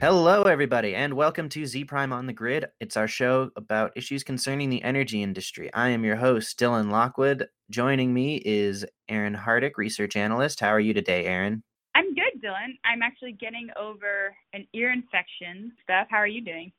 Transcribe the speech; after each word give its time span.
Hello, 0.00 0.44
everybody, 0.44 0.94
and 0.94 1.12
welcome 1.12 1.50
to 1.50 1.64
Zpryme 1.64 2.10
on 2.10 2.26
the 2.26 2.32
Grid. 2.32 2.64
It's 2.80 2.96
our 2.96 3.06
show 3.06 3.50
about 3.54 3.92
issues 3.94 4.24
concerning 4.24 4.70
the 4.70 4.82
energy 4.82 5.22
industry. 5.22 5.70
I 5.74 5.90
am 5.90 6.04
your 6.04 6.16
host, 6.16 6.58
Dylan 6.58 6.90
Lockwood. 6.90 7.46
Joining 7.68 8.14
me 8.14 8.36
is 8.36 8.86
Aaron 9.10 9.36
Hardick, 9.36 9.72
research 9.76 10.16
analyst. 10.16 10.58
How 10.58 10.68
are 10.68 10.80
you 10.80 10.94
today, 10.94 11.26
Aaron? 11.26 11.62
I'm 11.94 12.14
good, 12.14 12.42
Dylan. 12.42 12.78
I'm 12.82 13.02
actually 13.02 13.32
getting 13.32 13.68
over 13.78 14.34
an 14.54 14.66
ear 14.72 14.90
infection 14.90 15.70
stuff. 15.82 16.06
How 16.08 16.16
are 16.16 16.26
you 16.26 16.40
doing? 16.40 16.72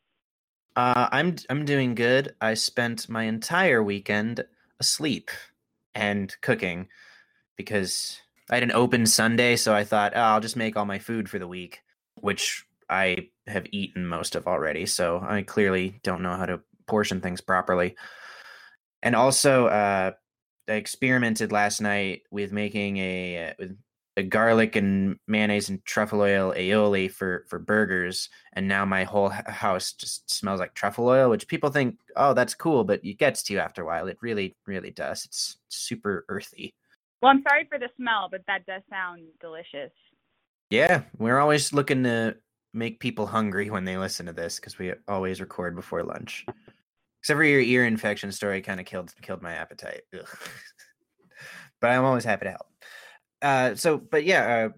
Uh, 0.75 1.07
I'm 1.11 1.35
I'm 1.47 1.63
doing 1.63 1.93
good. 1.93 2.33
I 2.41 2.55
spent 2.55 3.07
my 3.07 3.25
entire 3.25 3.83
weekend 3.83 4.43
asleep 4.80 5.30
and 5.94 6.35
cooking 6.41 6.88
because 7.55 8.19
I 8.49 8.55
had 8.55 8.63
an 8.63 8.72
open 8.72 9.05
Sunday, 9.05 9.58
so 9.58 9.75
I 9.75 9.83
thought, 9.83 10.13
oh, 10.16 10.22
I'll 10.22 10.41
just 10.41 10.55
make 10.55 10.75
all 10.75 10.85
my 10.85 10.97
food 10.97 11.30
for 11.30 11.38
the 11.38 11.47
week, 11.47 11.83
which 12.16 12.66
I 12.91 13.30
have 13.48 13.66
eaten 13.72 14.05
most 14.05 14.36
of 14.36 14.48
already. 14.48 14.86
So 14.86 15.26
I 15.26 15.41
clearly 15.41 16.00
don't 16.04 16.22
know 16.22 16.36
how 16.36 16.45
to 16.45 16.62
portion 16.88 17.22
things 17.22 17.41
properly. 17.41 17.95
And 19.02 19.16
also, 19.16 19.67
uh, 19.67 20.12
I 20.67 20.73
experimented 20.73 21.52
last 21.52 21.81
night 21.81 22.23
with 22.30 22.52
making 22.52 22.98
a 22.98 23.50
uh, 23.50 23.54
with 23.58 23.77
a 24.17 24.23
garlic 24.23 24.76
and 24.76 25.17
mayonnaise 25.27 25.70
and 25.70 25.84
truffle 25.86 26.22
oil 26.22 26.54
aioli 26.55 27.09
for 27.09 27.45
for 27.48 27.59
burgers 27.59 28.30
and 28.54 28.67
now 28.67 28.84
my 28.84 29.05
whole 29.05 29.30
house 29.30 29.94
just 29.94 30.30
smells 30.30 30.59
like 30.59 30.73
truffle 30.73 31.08
oil 31.08 31.30
which 31.30 31.48
people 31.48 31.70
think 31.70 31.98
oh 32.17 32.34
that's 32.34 32.53
cool 32.53 32.84
but 32.84 33.03
it 33.05 33.17
gets 33.17 33.42
to 33.42 33.53
you 33.53 33.59
after 33.59 33.81
a 33.81 33.86
while 33.86 34.08
it 34.08 34.17
really 34.22 34.55
really 34.67 34.92
does 34.92 35.23
it's 35.23 35.58
super 35.70 36.26
earthy 36.28 36.73
well 37.22 37.31
i'm 37.31 37.42
sorry 37.48 37.66
for 37.70 37.80
the 37.80 37.88
smell 37.95 38.28
but 38.30 38.42
that 38.48 38.66
does 38.66 38.81
sound 38.89 39.22
delicious 39.39 39.94
yeah 40.70 41.03
we're 41.17 41.39
always 41.39 41.72
looking 41.72 42.03
to 42.03 42.36
make 42.73 43.00
people 43.00 43.27
hungry 43.27 43.69
when 43.69 43.86
they 43.86 43.97
listen 43.97 44.25
to 44.25 44.33
this 44.33 44.58
because 44.58 44.77
we 44.77 44.94
always 45.08 45.41
record 45.41 45.75
before 45.75 46.03
lunch 46.03 46.45
except 47.19 47.38
for 47.38 47.44
your 47.44 47.61
ear 47.61 47.86
infection 47.86 48.31
story 48.31 48.61
kind 48.61 48.80
of 48.80 48.86
killed 48.86 49.14
killed 49.22 49.41
my 49.41 49.53
appetite 49.53 50.02
but 51.81 51.89
i'm 51.89 52.05
always 52.05 52.23
happy 52.23 52.45
to 52.45 52.52
help 52.52 52.67
uh, 53.42 53.75
so, 53.75 53.97
but 53.97 54.23
yeah, 54.23 54.66
uh, 54.66 54.77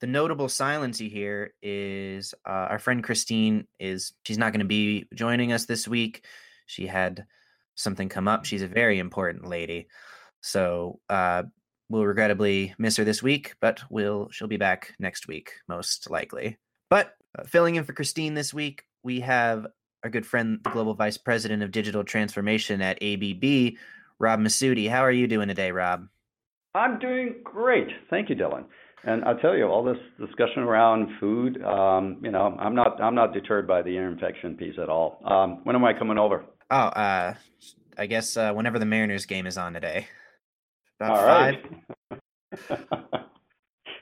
the 0.00 0.06
notable 0.06 0.48
silence 0.48 1.00
you 1.00 1.10
hear 1.10 1.52
is 1.62 2.34
uh, 2.46 2.68
our 2.70 2.78
friend 2.78 3.02
Christine 3.02 3.66
is 3.80 4.12
she's 4.24 4.38
not 4.38 4.52
going 4.52 4.60
to 4.60 4.66
be 4.66 5.06
joining 5.14 5.52
us 5.52 5.66
this 5.66 5.88
week. 5.88 6.24
She 6.66 6.86
had 6.86 7.26
something 7.74 8.08
come 8.08 8.28
up. 8.28 8.44
She's 8.44 8.62
a 8.62 8.68
very 8.68 8.98
important 8.98 9.48
lady, 9.48 9.88
so 10.40 11.00
uh, 11.08 11.44
we'll 11.88 12.06
regrettably 12.06 12.74
miss 12.78 12.96
her 12.96 13.04
this 13.04 13.22
week. 13.22 13.54
But 13.60 13.82
we'll 13.90 14.28
she'll 14.30 14.48
be 14.48 14.56
back 14.56 14.94
next 14.98 15.26
week 15.26 15.52
most 15.68 16.10
likely. 16.10 16.58
But 16.90 17.14
uh, 17.38 17.44
filling 17.44 17.76
in 17.76 17.84
for 17.84 17.92
Christine 17.92 18.34
this 18.34 18.54
week, 18.54 18.84
we 19.02 19.20
have 19.20 19.66
our 20.02 20.10
good 20.10 20.26
friend, 20.26 20.60
the 20.62 20.70
global 20.70 20.94
vice 20.94 21.16
president 21.16 21.62
of 21.62 21.70
digital 21.70 22.04
transformation 22.04 22.80
at 22.82 23.02
ABB, 23.02 23.74
Rob 24.18 24.40
Massoudi. 24.40 24.88
How 24.88 25.00
are 25.00 25.10
you 25.10 25.26
doing 25.26 25.48
today, 25.48 25.70
Rob? 25.70 26.08
I'm 26.74 26.98
doing 26.98 27.36
great. 27.42 27.88
Thank 28.10 28.28
you, 28.28 28.36
Dylan. 28.36 28.64
And 29.06 29.24
I'll 29.24 29.36
tell 29.36 29.54
you, 29.56 29.66
all 29.66 29.84
this 29.84 29.98
discussion 30.18 30.62
around 30.62 31.08
food, 31.20 31.62
um, 31.62 32.18
you 32.22 32.30
know, 32.30 32.56
I'm 32.58 32.74
not 32.74 33.00
I'm 33.02 33.14
not 33.14 33.34
deterred 33.34 33.68
by 33.68 33.82
the 33.82 33.90
ear 33.90 34.10
infection 34.10 34.56
piece 34.56 34.76
at 34.82 34.88
all. 34.88 35.20
Um, 35.26 35.60
when 35.64 35.76
am 35.76 35.84
I 35.84 35.92
coming 35.92 36.16
over? 36.16 36.44
Oh, 36.70 36.76
uh, 36.76 37.34
I 37.98 38.06
guess 38.06 38.36
uh, 38.36 38.52
whenever 38.52 38.78
the 38.78 38.86
Mariners 38.86 39.26
game 39.26 39.46
is 39.46 39.58
on 39.58 39.74
today. 39.74 40.08
About 40.98 41.18
all 41.18 41.26
right. 41.26 41.64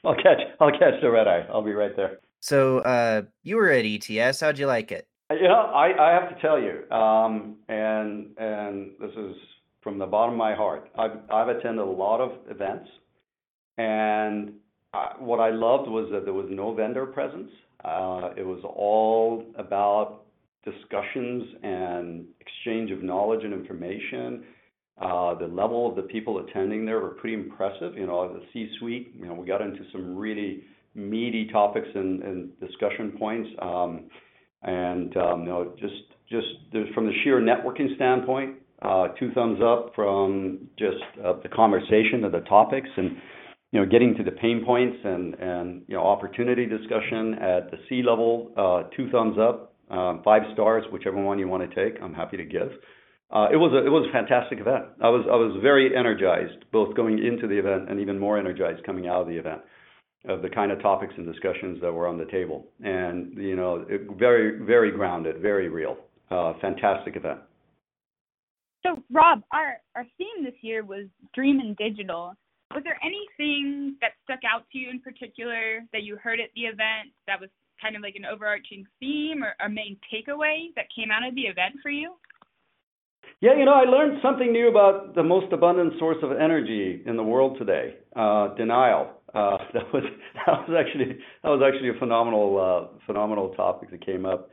I'll 0.05 0.15
catch 0.15 0.41
I'll 0.61 0.71
catch 0.71 1.01
the 1.03 1.11
red 1.11 1.27
eye. 1.27 1.47
I'll 1.53 1.65
be 1.65 1.73
right 1.73 1.97
there. 1.97 2.19
So 2.42 2.80
uh, 2.80 3.23
you 3.45 3.57
were 3.57 3.70
at 3.70 3.85
ETS. 3.85 4.41
How'd 4.41 4.58
you 4.58 4.67
like 4.67 4.91
it? 4.91 5.07
You 5.30 5.47
know, 5.47 5.70
I, 5.73 6.11
I 6.11 6.13
have 6.13 6.29
to 6.29 6.42
tell 6.42 6.61
you, 6.61 6.91
um, 6.95 7.57
and 7.69 8.36
and 8.36 8.91
this 9.01 9.13
is 9.17 9.36
from 9.80 9.98
the 9.98 10.07
bottom 10.07 10.35
of 10.35 10.39
my 10.39 10.55
heart. 10.55 10.91
I've, 10.98 11.19
I've 11.33 11.48
attended 11.48 11.86
a 11.86 11.91
lot 11.91 12.20
of 12.20 12.33
events, 12.51 12.91
and 13.79 14.55
I, 14.92 15.13
what 15.19 15.39
I 15.39 15.51
loved 15.51 15.89
was 15.89 16.11
that 16.13 16.25
there 16.25 16.35
was 16.35 16.48
no 16.51 16.75
vendor 16.75 17.07
presence. 17.07 17.51
Uh, 17.85 18.30
it 18.36 18.45
was 18.45 18.61
all 18.64 19.47
about 19.57 20.24
discussions 20.64 21.45
and 21.63 22.24
exchange 22.41 22.91
of 22.91 23.03
knowledge 23.03 23.45
and 23.45 23.55
information. 23.55 24.45
Uh, 25.01 25.35
the 25.35 25.47
level 25.47 25.89
of 25.89 25.97
the 25.97 26.03
people 26.03 26.45
attending 26.47 26.85
there 26.85 27.01
were 27.01 27.11
pretty 27.11 27.35
impressive. 27.35 27.95
You 27.95 28.07
know, 28.07 28.33
the 28.33 28.42
C-suite. 28.53 29.14
You 29.17 29.27
know, 29.27 29.35
we 29.35 29.47
got 29.47 29.63
into 29.63 29.85
some 29.92 30.17
really 30.17 30.64
meaty 30.95 31.48
topics 31.53 31.89
and, 31.95 32.23
discussion 32.61 33.13
points. 33.19 33.48
Um, 33.61 34.11
and 34.63 35.17
um, 35.17 35.45
know, 35.45 35.73
just 35.79 35.95
just 36.30 36.47
from 36.95 37.07
the 37.07 37.13
sheer 37.23 37.41
networking 37.41 37.95
standpoint, 37.97 38.57
uh, 38.83 39.08
two 39.19 39.33
thumbs 39.33 39.61
up 39.63 39.92
from 39.95 40.69
just 40.79 41.03
uh, 41.25 41.35
the 41.42 41.48
conversation 41.48 42.25
of 42.25 42.33
the 42.33 42.41
topics 42.41 42.89
and 42.97 43.17
you 43.73 43.80
know 43.80 43.86
getting 43.86 44.14
to 44.17 44.23
the 44.23 44.30
pain 44.30 44.63
points 44.64 44.97
and 45.05 45.83
you 45.89 45.97
know 45.97 46.03
opportunity 46.03 46.67
discussion 46.67 47.35
at 47.35 47.70
the 47.70 47.79
C 47.89 48.03
level. 48.03 48.53
Uh, 48.57 48.89
two 48.97 49.11
thumbs 49.11 49.36
up, 49.39 49.74
uh, 49.91 50.14
five 50.24 50.42
stars, 50.53 50.85
whichever 50.92 51.20
one 51.23 51.39
you 51.39 51.48
want 51.48 51.69
to 51.69 51.74
take. 51.74 52.01
I'm 52.03 52.14
happy 52.14 52.36
to 52.36 52.45
give. 52.45 52.70
It 53.51 53.57
was 53.57 53.73
a 53.73 53.85
it 53.85 53.91
was 53.91 54.07
a 54.09 54.13
fantastic 54.13 54.61
event. 54.61 54.85
I 55.03 55.09
was 55.09 55.27
I 55.27 55.35
was 55.35 55.59
very 55.61 55.97
energized 55.97 56.67
both 56.70 56.95
going 56.95 57.19
into 57.19 57.48
the 57.48 57.59
event 57.59 57.91
and 57.91 57.98
even 57.98 58.19
more 58.19 58.39
energized 58.39 58.85
coming 58.85 59.09
out 59.09 59.23
of 59.23 59.27
the 59.27 59.36
event 59.36 59.63
of 60.27 60.43
the 60.43 60.49
kind 60.49 60.71
of 60.71 60.81
topics 60.81 61.15
and 61.17 61.27
discussions 61.27 61.81
that 61.81 61.93
were 61.93 62.07
on 62.07 62.19
the 62.19 62.27
table. 62.27 62.67
And 62.83 63.37
you 63.37 63.57
know, 63.57 63.85
it, 63.89 64.03
very 64.19 64.65
very 64.65 64.91
grounded, 64.91 65.41
very 65.41 65.69
real. 65.69 65.97
Uh, 66.31 66.55
fantastic 66.61 67.17
event. 67.17 67.41
So, 68.83 69.03
Rob, 69.13 69.43
our, 69.53 69.77
our 69.95 70.05
theme 70.19 70.45
this 70.45 70.55
year 70.61 70.83
was 70.85 71.07
Dream 71.35 71.61
and 71.61 71.77
Digital. 71.77 72.35
Was 72.75 72.83
there 72.85 72.99
anything 73.05 73.97
that 74.01 74.13
stuck 74.25 74.41
out 74.51 74.65
to 74.73 74.79
you 74.79 74.91
in 74.91 75.01
particular 75.01 75.81
that 75.93 76.03
you 76.03 76.17
heard 76.17 76.41
at 76.41 76.49
the 76.55 76.63
event 76.63 77.13
that 77.27 77.39
was 77.39 77.51
kind 77.81 77.97
of 77.97 78.03
like 78.03 78.15
an 78.17 78.25
overarching 78.25 78.87
theme 78.99 79.45
or 79.45 79.55
a 79.65 79.69
main 79.69 79.99
takeaway 80.13 80.75
that 80.75 80.87
came 80.95 81.11
out 81.11 81.27
of 81.27 81.35
the 81.35 81.43
event 81.43 81.75
for 81.83 81.91
you? 81.91 82.15
Yeah, 83.41 83.57
you 83.59 83.65
know, 83.65 83.75
I 83.75 83.85
learned 83.85 84.21
something 84.23 84.53
new 84.53 84.69
about 84.69 85.15
the 85.15 85.23
most 85.23 85.53
abundant 85.53 85.95
source 85.99 86.19
of 86.23 86.33
energy 86.33 87.03
in 87.05 87.17
the 87.17 87.23
world 87.23 87.59
today, 87.59 87.97
uh, 88.17 88.55
denial. 88.55 89.11
Uh, 89.35 89.59
that 89.75 89.93
was 89.93 90.05
that 90.47 90.69
was 90.69 90.70
actually 90.79 91.19
that 91.43 91.48
was 91.48 91.63
actually 91.67 91.91
a 91.91 91.98
phenomenal 91.98 92.59
uh, 92.59 92.98
phenomenal 93.07 93.51
topic 93.55 93.91
that 93.91 94.05
came 94.05 94.27
up. 94.27 94.51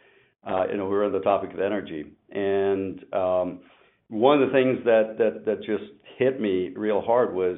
Uh, 0.48 0.66
you 0.72 0.78
know, 0.78 0.86
we 0.86 0.92
were 0.92 1.06
on 1.06 1.12
the 1.12 1.20
topic 1.20 1.54
of 1.54 1.60
energy, 1.60 2.06
and 2.32 3.04
um, 3.14 3.60
one 4.10 4.42
of 4.42 4.50
the 4.50 4.54
things 4.54 4.80
that, 4.86 5.16
that, 5.18 5.46
that 5.46 5.60
just 5.64 5.84
hit 6.18 6.42
me 6.42 6.72
real 6.76 7.02
hard 7.02 7.34
was 7.34 7.58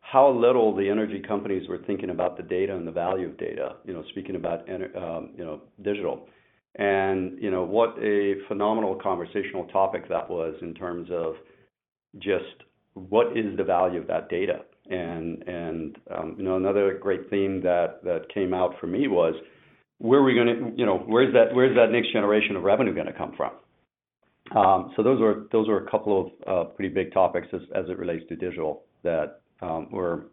how 0.00 0.30
little 0.30 0.74
the 0.74 0.88
energy 0.88 1.20
companies 1.20 1.68
were 1.68 1.78
thinking 1.86 2.10
about 2.10 2.36
the 2.36 2.42
data 2.42 2.74
and 2.74 2.86
the 2.86 2.92
value 2.92 3.28
of 3.28 3.38
data, 3.38 3.76
you 3.84 3.92
know, 3.92 4.02
speaking 4.08 4.34
about, 4.34 4.68
um, 4.68 5.30
you 5.36 5.44
know, 5.44 5.60
digital. 5.82 6.26
And, 6.76 7.40
you 7.40 7.50
know, 7.50 7.62
what 7.62 7.96
a 8.02 8.36
phenomenal 8.48 8.94
conversational 9.00 9.66
topic 9.66 10.08
that 10.08 10.28
was 10.28 10.54
in 10.62 10.74
terms 10.74 11.08
of 11.12 11.34
just 12.18 12.64
what 12.94 13.36
is 13.36 13.56
the 13.56 13.64
value 13.64 14.00
of 14.00 14.06
that 14.08 14.28
data? 14.28 14.62
And, 14.90 15.42
and 15.46 15.98
um, 16.14 16.34
you 16.36 16.44
know, 16.44 16.56
another 16.56 16.98
great 17.00 17.30
theme 17.30 17.62
that, 17.62 18.02
that 18.04 18.32
came 18.32 18.52
out 18.52 18.74
for 18.80 18.86
me 18.86 19.06
was 19.08 19.34
where 19.98 20.20
are 20.20 20.24
we 20.24 20.34
going 20.34 20.46
to, 20.46 20.72
you 20.76 20.84
know, 20.84 20.98
where's 21.06 21.32
that, 21.32 21.54
where's 21.54 21.76
that 21.76 21.92
next 21.92 22.12
generation 22.12 22.56
of 22.56 22.62
revenue 22.62 22.94
going 22.94 23.06
to 23.06 23.12
come 23.12 23.34
from? 23.36 23.52
Um, 24.56 24.92
so 24.96 25.02
those 25.02 25.20
were 25.20 25.46
those 25.52 25.68
were 25.68 25.86
a 25.86 25.90
couple 25.90 26.32
of 26.46 26.48
uh, 26.48 26.70
pretty 26.70 26.92
big 26.92 27.12
topics 27.12 27.46
as, 27.52 27.60
as 27.74 27.84
it 27.88 27.98
relates 27.98 28.26
to 28.28 28.36
digital 28.36 28.82
that 29.04 29.42
um, 29.62 29.88
were, 29.92 30.26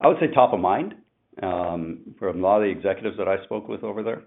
I 0.00 0.08
would 0.08 0.16
say, 0.18 0.34
top 0.34 0.52
of 0.52 0.58
mind 0.58 0.94
um, 1.42 2.14
for 2.18 2.28
a 2.28 2.32
lot 2.32 2.56
of 2.56 2.62
the 2.62 2.70
executives 2.70 3.16
that 3.18 3.28
I 3.28 3.42
spoke 3.44 3.68
with 3.68 3.84
over 3.84 4.02
there, 4.02 4.22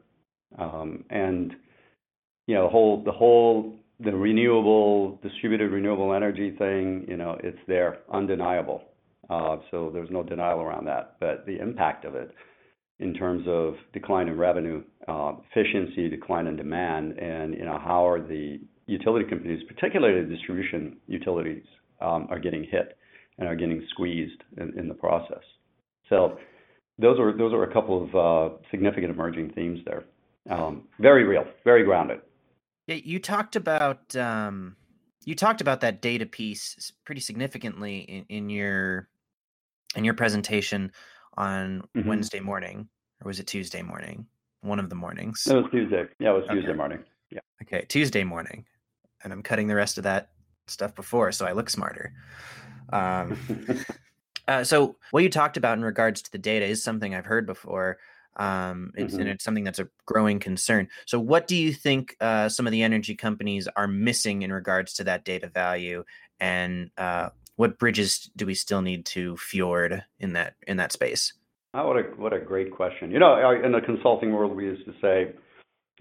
um, 0.57 1.03
and 1.09 1.53
you 2.47 2.55
know 2.55 2.63
the 2.63 2.69
whole 2.69 3.03
the 3.03 3.11
whole 3.11 3.75
the 3.99 4.11
renewable 4.11 5.19
distributed 5.21 5.71
renewable 5.71 6.13
energy 6.13 6.51
thing, 6.57 7.05
you 7.07 7.17
know, 7.17 7.35
it's 7.43 7.57
there, 7.67 7.99
undeniable. 8.13 8.83
Uh, 9.29 9.57
so 9.71 9.89
there's 9.93 10.09
no 10.09 10.23
denial 10.23 10.61
around 10.61 10.85
that. 10.85 11.17
But 11.19 11.45
the 11.45 11.59
impact 11.59 12.05
of 12.05 12.15
it 12.15 12.33
in 12.99 13.13
terms 13.13 13.45
of 13.47 13.75
decline 13.93 14.27
in 14.27 14.37
revenue, 14.37 14.83
uh, 15.07 15.33
efficiency, 15.51 16.09
decline 16.09 16.47
in 16.47 16.55
demand, 16.55 17.17
and 17.19 17.53
you 17.53 17.65
know 17.65 17.79
how 17.83 18.07
are 18.07 18.21
the 18.21 18.59
utility 18.87 19.25
companies, 19.29 19.61
particularly 19.67 20.23
the 20.23 20.33
distribution 20.33 20.97
utilities, 21.07 21.63
um, 22.01 22.27
are 22.29 22.39
getting 22.39 22.63
hit 22.63 22.97
and 23.37 23.47
are 23.47 23.55
getting 23.55 23.85
squeezed 23.91 24.41
in, 24.57 24.87
the 24.87 24.93
process. 24.93 25.43
So 26.09 26.37
those 26.97 27.19
are 27.19 27.63
a 27.63 27.73
couple 27.73 28.03
of 28.03 28.15
uh, 28.15 28.55
significant 28.71 29.11
emerging 29.11 29.51
themes 29.53 29.79
there. 29.85 30.05
Um, 30.49 30.83
very 30.99 31.23
real, 31.23 31.45
very 31.63 31.83
grounded. 31.83 32.21
Yeah, 32.87 32.95
you 33.03 33.19
talked 33.19 33.55
about 33.55 34.15
um, 34.15 34.75
you 35.25 35.35
talked 35.35 35.61
about 35.61 35.81
that 35.81 36.01
data 36.01 36.25
piece 36.25 36.91
pretty 37.05 37.21
significantly 37.21 38.25
in 38.29 38.49
your 38.49 39.09
in 39.95 40.03
your 40.03 40.13
presentation 40.13 40.91
on 41.35 41.83
mm-hmm. 41.95 42.07
Wednesday 42.07 42.39
morning, 42.39 42.89
or 43.23 43.27
was 43.27 43.39
it 43.39 43.47
Tuesday 43.47 43.81
morning? 43.81 44.27
one 44.61 44.79
of 44.79 44.89
the 44.89 44.95
mornings. 44.95 45.47
It 45.47 45.55
was 45.55 45.65
Tuesday. 45.71 46.05
Yeah, 46.19 46.31
it 46.31 46.33
was 46.33 46.45
Tuesday 46.49 46.73
morning. 46.73 46.99
Yeah. 47.29 47.39
Okay, 47.63 47.85
Tuesday 47.87 48.23
morning, 48.23 48.65
and 49.23 49.33
I'm 49.33 49.43
cutting 49.43 49.67
the 49.67 49.75
rest 49.75 49.97
of 49.97 50.03
that 50.03 50.29
stuff 50.67 50.95
before, 50.95 51.31
so 51.31 51.45
I 51.45 51.53
look 51.53 51.69
smarter. 51.69 52.13
Um, 52.91 53.37
uh, 54.47 54.63
so 54.63 54.97
what 55.11 55.23
you 55.23 55.29
talked 55.29 55.57
about 55.57 55.77
in 55.77 55.83
regards 55.83 56.21
to 56.23 56.31
the 56.31 56.37
data 56.37 56.65
is 56.65 56.83
something 56.83 57.13
I've 57.13 57.25
heard 57.25 57.45
before. 57.45 57.97
Um, 58.35 58.91
it's, 58.95 59.15
and 59.15 59.27
Mhm. 59.27 59.31
it's 59.31 59.43
something 59.43 59.63
that's 59.63 59.79
a 59.79 59.89
growing 60.05 60.39
concern. 60.39 60.89
So, 61.07 61.19
what 61.19 61.47
do 61.47 61.55
you 61.55 61.73
think 61.73 62.15
uh, 62.21 62.49
some 62.49 62.67
of 62.67 62.71
the 62.71 62.83
energy 62.83 63.15
companies 63.15 63.67
are 63.75 63.87
missing 63.87 64.43
in 64.43 64.53
regards 64.53 64.93
to 64.95 65.03
that 65.05 65.25
data 65.25 65.47
value, 65.47 66.03
and 66.39 66.91
uh, 66.99 67.29
what 67.57 67.77
bridges 67.77 68.29
do 68.35 68.45
we 68.45 68.53
still 68.53 68.81
need 68.81 69.05
to 69.05 69.35
fjord 69.37 70.05
in 70.19 70.33
that 70.33 70.53
in 70.65 70.77
that 70.77 70.93
space? 70.93 71.33
Oh, 71.73 71.87
what 71.87 71.97
a 71.97 72.03
what 72.15 72.33
a 72.33 72.39
great 72.39 72.71
question. 72.71 73.11
You 73.11 73.19
know, 73.19 73.35
in 73.63 73.71
the 73.73 73.81
consulting 73.85 74.31
world, 74.31 74.55
we 74.55 74.63
used 74.63 74.85
to 74.85 74.93
say, 75.01 75.35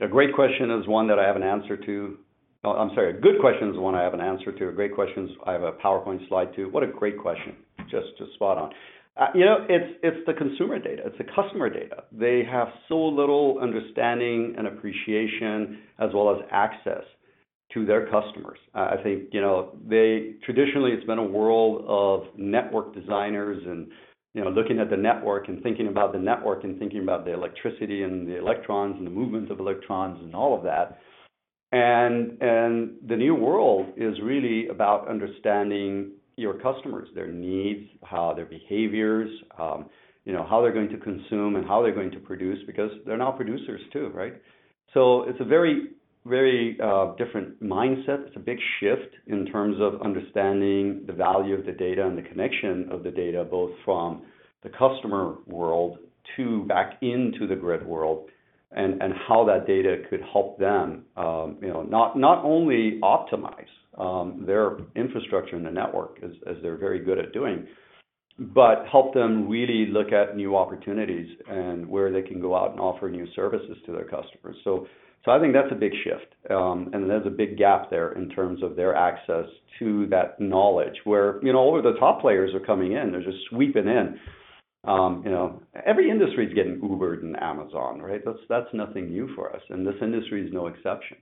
a 0.01 0.09
great 0.09 0.35
question 0.35 0.71
is 0.71 0.87
one 0.87 1.09
that 1.09 1.19
I 1.19 1.27
have 1.27 1.37
an 1.37 1.43
answer 1.43 1.77
to. 1.77 2.19
Oh, 2.63 2.71
I'm 2.71 2.91
sorry, 2.95 3.11
a 3.17 3.21
good 3.21 3.41
question 3.41 3.71
is 3.71 3.77
one 3.77 3.95
I 3.95 4.03
have 4.03 4.15
an 4.15 4.21
answer 4.21 4.53
to. 4.53 4.69
A 4.69 4.73
great 4.73 4.95
question 4.95 5.25
is 5.25 5.31
I 5.47 5.53
have 5.53 5.63
a 5.63 5.73
PowerPoint 5.73 6.27
slide 6.29 6.55
to. 6.57 6.67
What 6.67 6.83
a 6.83 6.87
great 6.87 7.19
question. 7.19 7.57
Just 7.91 8.17
just 8.19 8.33
spot 8.35 8.59
on. 8.59 8.71
Uh, 9.17 9.29
you 9.35 9.47
know, 9.47 9.65
it's 9.69 9.99
it's 10.03 10.27
the 10.27 10.35
consumer 10.35 10.79
data, 10.79 11.03
it's 11.07 11.17
the 11.17 11.25
customer 11.25 11.71
data. 11.71 12.05
They 12.13 12.43
have 12.51 12.69
so 12.89 12.97
little 12.97 13.59
understanding 13.63 14.55
and 14.59 14.67
appreciation 14.67 15.79
as 15.99 16.11
well 16.13 16.31
as 16.31 16.43
access 16.51 17.05
to 17.75 17.85
their 17.85 18.07
customers. 18.07 18.59
I 18.75 18.97
think, 19.03 19.31
you 19.33 19.41
know, 19.41 19.77
they 19.87 20.35
traditionally 20.45 20.93
it's 20.93 21.07
been 21.07 21.19
a 21.19 21.25
world 21.25 21.85
of 21.87 22.39
network 22.39 22.95
designers 22.95 23.63
and 23.67 23.89
you 24.37 24.45
know, 24.45 24.51
looking 24.51 24.79
at 24.81 24.91
the 24.91 24.97
network 24.97 25.49
and 25.49 25.63
thinking 25.63 25.89
about 25.89 26.13
the 26.13 26.19
network 26.19 26.65
and 26.65 26.79
thinking 26.79 27.03
about 27.03 27.25
the 27.25 27.33
electricity 27.33 28.03
and 28.03 28.29
the 28.29 28.37
electrons 28.37 28.95
and 28.99 29.07
the 29.07 29.11
movement 29.11 29.51
of 29.51 29.61
electrons 29.61 30.19
and 30.23 30.35
all 30.35 30.55
of 30.55 30.63
that. 30.63 30.99
And 31.73 32.41
and 32.43 32.97
the 33.09 33.17
new 33.17 33.35
world 33.35 33.87
is 33.97 34.21
really 34.23 34.69
about 34.69 35.09
understanding 35.09 36.13
your 36.37 36.53
customers, 36.55 37.09
their 37.15 37.33
needs, 37.33 37.89
how 38.05 38.35
their 38.35 38.45
behaviors, 38.45 39.31
um, 39.59 39.87
you 40.27 40.35
know, 40.35 40.47
how 40.49 40.61
they're 40.61 40.73
going 40.73 40.91
to 40.91 40.99
consume 40.99 41.57
and 41.57 41.67
how 41.67 41.83
they're 41.83 41.95
going 41.95 42.11
to 42.11 42.21
produce 42.21 42.59
because 42.67 42.91
they're 43.07 43.17
now 43.17 43.33
producers 43.33 43.81
too, 43.91 44.11
right? 44.15 44.35
So 44.93 45.23
it's 45.23 45.41
a 45.41 45.45
very 45.45 45.93
very 46.29 46.79
uh, 46.83 47.15
different 47.17 47.63
mindset. 47.63 48.27
It's 48.27 48.37
a 48.37 48.41
big 48.41 48.59
shift 48.81 49.15
in 49.27 49.47
terms 49.47 49.77
of 49.81 50.01
understanding 50.03 51.05
the 51.07 51.13
value 51.13 51.55
of 51.55 51.67
the 51.67 51.73
data 51.73 52.07
and 52.07 52.17
the 52.17 52.23
connection 52.23 52.89
of 52.91 53.03
the 53.03 53.11
data, 53.11 53.45
both 53.45 53.71
from 53.85 54.23
the 54.63 54.71
customer 54.71 55.37
world 55.47 55.99
to 56.37 56.65
back 56.65 56.99
into 57.03 57.47
the 57.47 57.55
grid 57.55 57.87
world, 57.87 58.29
and, 58.73 59.01
and 59.01 59.13
how 59.29 59.45
that 59.45 59.67
data 59.67 60.03
could 60.11 60.21
help 60.33 60.59
them, 60.59 61.05
um, 61.17 61.57
you 61.63 61.69
know, 61.69 61.83
not 61.83 62.19
not 62.19 62.45
only 62.45 62.99
optimize 63.03 63.73
um, 63.97 64.45
their 64.45 64.79
infrastructure 64.97 65.57
in 65.57 65.63
the 65.63 65.71
network 65.71 66.19
as, 66.23 66.33
as 66.51 66.57
they're 66.63 66.77
very 66.77 66.99
good 66.99 67.19
at 67.19 67.33
doing, 67.33 67.67
but 68.39 68.85
help 68.91 69.15
them 69.15 69.49
really 69.49 69.87
look 69.87 70.13
at 70.13 70.37
new 70.37 70.57
opportunities 70.57 71.29
and 71.49 71.87
where 71.87 72.13
they 72.13 72.23
can 72.23 72.41
go 72.41 72.55
out 72.55 72.73
and 72.73 72.81
offer 72.81 73.09
new 73.09 73.27
services 73.35 73.77
to 73.87 73.93
their 73.93 74.05
customers. 74.05 74.57
So 74.65 74.87
so 75.27 75.33
I 75.33 75.41
think 75.41 75.53
that's 75.53 75.73
a 75.73 75.75
big 75.75 75.93
shift, 76.05 76.37
um, 76.51 76.89
and 76.93 77.11
there's 77.11 77.27
a 77.27 77.31
big 77.31 77.59
gap 77.59 77.91
there 77.91 78.13
in 78.13 78.29
terms 78.29 78.63
of 78.63 78.77
their 78.77 78.95
access 78.95 79.47
to 79.81 80.07
that 80.07 80.39
knowledge. 80.39 80.95
Where 81.03 81.41
you 81.45 81.53
know 81.53 81.59
all 81.59 81.77
of 81.77 81.83
the 81.83 81.99
top 81.99 82.21
players 82.21 82.55
are 82.55 82.65
coming 82.65 82.93
in, 82.93 83.11
they're 83.11 83.25
just 83.25 83.45
sweeping 83.51 83.89
in. 83.89 84.21
Um, 84.85 85.23
you 85.25 85.33
know, 85.33 85.61
every 85.85 86.09
industry 86.09 86.47
is 86.47 86.55
getting 86.55 86.81
Ubered 86.81 87.23
and 87.23 87.37
Amazon, 87.43 88.01
right? 88.01 88.23
That's 88.25 88.39
that's 88.49 88.73
nothing 88.73 89.11
new 89.11 89.29
for 89.35 89.53
us, 89.53 89.63
and 89.69 89.85
this 89.85 89.97
industry 90.01 90.47
is 90.47 90.53
no 90.53 90.69
exception. 90.69 91.17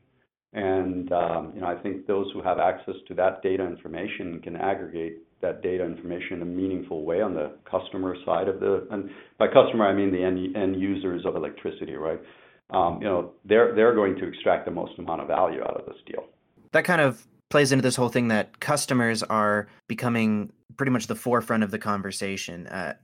And 0.53 1.11
um, 1.11 1.53
you 1.55 1.62
know, 1.62 1.67
I 1.67 1.77
think 1.77 2.06
those 2.06 2.31
who 2.35 2.43
have 2.43 2.59
access 2.59 2.97
to 3.09 3.15
that 3.15 3.43
data 3.43 3.67
information 3.67 4.39
can 4.45 4.55
aggregate 4.55 5.23
that 5.41 5.62
data 5.62 5.83
information 5.83 6.35
in 6.35 6.43
a 6.43 6.47
meaningful 6.47 7.05
way 7.05 7.23
on 7.23 7.33
the 7.33 7.53
customer 7.71 8.17
side 8.27 8.49
of 8.49 8.61
the, 8.61 8.87
and 8.91 9.09
by 9.39 9.47
customer 9.47 9.87
I 9.87 9.95
mean 9.95 10.12
the 10.12 10.23
end, 10.23 10.56
end 10.56 10.81
users 10.81 11.25
of 11.27 11.37
electricity, 11.37 11.95
right? 11.95 12.21
Um, 12.70 13.00
you 13.00 13.06
know, 13.06 13.32
they're 13.44 13.75
they're 13.75 13.94
going 13.94 14.16
to 14.16 14.28
extract 14.28 14.64
the 14.64 14.70
most 14.70 14.99
amount 14.99 15.20
of 15.20 15.28
value 15.28 15.62
out 15.62 15.78
of 15.78 15.87
this 15.87 16.02
deal. 16.06 16.25
That 16.72 16.84
kind 16.84 17.00
of 17.00 17.26
plays 17.50 17.72
into 17.72 17.82
this 17.82 17.96
whole 17.96 18.08
thing 18.08 18.28
that 18.28 18.61
customers 18.61 19.22
are 19.22 19.69
becoming 19.87 20.52
pretty 20.76 20.90
much 20.90 21.06
the 21.06 21.14
forefront 21.14 21.62
of 21.62 21.70
the 21.70 21.78
conversation. 21.78 22.66
Uh, 22.66 22.94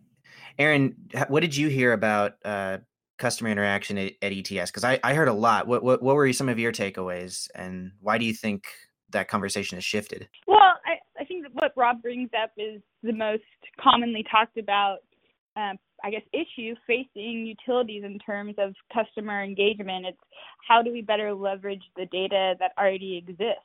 Aaron, 0.59 0.97
what 1.29 1.41
did 1.41 1.57
you 1.57 1.69
hear 1.69 1.93
about 1.93 2.35
uh, 2.45 2.79
customer 3.19 3.51
interaction 3.51 3.97
at, 3.97 4.15
at 4.23 4.33
ETS? 4.33 4.71
Because 4.71 4.85
I, 4.85 4.99
I 5.05 5.15
heard 5.15 5.29
a 5.29 5.33
lot. 5.33 5.67
What, 5.67 5.83
what 5.83 6.03
what 6.03 6.17
were 6.17 6.33
some 6.33 6.49
of 6.49 6.59
your 6.59 6.73
takeaways, 6.73 7.49
and 7.55 7.93
why 8.01 8.19
do 8.19 8.25
you 8.25 8.35
think 8.35 8.65
that 9.11 9.29
conversation 9.29 9.77
has 9.77 9.85
shifted? 9.85 10.29
Well, 10.47 10.59
I, 10.59 11.21
I 11.21 11.25
think 11.25 11.43
that 11.45 11.55
what 11.55 11.73
Rob 11.77 12.03
brings 12.03 12.31
up 12.41 12.51
is 12.57 12.81
the 13.03 13.13
most 13.13 13.43
commonly 13.81 14.25
talked 14.31 14.57
about, 14.57 14.99
um, 15.57 15.77
I 16.05 16.11
guess, 16.11 16.23
issue 16.33 16.75
facing 16.87 17.47
utilities 17.47 18.05
in 18.05 18.19
terms 18.19 18.55
of 18.59 18.75
customer 18.93 19.43
engagement. 19.43 20.07
It's 20.07 20.19
how 20.67 20.83
do 20.83 20.93
we 20.93 21.03
better 21.03 21.33
leverage 21.33 21.83
the 21.97 22.07
data 22.07 22.55
that 22.59 22.73
already 22.79 23.17
exists? 23.17 23.65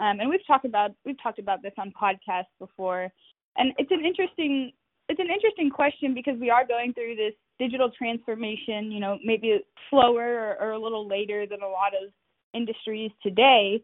Um, 0.00 0.20
and 0.20 0.28
we've 0.28 0.46
talked 0.46 0.64
about 0.64 0.92
we've 1.04 1.20
talked 1.22 1.38
about 1.38 1.62
this 1.62 1.72
on 1.78 1.92
podcasts 2.00 2.52
before, 2.58 3.10
and 3.56 3.72
it's 3.78 3.90
an 3.90 4.04
interesting 4.04 4.72
it's 5.08 5.20
an 5.20 5.30
interesting 5.30 5.70
question 5.70 6.14
because 6.14 6.38
we 6.38 6.50
are 6.50 6.66
going 6.66 6.92
through 6.92 7.16
this 7.16 7.32
digital 7.58 7.90
transformation. 7.90 8.90
You 8.90 9.00
know, 9.00 9.18
maybe 9.24 9.60
slower 9.88 10.56
or, 10.60 10.68
or 10.68 10.70
a 10.72 10.78
little 10.78 11.06
later 11.06 11.46
than 11.46 11.62
a 11.62 11.68
lot 11.68 11.92
of 11.94 12.10
industries 12.52 13.10
today. 13.22 13.82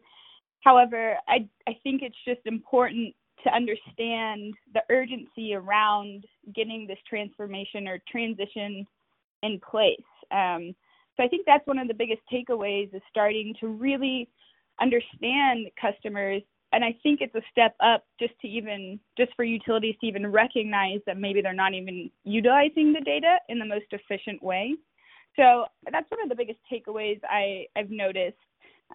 However, 0.61 1.17
I 1.27 1.47
I 1.67 1.77
think 1.83 2.01
it's 2.03 2.15
just 2.25 2.41
important 2.45 3.15
to 3.43 3.53
understand 3.53 4.53
the 4.73 4.81
urgency 4.89 5.53
around 5.53 6.25
getting 6.53 6.87
this 6.87 6.99
transformation 7.07 7.87
or 7.87 7.99
transition 8.09 8.85
in 9.43 9.59
place. 9.59 9.97
Um, 10.31 10.73
so 11.15 11.23
I 11.23 11.27
think 11.27 11.45
that's 11.45 11.67
one 11.67 11.77
of 11.77 11.87
the 11.87 11.93
biggest 11.93 12.21
takeaways 12.31 12.93
is 12.93 13.01
starting 13.09 13.53
to 13.59 13.67
really 13.67 14.29
understand 14.81 15.67
customers. 15.79 16.41
And 16.71 16.83
I 16.83 16.97
think 17.03 17.21
it's 17.21 17.35
a 17.35 17.41
step 17.51 17.75
up 17.81 18.03
just 18.19 18.33
to 18.41 18.47
even 18.47 18.99
just 19.17 19.31
for 19.35 19.43
utilities 19.43 19.95
to 20.01 20.07
even 20.07 20.25
recognize 20.31 20.99
that 21.05 21.17
maybe 21.17 21.41
they're 21.41 21.53
not 21.53 21.75
even 21.75 22.09
utilizing 22.23 22.93
the 22.93 23.01
data 23.01 23.37
in 23.49 23.59
the 23.59 23.65
most 23.65 23.85
efficient 23.91 24.41
way. 24.41 24.75
So 25.35 25.65
that's 25.91 26.09
one 26.09 26.21
of 26.23 26.29
the 26.29 26.35
biggest 26.35 26.59
takeaways 26.71 27.19
I, 27.29 27.65
I've 27.75 27.89
noticed 27.89 28.37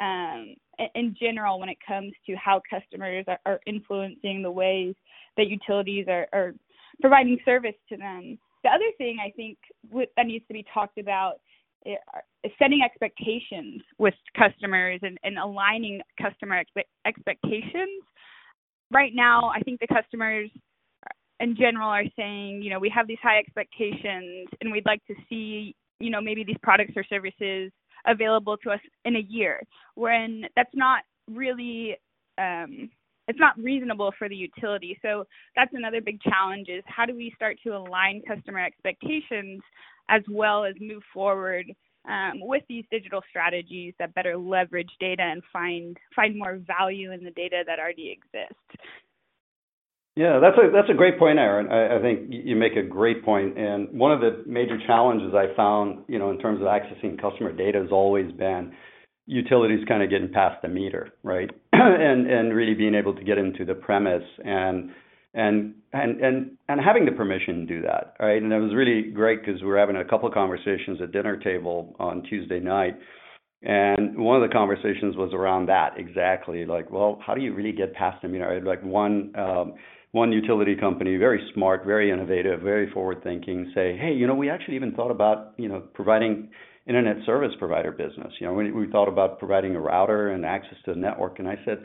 um, 0.00 0.54
in 0.94 1.14
general 1.18 1.58
when 1.58 1.68
it 1.68 1.78
comes 1.86 2.12
to 2.26 2.34
how 2.36 2.60
customers 2.68 3.24
are, 3.28 3.38
are 3.46 3.60
influencing 3.66 4.42
the 4.42 4.50
ways 4.50 4.94
that 5.36 5.48
utilities 5.48 6.06
are, 6.08 6.26
are, 6.32 6.54
providing 7.00 7.38
service 7.44 7.76
to 7.88 7.96
them. 7.96 8.36
The 8.64 8.70
other 8.70 8.90
thing 8.96 9.18
I 9.24 9.30
think 9.36 9.56
that 10.16 10.26
needs 10.26 10.44
to 10.48 10.52
be 10.52 10.64
talked 10.74 10.98
about 10.98 11.34
is 11.86 11.96
setting 12.58 12.82
expectations 12.84 13.82
with 13.98 14.14
customers 14.36 14.98
and, 15.02 15.16
and 15.22 15.38
aligning 15.38 16.00
customer 16.20 16.60
expe- 16.60 16.88
expectations. 17.06 18.02
Right 18.90 19.12
now, 19.14 19.52
I 19.54 19.60
think 19.60 19.80
the 19.80 19.86
customers 19.86 20.50
in 21.40 21.56
general 21.56 21.88
are 21.88 22.04
saying, 22.16 22.62
you 22.62 22.70
know, 22.70 22.78
we 22.78 22.88
have 22.88 23.06
these 23.06 23.18
high 23.22 23.38
expectations 23.38 24.48
and 24.60 24.72
we'd 24.72 24.86
like 24.86 25.04
to 25.06 25.14
see, 25.28 25.76
you 26.00 26.10
know, 26.10 26.20
maybe 26.20 26.42
these 26.42 26.58
products 26.62 26.94
or 26.96 27.04
services 27.04 27.70
available 28.06 28.56
to 28.58 28.70
us 28.70 28.80
in 29.04 29.16
a 29.16 29.26
year 29.28 29.62
when 29.94 30.44
that's 30.56 30.74
not 30.74 31.02
really 31.28 31.96
um, 32.38 32.90
it's 33.28 33.38
not 33.38 33.58
reasonable 33.58 34.12
for 34.18 34.28
the 34.28 34.34
utility. 34.34 34.98
So 35.02 35.24
that's 35.54 35.72
another 35.74 36.00
big 36.00 36.20
challenge 36.22 36.68
is 36.68 36.82
how 36.86 37.04
do 37.04 37.14
we 37.14 37.32
start 37.36 37.58
to 37.64 37.76
align 37.76 38.22
customer 38.26 38.64
expectations 38.64 39.60
as 40.08 40.22
well 40.30 40.64
as 40.64 40.74
move 40.80 41.02
forward 41.12 41.66
um, 42.08 42.40
with 42.40 42.62
these 42.68 42.84
digital 42.90 43.22
strategies 43.28 43.92
that 43.98 44.14
better 44.14 44.36
leverage 44.36 44.90
data 44.98 45.22
and 45.22 45.42
find 45.52 45.98
find 46.16 46.38
more 46.38 46.58
value 46.66 47.12
in 47.12 47.22
the 47.22 47.30
data 47.32 47.62
that 47.66 47.78
already 47.78 48.10
exists 48.10 48.82
yeah, 50.18 50.40
that's 50.40 50.58
a 50.58 50.72
that's 50.72 50.90
a 50.90 50.94
great 50.94 51.16
point, 51.16 51.38
Aaron. 51.38 51.68
I, 51.68 51.98
I 51.98 52.02
think 52.02 52.26
you 52.28 52.56
make 52.56 52.74
a 52.74 52.82
great 52.82 53.24
point. 53.24 53.54
point, 53.54 53.58
and 53.58 53.96
one 53.96 54.10
of 54.10 54.20
the 54.20 54.42
major 54.46 54.76
challenges 54.84 55.32
I 55.32 55.54
found, 55.54 56.00
you 56.08 56.18
know, 56.18 56.32
in 56.32 56.38
terms 56.38 56.60
of 56.60 56.66
accessing 56.66 57.20
customer 57.20 57.52
data, 57.52 57.78
has 57.78 57.92
always 57.92 58.32
been 58.32 58.72
utilities 59.26 59.86
kind 59.86 60.02
of 60.02 60.10
getting 60.10 60.32
past 60.32 60.60
the 60.62 60.66
meter, 60.68 61.12
right, 61.22 61.48
and 61.72 62.26
and 62.26 62.52
really 62.52 62.74
being 62.74 62.96
able 62.96 63.14
to 63.14 63.22
get 63.22 63.38
into 63.38 63.64
the 63.64 63.76
premise 63.76 64.24
and 64.44 64.90
and 65.34 65.74
and 65.92 66.20
and 66.20 66.50
and 66.68 66.80
having 66.80 67.04
the 67.04 67.12
permission 67.12 67.60
to 67.60 67.66
do 67.66 67.82
that, 67.82 68.14
right? 68.18 68.42
And 68.42 68.52
it 68.52 68.58
was 68.58 68.74
really 68.74 69.12
great 69.12 69.44
because 69.44 69.62
we 69.62 69.68
were 69.68 69.78
having 69.78 69.96
a 69.96 70.04
couple 70.04 70.26
of 70.26 70.34
conversations 70.34 71.00
at 71.00 71.12
dinner 71.12 71.36
table 71.36 71.94
on 72.00 72.24
Tuesday 72.24 72.58
night, 72.58 72.98
and 73.62 74.18
one 74.18 74.42
of 74.42 74.48
the 74.48 74.52
conversations 74.52 75.16
was 75.16 75.30
around 75.32 75.66
that 75.66 75.90
exactly, 75.96 76.66
like, 76.66 76.90
well, 76.90 77.20
how 77.24 77.34
do 77.34 77.40
you 77.40 77.54
really 77.54 77.72
get 77.72 77.94
past 77.94 78.20
the 78.22 78.26
meter? 78.26 78.60
Like 78.64 78.82
one. 78.82 79.32
Um, 79.38 79.74
one 80.12 80.32
utility 80.32 80.74
company, 80.74 81.16
very 81.16 81.50
smart, 81.54 81.84
very 81.84 82.10
innovative, 82.10 82.60
very 82.60 82.90
forward 82.90 83.22
thinking, 83.22 83.70
say, 83.74 83.96
hey, 83.96 84.12
you 84.12 84.26
know, 84.26 84.34
we 84.34 84.48
actually 84.48 84.76
even 84.76 84.92
thought 84.92 85.10
about, 85.10 85.52
you 85.58 85.68
know, 85.68 85.80
providing 85.94 86.48
internet 86.86 87.16
service 87.26 87.52
provider 87.58 87.92
business. 87.92 88.32
You 88.40 88.46
know, 88.46 88.54
we, 88.54 88.72
we 88.72 88.90
thought 88.90 89.08
about 89.08 89.38
providing 89.38 89.76
a 89.76 89.80
router 89.80 90.30
and 90.30 90.46
access 90.46 90.78
to 90.86 90.94
the 90.94 90.98
network, 91.00 91.38
and 91.38 91.48
I 91.48 91.56
said, 91.64 91.82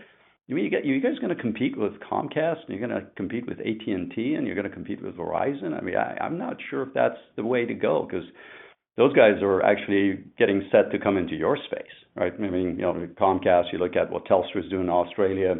you 0.47 0.55
mean 0.55 0.71
you, 0.83 0.99
guys 0.99 1.17
going 1.19 1.35
to 1.35 1.41
compete 1.41 1.77
with 1.77 1.93
Comcast, 2.01 2.67
and 2.67 2.77
you're 2.77 2.85
going 2.85 3.01
to 3.01 3.07
compete 3.15 3.47
with 3.47 3.59
AT 3.59 3.87
and 3.87 4.45
you're 4.45 4.55
going 4.55 4.67
to 4.67 4.73
compete 4.73 5.01
with 5.01 5.15
Verizon? 5.15 5.77
I 5.77 5.81
mean, 5.81 5.95
I'm 5.95 6.37
not 6.37 6.57
sure 6.69 6.83
if 6.83 6.93
that's 6.93 7.17
the 7.37 7.45
way 7.45 7.65
to 7.65 7.73
go 7.73 8.05
because 8.05 8.25
those 8.97 9.13
guys 9.13 9.41
are 9.41 9.63
actually 9.63 10.25
getting 10.37 10.67
set 10.69 10.91
to 10.91 10.99
come 10.99 11.17
into 11.17 11.35
your 11.35 11.57
space, 11.65 11.85
right? 12.15 12.33
I 12.37 12.49
mean, 12.49 12.75
you 12.77 12.81
know, 12.81 13.07
Comcast. 13.19 13.71
You 13.71 13.79
look 13.79 13.95
at 13.95 14.11
what 14.11 14.25
Telstra 14.25 14.63
is 14.63 14.69
doing 14.69 14.83
in 14.83 14.89
Australia. 14.89 15.55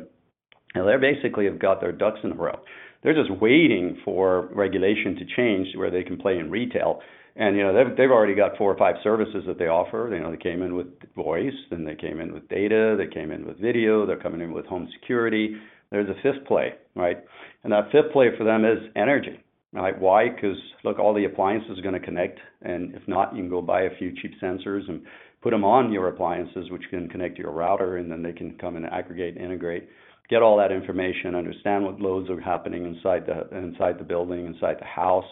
And 0.76 0.88
they 0.88 0.98
basically 0.98 1.46
have 1.46 1.60
got 1.60 1.82
their 1.82 1.92
ducks 1.92 2.20
in 2.24 2.32
a 2.32 2.36
row. 2.36 2.60
They're 3.04 3.14
just 3.14 3.32
waiting 3.42 3.98
for 4.04 4.50
regulation 4.54 5.16
to 5.16 5.26
change 5.36 5.76
where 5.76 5.92
they 5.92 6.04
can 6.04 6.18
play 6.18 6.38
in 6.40 6.50
retail. 6.50 7.02
And 7.36 7.58
you 7.58 7.64
know 7.64 7.74
they've 7.74 7.98
they've 7.98 8.12
already 8.12 8.36
got 8.36 8.58
four 8.58 8.72
or 8.72 8.78
five 8.78 8.96
services 9.04 9.44
that 9.48 9.58
they 9.58 9.68
offer. 9.68 10.10
You 10.14 10.22
know 10.22 10.32
they 10.32 10.38
came 10.38 10.62
in 10.62 10.76
with 10.76 10.88
voice, 11.16 11.54
then 11.72 11.84
they 11.84 11.96
came 11.96 12.20
in 12.20 12.32
with 12.32 12.48
data, 12.48 12.96
they 12.98 13.12
came 13.12 13.32
in 13.32 13.46
with 13.46 13.60
video, 13.60 14.06
they're 14.06 14.20
coming 14.20 14.42
in 14.42 14.54
with 14.54 14.66
home 14.68 14.88
security. 15.00 15.56
There's 15.90 16.10
a 16.10 16.22
fifth 16.22 16.46
play, 16.48 16.74
right? 16.96 17.18
And 17.64 17.74
that 17.74 17.92
fifth 17.92 18.12
play 18.14 18.28
for 18.38 18.44
them 18.44 18.66
is 18.66 18.80
energy, 18.96 19.40
right? 19.74 20.00
Why? 20.00 20.30
Because 20.30 20.58
look, 20.84 21.00
all 21.00 21.14
the 21.14 21.26
appliances 21.26 21.78
are 21.80 21.82
going 21.82 22.00
to 22.00 22.00
connect, 22.00 22.40
and 22.62 22.94
if 22.96 23.02
not, 23.08 23.36
you 23.36 23.42
can 23.42 23.50
go 23.50 23.62
buy 23.62 23.84
a 23.84 23.96
few 23.98 24.14
cheap 24.22 24.34
sensors 24.42 24.88
and 24.88 25.02
put 25.42 25.52
them 25.52 25.64
on 25.64 25.92
your 25.92 26.08
appliances, 26.08 26.70
which 26.72 26.84
can 26.90 27.10
connect 27.10 27.36
to 27.36 27.44
your 27.44 27.52
router, 27.52 27.98
and 27.98 28.12
then 28.12 28.24
they 28.24 28.32
can 28.32 28.58
come 28.60 28.76
and 28.76 28.86
aggregate, 28.86 29.38
integrate, 29.38 29.88
get 30.30 30.42
all 30.42 30.58
that 30.58 30.72
information, 30.72 31.36
understand 31.36 31.84
what 31.84 32.00
loads 32.00 32.30
are 32.30 32.40
happening 32.40 32.86
inside 32.86 33.26
the 33.26 33.56
inside 33.58 34.00
the 34.00 34.04
building, 34.04 34.46
inside 34.46 34.78
the 34.80 34.86
house 34.86 35.26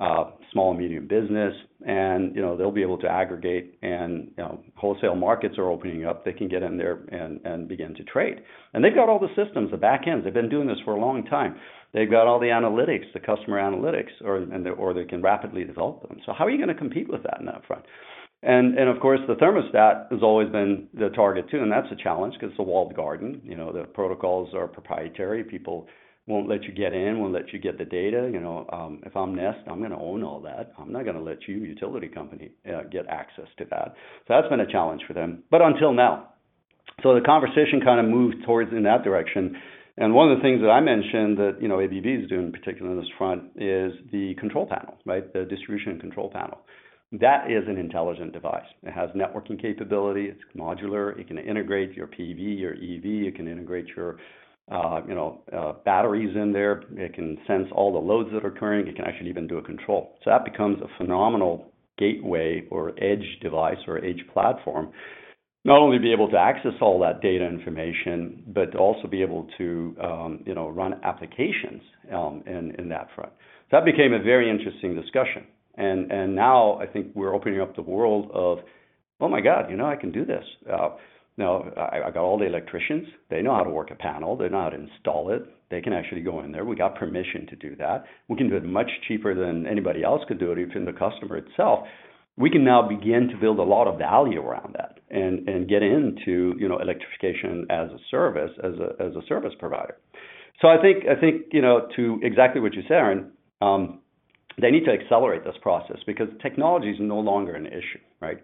uh, 0.00 0.30
small 0.52 0.70
and 0.70 0.78
medium 0.78 1.08
business, 1.08 1.52
and 1.84 2.34
you 2.34 2.40
know 2.40 2.56
they'll 2.56 2.70
be 2.70 2.82
able 2.82 2.98
to 2.98 3.08
aggregate. 3.08 3.76
And 3.82 4.30
you 4.36 4.44
know, 4.44 4.62
wholesale 4.76 5.16
markets 5.16 5.56
are 5.58 5.68
opening 5.68 6.06
up. 6.06 6.24
They 6.24 6.32
can 6.32 6.48
get 6.48 6.62
in 6.62 6.76
there 6.76 7.00
and 7.10 7.68
begin 7.68 7.94
to 7.94 8.04
trade. 8.04 8.40
And 8.74 8.84
they've 8.84 8.94
got 8.94 9.08
all 9.08 9.18
the 9.18 9.34
systems, 9.34 9.70
the 9.70 9.76
back 9.76 10.02
ends. 10.06 10.24
They've 10.24 10.32
been 10.32 10.48
doing 10.48 10.68
this 10.68 10.78
for 10.84 10.94
a 10.94 11.00
long 11.00 11.24
time. 11.24 11.56
They've 11.92 12.10
got 12.10 12.26
all 12.26 12.38
the 12.38 12.46
analytics, 12.46 13.12
the 13.12 13.20
customer 13.20 13.58
analytics, 13.58 14.10
or 14.22 14.36
and 14.36 14.64
they, 14.64 14.70
or 14.70 14.94
they 14.94 15.04
can 15.04 15.20
rapidly 15.20 15.64
develop 15.64 16.06
them. 16.06 16.18
So 16.24 16.32
how 16.32 16.46
are 16.46 16.50
you 16.50 16.58
going 16.58 16.68
to 16.68 16.74
compete 16.74 17.08
with 17.08 17.24
that 17.24 17.38
in 17.40 17.46
that 17.46 17.66
front? 17.66 17.84
And 18.42 18.78
and 18.78 18.88
of 18.88 19.00
course 19.00 19.20
the 19.26 19.34
thermostat 19.34 20.12
has 20.12 20.22
always 20.22 20.48
been 20.50 20.88
the 20.94 21.08
target 21.08 21.50
too, 21.50 21.58
and 21.58 21.72
that's 21.72 21.88
a 21.90 21.96
challenge 21.96 22.34
because 22.34 22.50
it's 22.50 22.60
a 22.60 22.62
walled 22.62 22.94
garden. 22.94 23.40
You 23.44 23.56
know 23.56 23.72
the 23.72 23.84
protocols 23.84 24.54
are 24.54 24.68
proprietary. 24.68 25.42
People 25.42 25.88
won't 26.28 26.48
let 26.48 26.62
you 26.64 26.72
get 26.72 26.92
in, 26.92 27.18
won't 27.18 27.32
let 27.32 27.52
you 27.52 27.58
get 27.58 27.78
the 27.78 27.84
data. 27.84 28.30
You 28.32 28.38
know, 28.38 28.66
um, 28.70 29.00
if 29.04 29.16
I'm 29.16 29.34
Nest, 29.34 29.60
I'm 29.66 29.78
going 29.78 29.92
to 29.92 29.96
own 29.96 30.22
all 30.22 30.40
that. 30.42 30.72
I'm 30.78 30.92
not 30.92 31.04
going 31.04 31.16
to 31.16 31.22
let 31.22 31.48
you, 31.48 31.56
utility 31.56 32.06
company, 32.06 32.50
uh, 32.68 32.82
get 32.92 33.06
access 33.08 33.46
to 33.56 33.64
that. 33.70 33.94
So 34.26 34.34
that's 34.34 34.48
been 34.48 34.60
a 34.60 34.70
challenge 34.70 35.00
for 35.08 35.14
them. 35.14 35.42
But 35.50 35.62
until 35.62 35.94
now, 35.94 36.34
so 37.02 37.14
the 37.14 37.22
conversation 37.22 37.80
kind 37.82 37.98
of 37.98 38.12
moved 38.12 38.44
towards 38.44 38.72
in 38.72 38.82
that 38.82 39.04
direction. 39.04 39.56
And 39.96 40.14
one 40.14 40.30
of 40.30 40.38
the 40.38 40.42
things 40.42 40.60
that 40.60 40.68
I 40.68 40.80
mentioned 40.80 41.38
that 41.38 41.58
you 41.60 41.66
know 41.66 41.80
ABB 41.80 42.06
is 42.06 42.28
doing, 42.28 42.52
particularly 42.52 42.96
on 42.96 43.02
this 43.02 43.10
front, 43.16 43.44
is 43.56 43.92
the 44.12 44.34
control 44.38 44.66
panel, 44.66 44.98
right? 45.04 45.32
The 45.32 45.44
distribution 45.44 45.98
control 45.98 46.30
panel. 46.30 46.58
That 47.12 47.50
is 47.50 47.64
an 47.66 47.78
intelligent 47.78 48.32
device. 48.32 48.66
It 48.82 48.92
has 48.92 49.08
networking 49.10 49.60
capability. 49.60 50.26
It's 50.26 50.40
modular. 50.56 51.18
It 51.18 51.26
can 51.26 51.38
integrate 51.38 51.94
your 51.94 52.06
PV, 52.06 52.58
your 52.58 52.74
EV. 52.74 53.28
It 53.28 53.36
can 53.36 53.48
integrate 53.48 53.86
your 53.96 54.18
uh, 54.70 55.00
you 55.08 55.14
know, 55.14 55.40
uh, 55.56 55.72
batteries 55.84 56.36
in 56.36 56.52
there. 56.52 56.82
It 56.92 57.14
can 57.14 57.38
sense 57.46 57.68
all 57.72 57.92
the 57.92 57.98
loads 57.98 58.28
that 58.32 58.44
are 58.44 58.48
occurring. 58.48 58.86
It 58.86 58.96
can 58.96 59.06
actually 59.06 59.30
even 59.30 59.46
do 59.46 59.56
a 59.56 59.62
control. 59.62 60.18
So 60.22 60.30
that 60.30 60.44
becomes 60.44 60.78
a 60.82 60.98
phenomenal 60.98 61.72
gateway 61.96 62.64
or 62.70 62.90
edge 63.02 63.24
device 63.40 63.78
or 63.86 64.04
edge 64.04 64.22
platform. 64.32 64.92
Not 65.64 65.78
only 65.78 65.98
be 65.98 66.12
able 66.12 66.30
to 66.30 66.36
access 66.36 66.72
all 66.80 67.00
that 67.00 67.20
data 67.22 67.46
information, 67.46 68.44
but 68.48 68.76
also 68.76 69.08
be 69.08 69.22
able 69.22 69.48
to, 69.58 69.96
um, 70.02 70.40
you 70.46 70.54
know, 70.54 70.68
run 70.68 71.00
applications 71.02 71.82
um, 72.12 72.42
in 72.46 72.74
in 72.78 72.88
that 72.90 73.08
front. 73.14 73.32
So 73.70 73.78
that 73.78 73.84
became 73.84 74.12
a 74.12 74.22
very 74.22 74.48
interesting 74.48 74.94
discussion. 74.94 75.46
And 75.78 76.10
and 76.10 76.34
now 76.34 76.78
I 76.80 76.86
think 76.86 77.12
we're 77.14 77.34
opening 77.34 77.60
up 77.60 77.76
the 77.76 77.82
world 77.82 78.30
of, 78.34 78.58
oh 79.20 79.28
my 79.28 79.40
God, 79.40 79.70
you 79.70 79.76
know, 79.76 79.86
I 79.86 79.96
can 79.96 80.12
do 80.12 80.24
this. 80.24 80.44
Uh, 80.70 80.90
now, 81.38 81.70
I, 81.76 82.08
I 82.08 82.10
got 82.10 82.24
all 82.24 82.36
the 82.36 82.46
electricians. 82.46 83.06
They 83.30 83.42
know 83.42 83.54
how 83.54 83.62
to 83.62 83.70
work 83.70 83.92
a 83.92 83.94
panel. 83.94 84.36
They 84.36 84.48
know 84.48 84.62
how 84.62 84.70
to 84.70 84.76
install 84.76 85.30
it. 85.30 85.42
They 85.70 85.80
can 85.80 85.92
actually 85.92 86.22
go 86.22 86.40
in 86.42 86.50
there. 86.50 86.64
We 86.64 86.74
got 86.74 86.96
permission 86.96 87.46
to 87.46 87.56
do 87.56 87.76
that. 87.76 88.04
We 88.28 88.36
can 88.36 88.50
do 88.50 88.56
it 88.56 88.64
much 88.64 88.90
cheaper 89.06 89.34
than 89.34 89.64
anybody 89.66 90.02
else 90.02 90.20
could 90.26 90.40
do 90.40 90.50
it, 90.50 90.58
even 90.58 90.84
the 90.84 90.92
customer 90.92 91.36
itself. 91.36 91.86
We 92.36 92.50
can 92.50 92.64
now 92.64 92.88
begin 92.88 93.28
to 93.28 93.36
build 93.36 93.60
a 93.60 93.62
lot 93.62 93.86
of 93.86 93.98
value 93.98 94.40
around 94.40 94.74
that 94.78 94.98
and, 95.10 95.48
and 95.48 95.68
get 95.68 95.82
into 95.82 96.54
you 96.58 96.68
know 96.68 96.78
electrification 96.78 97.66
as 97.70 97.88
a 97.90 97.98
service, 98.10 98.50
as 98.64 98.72
a 98.74 99.02
as 99.02 99.14
a 99.14 99.26
service 99.28 99.52
provider. 99.58 99.96
So 100.60 100.66
I 100.66 100.80
think 100.80 101.04
I 101.06 101.20
think 101.20 101.52
you 101.52 101.62
know 101.62 101.88
to 101.94 102.18
exactly 102.22 102.60
what 102.60 102.74
you 102.74 102.82
said, 102.82 102.94
Aaron. 102.94 103.32
Um, 103.60 104.00
they 104.60 104.70
need 104.70 104.84
to 104.84 104.92
accelerate 104.92 105.44
this 105.44 105.56
process 105.62 105.98
because 106.06 106.28
technology 106.42 106.90
is 106.90 106.96
no 107.00 107.18
longer 107.18 107.54
an 107.54 107.66
issue, 107.66 108.00
right? 108.20 108.38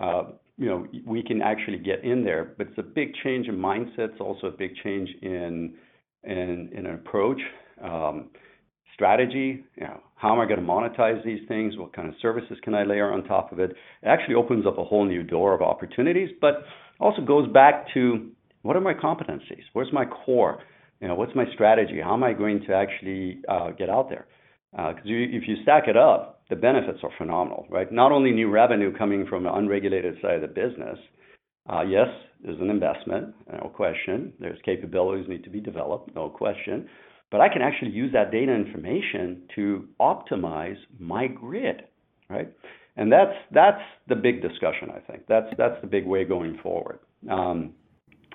Uh, 0.00 0.24
you 0.56 0.66
know, 0.66 0.86
we 1.06 1.22
can 1.22 1.40
actually 1.40 1.78
get 1.78 2.04
in 2.04 2.24
there. 2.24 2.54
But 2.58 2.68
it's 2.68 2.78
a 2.78 2.82
big 2.82 3.12
change 3.22 3.48
in 3.48 3.56
mindset. 3.56 4.10
It's 4.10 4.20
also 4.20 4.48
a 4.48 4.50
big 4.52 4.72
change 4.82 5.08
in 5.22 5.74
in, 6.24 6.70
in 6.76 6.86
an 6.86 6.94
approach, 6.94 7.40
um, 7.82 8.30
strategy. 8.92 9.64
You 9.76 9.84
know, 9.84 10.00
how 10.16 10.32
am 10.32 10.40
I 10.40 10.46
going 10.46 10.60
to 10.60 10.66
monetize 10.66 11.24
these 11.24 11.46
things? 11.46 11.76
What 11.76 11.92
kind 11.92 12.08
of 12.08 12.14
services 12.20 12.58
can 12.62 12.74
I 12.74 12.82
layer 12.82 13.12
on 13.12 13.22
top 13.24 13.52
of 13.52 13.60
it? 13.60 13.70
It 13.70 14.06
actually 14.06 14.34
opens 14.34 14.66
up 14.66 14.78
a 14.78 14.84
whole 14.84 15.04
new 15.04 15.22
door 15.22 15.54
of 15.54 15.62
opportunities, 15.62 16.30
but 16.40 16.64
also 16.98 17.22
goes 17.22 17.50
back 17.52 17.86
to 17.94 18.30
what 18.62 18.76
are 18.76 18.80
my 18.80 18.94
competencies? 18.94 19.62
Where's 19.72 19.92
my 19.92 20.04
core? 20.04 20.60
You 21.00 21.06
know, 21.06 21.14
what's 21.14 21.34
my 21.36 21.44
strategy? 21.54 22.00
How 22.02 22.14
am 22.14 22.24
I 22.24 22.32
going 22.32 22.64
to 22.66 22.74
actually 22.74 23.40
uh, 23.48 23.70
get 23.70 23.88
out 23.88 24.08
there? 24.08 24.26
Because 24.72 24.96
uh, 24.96 25.00
if 25.06 25.48
you 25.48 25.56
stack 25.62 25.88
it 25.88 25.96
up, 25.96 26.42
the 26.50 26.56
benefits 26.56 26.98
are 27.02 27.10
phenomenal, 27.18 27.66
right? 27.70 27.90
Not 27.92 28.12
only 28.12 28.30
new 28.30 28.50
revenue 28.50 28.96
coming 28.96 29.26
from 29.26 29.44
the 29.44 29.52
unregulated 29.52 30.16
side 30.22 30.36
of 30.36 30.42
the 30.42 30.48
business. 30.48 30.98
Uh, 31.70 31.82
yes, 31.82 32.08
there's 32.42 32.60
an 32.60 32.70
investment, 32.70 33.34
no 33.52 33.70
question. 33.74 34.32
There's 34.40 34.58
capabilities 34.64 35.26
need 35.28 35.44
to 35.44 35.50
be 35.50 35.60
developed, 35.60 36.14
no 36.14 36.28
question. 36.28 36.88
But 37.30 37.42
I 37.42 37.48
can 37.48 37.60
actually 37.60 37.90
use 37.90 38.12
that 38.14 38.30
data 38.30 38.54
information 38.54 39.42
to 39.54 39.86
optimize 40.00 40.78
my 40.98 41.26
grid, 41.26 41.82
right? 42.30 42.50
And 42.96 43.12
that's 43.12 43.34
that's 43.52 43.82
the 44.08 44.16
big 44.16 44.40
discussion, 44.40 44.90
I 44.90 45.00
think. 45.00 45.24
That's 45.28 45.46
that's 45.58 45.80
the 45.82 45.86
big 45.86 46.06
way 46.06 46.24
going 46.24 46.58
forward. 46.62 47.00
Um, 47.30 47.74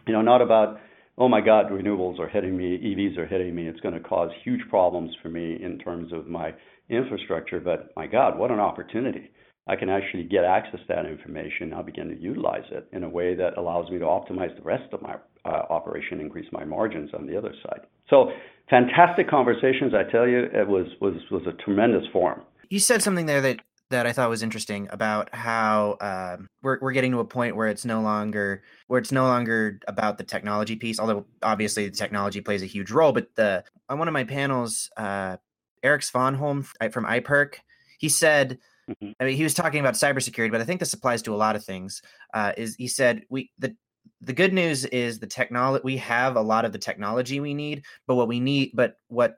you 0.06 0.14
know, 0.14 0.22
not 0.22 0.42
about 0.42 0.80
oh 1.18 1.30
my 1.30 1.42
God, 1.42 1.70
renewables 1.70 2.20
are 2.20 2.28
hitting 2.28 2.58
me, 2.58 2.78
EVs 2.78 3.18
are 3.18 3.28
hitting 3.28 3.54
me. 3.56 3.68
It's 3.68 3.80
going 3.82 3.94
to 3.94 4.00
cause 4.00 4.32
huge 4.44 4.62
problems 4.70 5.12
for 5.22 5.30
me 5.30 5.60
in 5.62 5.80
terms 5.80 6.12
of 6.12 6.28
my 6.28 6.54
infrastructure, 6.90 7.60
but 7.60 7.92
my 7.96 8.08
God, 8.08 8.38
what 8.38 8.52
an 8.52 8.60
opportunity. 8.60 9.32
I 9.68 9.78
can 9.78 9.90
actually 9.90 10.24
get 10.24 10.44
access 10.44 10.82
to 10.82 10.86
that 10.90 11.06
information. 11.06 11.74
I'll 11.74 11.84
begin 11.84 12.10
to 12.10 12.20
utilize 12.20 12.66
it 12.72 12.88
in 12.92 13.04
a 13.04 13.10
way 13.10 13.34
that 13.36 13.58
allows 13.58 13.90
me 13.90 13.98
to 14.00 14.06
optimize 14.06 14.54
the 14.58 14.64
rest 14.64 14.92
of 14.92 15.02
my 15.02 15.16
uh, 15.46 15.64
operation, 15.70 16.20
increase 16.20 16.48
my 16.52 16.66
margins 16.66 17.12
on 17.14 17.28
the 17.28 17.38
other 17.38 17.54
side. 17.64 17.82
So, 18.10 18.32
fantastic 18.70 19.30
conversations. 19.30 19.94
I 19.94 20.10
tell 20.12 20.28
you, 20.28 20.40
it 20.40 20.68
was 20.68 20.88
was 21.00 21.14
was 21.32 21.44
a 21.48 21.54
tremendous 21.64 22.04
forum. 22.12 22.42
You 22.70 22.80
said 22.80 23.02
something 23.02 23.26
there 23.26 23.40
that 23.42 23.60
that 23.94 24.08
I 24.08 24.12
thought 24.12 24.30
was 24.30 24.42
interesting 24.42 24.88
about 24.92 25.34
how 25.34 25.98
um, 26.02 26.50
we're 26.64 26.80
we're 26.82 26.92
getting 26.92 27.12
to 27.12 27.20
a 27.20 27.26
point 27.26 27.56
where 27.56 27.68
it's 27.68 27.86
no 27.86 28.02
longer 28.02 28.64
where 28.88 29.00
it's 29.00 29.12
no 29.12 29.24
longer 29.24 29.80
about 29.88 30.18
the 30.18 30.24
technology 30.24 30.76
piece. 30.76 31.00
Although 31.00 31.26
obviously 31.44 31.88
the 31.88 31.96
technology 31.96 32.42
plays 32.42 32.64
a 32.64 32.68
huge 32.68 32.92
role, 32.92 33.12
but 33.12 33.28
the 33.36 33.64
on 33.90 34.00
one 34.00 34.08
of 34.08 34.14
my 34.14 34.24
panels, 34.24 34.90
uh, 34.98 35.38
Eric 35.84 36.02
Svanholm 36.02 36.66
from 36.92 37.06
iPerk, 37.06 37.56
he 38.00 38.10
said, 38.10 38.58
mm-hmm. 38.90 39.12
I 39.20 39.26
mean, 39.26 39.38
he 39.38 39.44
was 39.44 39.54
talking 39.54 39.80
about 39.80 39.94
cybersecurity, 39.94 40.52
but 40.52 40.62
I 40.62 40.66
think 40.66 40.80
this 40.80 40.94
applies 40.94 41.22
to 41.24 41.34
a 41.34 41.38
lot 41.38 41.56
of 41.56 41.64
things. 41.64 42.02
Uh, 42.34 42.54
is 42.58 42.76
he 42.76 42.88
said 42.88 43.24
we 43.30 43.52
the 43.60 43.76
the 44.22 44.34
good 44.34 44.54
news 44.54 44.86
is 44.86 45.20
the 45.20 45.28
technology 45.28 45.82
we 45.84 45.98
have 45.98 46.36
a 46.36 46.42
lot 46.42 46.66
of 46.66 46.72
the 46.72 46.80
technology 46.80 47.40
we 47.40 47.54
need, 47.54 47.84
but 48.08 48.16
what 48.16 48.28
we 48.28 48.40
need, 48.40 48.72
but 48.74 48.96
what 49.08 49.38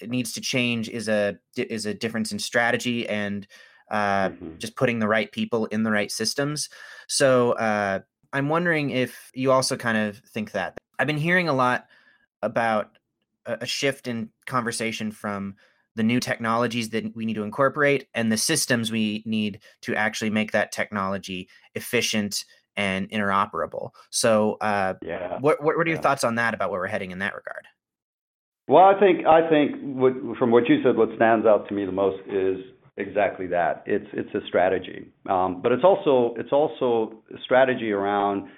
it 0.00 0.10
needs 0.10 0.32
to 0.34 0.40
change 0.40 0.88
is 0.88 1.08
a 1.08 1.38
is 1.56 1.86
a 1.86 1.94
difference 1.94 2.32
in 2.32 2.38
strategy 2.38 3.08
and 3.08 3.46
uh, 3.90 4.30
mm-hmm. 4.30 4.58
just 4.58 4.76
putting 4.76 4.98
the 4.98 5.08
right 5.08 5.30
people 5.32 5.66
in 5.66 5.82
the 5.82 5.90
right 5.90 6.10
systems. 6.10 6.68
So 7.08 7.52
uh, 7.52 8.00
I'm 8.32 8.48
wondering 8.48 8.90
if 8.90 9.30
you 9.34 9.52
also 9.52 9.76
kind 9.76 9.98
of 9.98 10.18
think 10.18 10.52
that. 10.52 10.78
I've 10.98 11.06
been 11.06 11.16
hearing 11.18 11.48
a 11.48 11.54
lot 11.54 11.86
about 12.42 12.98
a 13.46 13.66
shift 13.66 14.06
in 14.06 14.30
conversation 14.46 15.10
from 15.10 15.54
the 15.96 16.02
new 16.02 16.20
technologies 16.20 16.90
that 16.90 17.16
we 17.16 17.26
need 17.26 17.34
to 17.34 17.42
incorporate 17.42 18.06
and 18.14 18.30
the 18.30 18.36
systems 18.36 18.92
we 18.92 19.22
need 19.26 19.60
to 19.82 19.94
actually 19.96 20.30
make 20.30 20.52
that 20.52 20.70
technology 20.70 21.48
efficient 21.74 22.44
and 22.76 23.10
interoperable. 23.10 23.90
So, 24.10 24.58
uh, 24.60 24.94
yeah, 25.02 25.38
what, 25.40 25.62
what, 25.62 25.76
what 25.76 25.86
are 25.86 25.90
your 25.90 25.96
yeah. 25.96 26.02
thoughts 26.02 26.22
on 26.22 26.36
that 26.36 26.54
about 26.54 26.70
where 26.70 26.80
we're 26.80 26.86
heading 26.86 27.10
in 27.10 27.18
that 27.18 27.34
regard? 27.34 27.66
Well, 28.68 28.84
I 28.84 29.00
think 29.00 29.26
I 29.26 29.48
think 29.48 29.76
what, 29.80 30.12
from 30.38 30.50
what 30.50 30.68
you 30.68 30.82
said, 30.84 30.96
what 30.96 31.08
stands 31.16 31.46
out 31.46 31.66
to 31.68 31.74
me 31.74 31.86
the 31.86 31.92
most 31.92 32.18
is 32.28 32.58
exactly 32.98 33.46
that. 33.48 33.82
It's 33.86 34.06
it's 34.12 34.34
a 34.34 34.46
strategy, 34.46 35.08
um, 35.28 35.60
but 35.62 35.72
it's 35.72 35.84
also 35.84 36.34
it's 36.38 36.52
also 36.52 37.22
a 37.34 37.40
strategy 37.44 37.92
around 37.92 38.48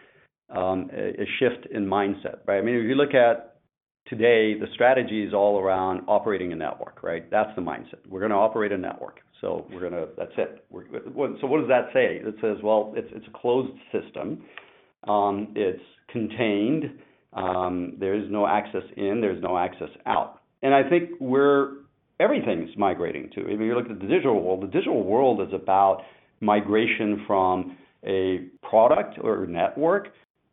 um, 0.54 0.90
a, 0.92 1.24
shift 1.38 1.66
in 1.70 1.86
mindset, 1.86 2.38
right? 2.46 2.58
I 2.58 2.62
mean, 2.62 2.74
if 2.74 2.84
you 2.84 2.94
look 2.94 3.14
at 3.14 3.58
today, 4.06 4.58
the 4.58 4.66
strategy 4.74 5.22
is 5.24 5.32
all 5.32 5.60
around 5.60 6.02
operating 6.08 6.52
a 6.52 6.56
network, 6.56 7.02
right? 7.02 7.30
That's 7.30 7.50
the 7.54 7.62
mindset. 7.62 8.06
We're 8.08 8.20
going 8.20 8.32
to 8.32 8.36
operate 8.36 8.72
a 8.72 8.78
network, 8.78 9.20
so 9.40 9.66
we're 9.72 9.88
to. 9.90 10.08
That's 10.16 10.32
it. 10.36 10.64
So 10.70 11.46
what 11.46 11.60
does 11.60 11.68
that 11.68 11.90
say? 11.92 12.20
It 12.22 12.34
says, 12.40 12.56
well, 12.62 12.92
it's 12.96 13.08
it's 13.12 13.26
a 13.26 13.38
closed 13.38 13.76
system. 13.92 14.42
Um, 15.06 15.52
it's 15.54 15.82
contained. 16.10 16.98
There 18.00 18.14
is 18.14 18.24
no 18.30 18.46
access 18.46 18.82
in. 18.96 19.20
There's 19.20 19.42
no 19.42 19.56
access 19.56 19.90
out. 20.06 20.40
And 20.62 20.74
I 20.74 20.88
think 20.88 21.10
we're 21.20 21.80
everything's 22.20 22.70
migrating 22.76 23.30
to. 23.34 23.40
If 23.48 23.58
you 23.60 23.74
look 23.74 23.90
at 23.90 23.98
the 23.98 24.06
digital 24.06 24.40
world, 24.42 24.62
the 24.62 24.68
digital 24.68 25.02
world 25.02 25.40
is 25.40 25.52
about 25.54 26.02
migration 26.40 27.24
from 27.26 27.76
a 28.06 28.46
product 28.62 29.18
or 29.22 29.46
network 29.46 30.08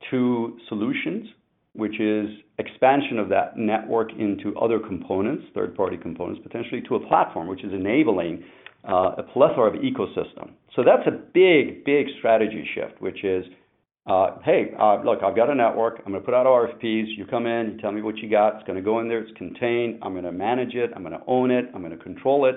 to 0.10 0.58
solutions, 0.70 1.28
which 1.74 2.00
is 2.00 2.28
expansion 2.58 3.20
of 3.20 3.30
that 3.30 3.58
network 3.58 4.12
into 4.18 4.58
other 4.58 4.80
components, 4.80 5.44
third-party 5.54 5.98
components, 5.98 6.42
potentially 6.42 6.82
to 6.88 6.96
a 6.96 7.08
platform, 7.08 7.48
which 7.48 7.64
is 7.64 7.74
enabling 7.74 8.44
uh, 8.88 9.12
a 9.18 9.24
plethora 9.24 9.68
of 9.70 9.76
ecosystem. 9.76 10.52
So 10.76 10.84
that's 10.84 11.06
a 11.08 11.12
big, 11.12 11.84
big 11.84 12.08
strategy 12.20 12.68
shift, 12.74 13.02
which 13.02 13.24
is 13.24 13.46
hey, 14.44 14.72
uh, 14.80 15.04
look, 15.04 15.20
I've 15.22 15.36
got 15.36 15.50
a 15.50 15.56
network. 15.56 16.02
I'm 16.06 16.14
going 16.14 16.22
to 16.22 16.26
put 16.26 16.34
out 16.34 16.46
RFPs. 16.46 17.18
You 17.18 17.26
come 17.30 17.46
in, 17.46 17.72
you 17.72 17.78
tell 17.82 17.92
me 17.92 18.02
what 18.02 18.18
you 18.18 18.30
got. 18.30 18.56
It's 18.56 18.66
going 18.66 18.78
to 18.78 18.84
go 18.84 19.02
in 19.02 19.10
there. 19.10 19.20
It's 19.20 19.38
contained. 19.38 20.00
I'm 20.02 20.14
going 20.14 20.24
to 20.24 20.32
manage 20.32 20.76
it. 20.76 20.92
I'm 20.96 21.04
going 21.04 21.14
to 21.14 21.24
own 21.28 21.52
it. 21.52 21.66
I'm 21.76 21.82
going 21.82 21.98
to 21.98 22.02
control 22.02 22.46
it. 22.46 22.56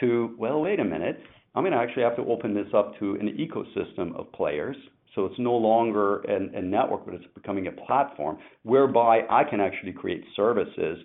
To, 0.00 0.34
well, 0.38 0.60
wait 0.60 0.78
a 0.78 0.84
minute. 0.84 1.18
I'm 1.54 1.62
going 1.62 1.72
to 1.72 1.78
actually 1.78 2.04
have 2.04 2.16
to 2.16 2.22
open 2.22 2.54
this 2.54 2.66
up 2.74 2.98
to 3.00 3.14
an 3.14 3.36
ecosystem 3.38 4.14
of 4.18 4.30
players. 4.32 4.76
So 5.14 5.26
it's 5.26 5.38
no 5.38 5.54
longer 5.54 6.20
an, 6.22 6.52
a 6.54 6.62
network, 6.62 7.06
but 7.06 7.14
it's 7.14 7.26
becoming 7.34 7.66
a 7.66 7.72
platform 7.72 8.38
whereby 8.62 9.22
I 9.30 9.44
can 9.44 9.60
actually 9.60 9.92
create 9.92 10.24
services 10.34 10.98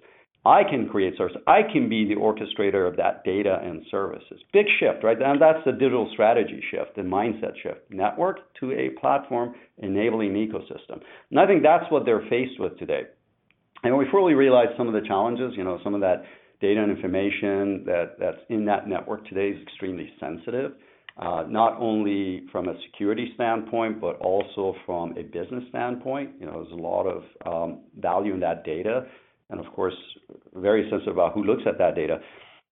I 0.45 0.63
can 0.63 0.87
create 0.87 1.17
service. 1.17 1.35
I 1.47 1.61
can 1.63 1.89
be 1.89 2.05
the 2.05 2.15
orchestrator 2.15 2.87
of 2.87 2.95
that 2.95 3.23
data 3.25 3.59
and 3.61 3.83
services. 3.91 4.39
Big 4.53 4.67
shift, 4.79 5.03
right? 5.03 5.21
And 5.21 5.41
that's 5.41 5.59
the 5.65 5.73
digital 5.73 6.09
strategy 6.13 6.63
shift, 6.71 6.95
the 6.95 7.01
mindset 7.01 7.53
shift. 7.61 7.81
Network 7.89 8.53
to 8.61 8.71
a 8.71 8.89
platform 9.01 9.53
enabling 9.79 10.33
ecosystem. 10.33 11.01
And 11.29 11.39
I 11.39 11.45
think 11.45 11.61
that's 11.61 11.91
what 11.91 12.05
they're 12.05 12.25
faced 12.29 12.59
with 12.59 12.77
today. 12.79 13.03
And 13.83 13.97
we 13.97 14.05
fully 14.11 14.33
realize 14.33 14.67
some 14.77 14.87
of 14.87 14.93
the 14.93 15.05
challenges, 15.07 15.53
you 15.57 15.63
know, 15.63 15.79
some 15.83 15.93
of 15.93 16.01
that 16.01 16.23
data 16.61 16.81
and 16.81 16.91
information 16.91 17.83
that, 17.85 18.15
that's 18.19 18.39
in 18.49 18.65
that 18.65 18.87
network 18.87 19.27
today 19.27 19.49
is 19.49 19.61
extremely 19.61 20.09
sensitive. 20.19 20.73
Uh, 21.17 21.43
not 21.49 21.77
only 21.81 22.43
from 22.49 22.69
a 22.69 22.73
security 22.85 23.31
standpoint, 23.35 23.99
but 23.99 24.17
also 24.19 24.73
from 24.85 25.11
a 25.17 25.23
business 25.23 25.63
standpoint. 25.67 26.31
You 26.39 26.45
know, 26.45 26.63
there's 26.63 26.79
a 26.79 26.81
lot 26.81 27.05
of 27.07 27.23
um, 27.45 27.79
value 27.99 28.33
in 28.33 28.39
that 28.39 28.63
data 28.63 29.05
and 29.49 29.59
of 29.59 29.71
course, 29.73 29.95
very 30.55 30.89
sensitive 30.89 31.13
about 31.13 31.33
who 31.33 31.43
looks 31.43 31.63
at 31.65 31.77
that 31.77 31.95
data. 31.95 32.19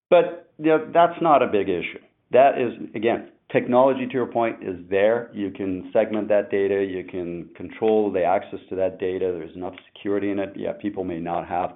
But 0.09 0.51
you 0.57 0.67
know, 0.67 0.89
that's 0.93 1.19
not 1.21 1.41
a 1.41 1.47
big 1.47 1.69
issue. 1.69 1.99
That 2.31 2.59
is, 2.59 2.73
again, 2.95 3.29
technology, 3.51 4.05
to 4.05 4.13
your 4.13 4.25
point, 4.25 4.57
is 4.61 4.75
there. 4.89 5.29
You 5.33 5.51
can 5.51 5.89
segment 5.93 6.27
that 6.29 6.51
data. 6.51 6.83
You 6.83 7.03
can 7.03 7.49
control 7.55 8.11
the 8.11 8.23
access 8.23 8.59
to 8.69 8.75
that 8.75 8.99
data. 8.99 9.33
There's 9.37 9.55
enough 9.55 9.73
security 9.93 10.31
in 10.31 10.39
it. 10.39 10.53
Yeah, 10.55 10.73
people 10.73 11.03
may 11.03 11.19
not 11.19 11.47
have 11.47 11.71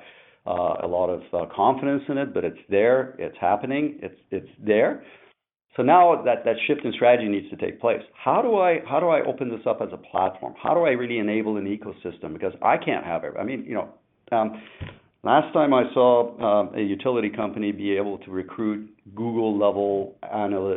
uh, 0.45 0.75
a 0.83 0.87
lot 0.87 1.09
of 1.09 1.21
uh, 1.33 1.53
confidence 1.53 2.03
in 2.09 2.17
it, 2.17 2.33
but 2.33 2.43
it's 2.43 2.59
there. 2.69 3.15
It's 3.17 3.37
happening. 3.39 3.99
It's 4.01 4.19
it's 4.31 4.49
there. 4.59 5.03
So 5.77 5.83
now 5.83 6.21
that, 6.25 6.43
that 6.43 6.55
shift 6.67 6.83
in 6.83 6.91
strategy 6.91 7.29
needs 7.29 7.49
to 7.49 7.55
take 7.55 7.79
place. 7.79 8.01
How 8.13 8.41
do 8.41 8.57
I 8.57 8.79
how 8.85 8.99
do 8.99 9.07
I 9.07 9.21
open 9.21 9.49
this 9.49 9.61
up 9.65 9.81
as 9.81 9.89
a 9.93 9.97
platform? 9.97 10.53
How 10.61 10.73
do 10.73 10.81
I 10.81 10.91
really 10.91 11.19
enable 11.19 11.57
an 11.57 11.65
ecosystem? 11.65 12.33
Because 12.33 12.53
I 12.61 12.75
can't 12.77 13.05
have 13.05 13.23
it. 13.23 13.33
I 13.39 13.43
mean, 13.43 13.63
you 13.65 13.75
know, 13.75 13.89
last 15.23 15.53
time 15.53 15.73
I 15.73 15.83
saw 15.93 16.69
uh, 16.71 16.77
a 16.77 16.81
utility 16.81 17.29
company 17.29 17.71
be 17.71 17.95
able 17.97 18.17
to 18.19 18.31
recruit 18.31 18.89
Google 19.15 19.57
level 19.57 20.15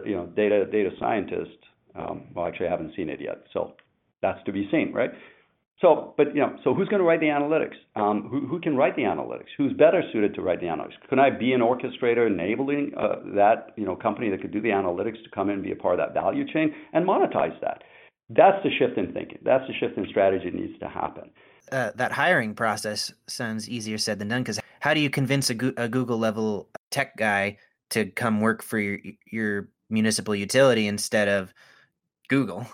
you 0.04 0.16
know, 0.16 0.26
data 0.34 0.66
data 0.66 0.90
scientists, 0.98 1.62
um, 1.94 2.24
well, 2.34 2.46
actually 2.46 2.66
I 2.66 2.70
haven't 2.70 2.94
seen 2.96 3.08
it 3.08 3.20
yet, 3.20 3.44
so 3.52 3.74
that's 4.22 4.42
to 4.44 4.52
be 4.52 4.68
seen, 4.70 4.92
right? 4.92 5.10
So, 5.80 6.14
but 6.16 6.34
you 6.34 6.40
know, 6.40 6.56
so 6.64 6.72
who's 6.72 6.88
going 6.88 7.00
to 7.00 7.06
write 7.06 7.20
the 7.20 7.26
analytics? 7.26 7.74
Um, 7.94 8.28
who, 8.30 8.46
who 8.46 8.60
can 8.60 8.76
write 8.76 8.96
the 8.96 9.02
analytics? 9.02 9.48
Who's 9.58 9.72
better 9.72 10.02
suited 10.12 10.34
to 10.34 10.40
write 10.40 10.60
the 10.60 10.66
analytics? 10.66 11.08
Can 11.08 11.18
I 11.18 11.30
be 11.30 11.52
an 11.52 11.60
orchestrator 11.60 12.26
enabling 12.26 12.92
uh, 12.96 13.16
that 13.34 13.72
you 13.76 13.84
know 13.84 13.96
company 13.96 14.30
that 14.30 14.40
could 14.40 14.52
do 14.52 14.60
the 14.60 14.68
analytics 14.68 15.22
to 15.24 15.30
come 15.34 15.48
in 15.48 15.56
and 15.56 15.62
be 15.62 15.72
a 15.72 15.76
part 15.76 15.98
of 15.98 16.06
that 16.06 16.14
value 16.14 16.50
chain 16.52 16.74
and 16.92 17.06
monetize 17.06 17.60
that? 17.60 17.82
That's 18.30 18.62
the 18.64 18.70
shift 18.78 18.96
in 18.98 19.12
thinking. 19.12 19.38
That's 19.44 19.64
the 19.66 19.74
shift 19.74 19.98
in 19.98 20.06
strategy 20.08 20.50
that 20.50 20.58
needs 20.58 20.78
to 20.78 20.88
happen 20.88 21.30
uh, 21.72 21.90
that 21.94 22.12
hiring 22.12 22.54
process 22.54 23.12
sounds 23.26 23.68
easier 23.68 23.98
said 23.98 24.18
than 24.18 24.28
done 24.28 24.42
because 24.42 24.60
how 24.80 24.94
do 24.94 25.00
you 25.00 25.10
convince 25.10 25.50
a, 25.50 25.72
a, 25.76 25.88
Google 25.88 26.18
level 26.18 26.68
tech 26.90 27.16
guy 27.16 27.56
to 27.90 28.06
come 28.06 28.40
work 28.40 28.62
for 28.62 28.78
your 28.78 28.98
your 29.30 29.68
municipal 29.90 30.34
utility 30.34 30.86
instead 30.86 31.28
of 31.28 31.54
Google? 32.28 32.66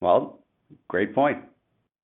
Well, 0.00 0.40
great 0.88 1.14
point. 1.14 1.38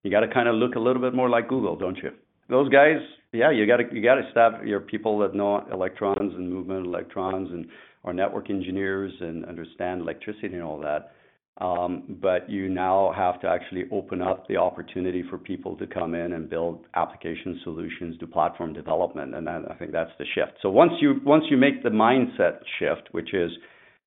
You 0.02 0.10
got 0.10 0.20
to 0.20 0.28
kind 0.28 0.48
of 0.48 0.54
look 0.54 0.74
a 0.74 0.78
little 0.78 1.02
bit 1.02 1.14
more 1.14 1.28
like 1.28 1.48
Google, 1.48 1.76
don't 1.76 1.96
you? 1.98 2.10
Those 2.48 2.68
guys, 2.68 2.98
yeah, 3.32 3.50
you 3.50 3.66
got 3.66 3.78
to 3.78 3.84
you 3.92 4.02
got 4.02 4.16
to 4.16 4.28
staff 4.30 4.54
your 4.64 4.80
people 4.80 5.18
that 5.20 5.34
know 5.34 5.66
electrons 5.72 6.34
and 6.34 6.50
movement 6.50 6.86
electrons 6.86 7.50
and 7.50 7.66
are 8.04 8.12
network 8.12 8.50
engineers 8.50 9.12
and 9.20 9.44
understand 9.44 10.00
electricity 10.00 10.54
and 10.54 10.62
all 10.62 10.78
that. 10.80 11.12
Um, 11.58 12.16
but 12.22 12.48
you 12.48 12.70
now 12.70 13.12
have 13.14 13.40
to 13.42 13.48
actually 13.48 13.84
open 13.92 14.22
up 14.22 14.48
the 14.48 14.56
opportunity 14.56 15.22
for 15.28 15.36
people 15.36 15.76
to 15.76 15.86
come 15.86 16.14
in 16.14 16.32
and 16.32 16.48
build 16.48 16.86
application 16.94 17.60
solutions, 17.64 18.16
do 18.18 18.26
platform 18.26 18.72
development, 18.72 19.34
and 19.34 19.46
I 19.48 19.74
think 19.78 19.92
that's 19.92 20.12
the 20.18 20.24
shift. 20.34 20.52
So 20.62 20.70
once 20.70 20.92
you 21.00 21.20
once 21.24 21.44
you 21.50 21.58
make 21.58 21.82
the 21.82 21.90
mindset 21.90 22.60
shift, 22.78 23.08
which 23.12 23.34
is 23.34 23.50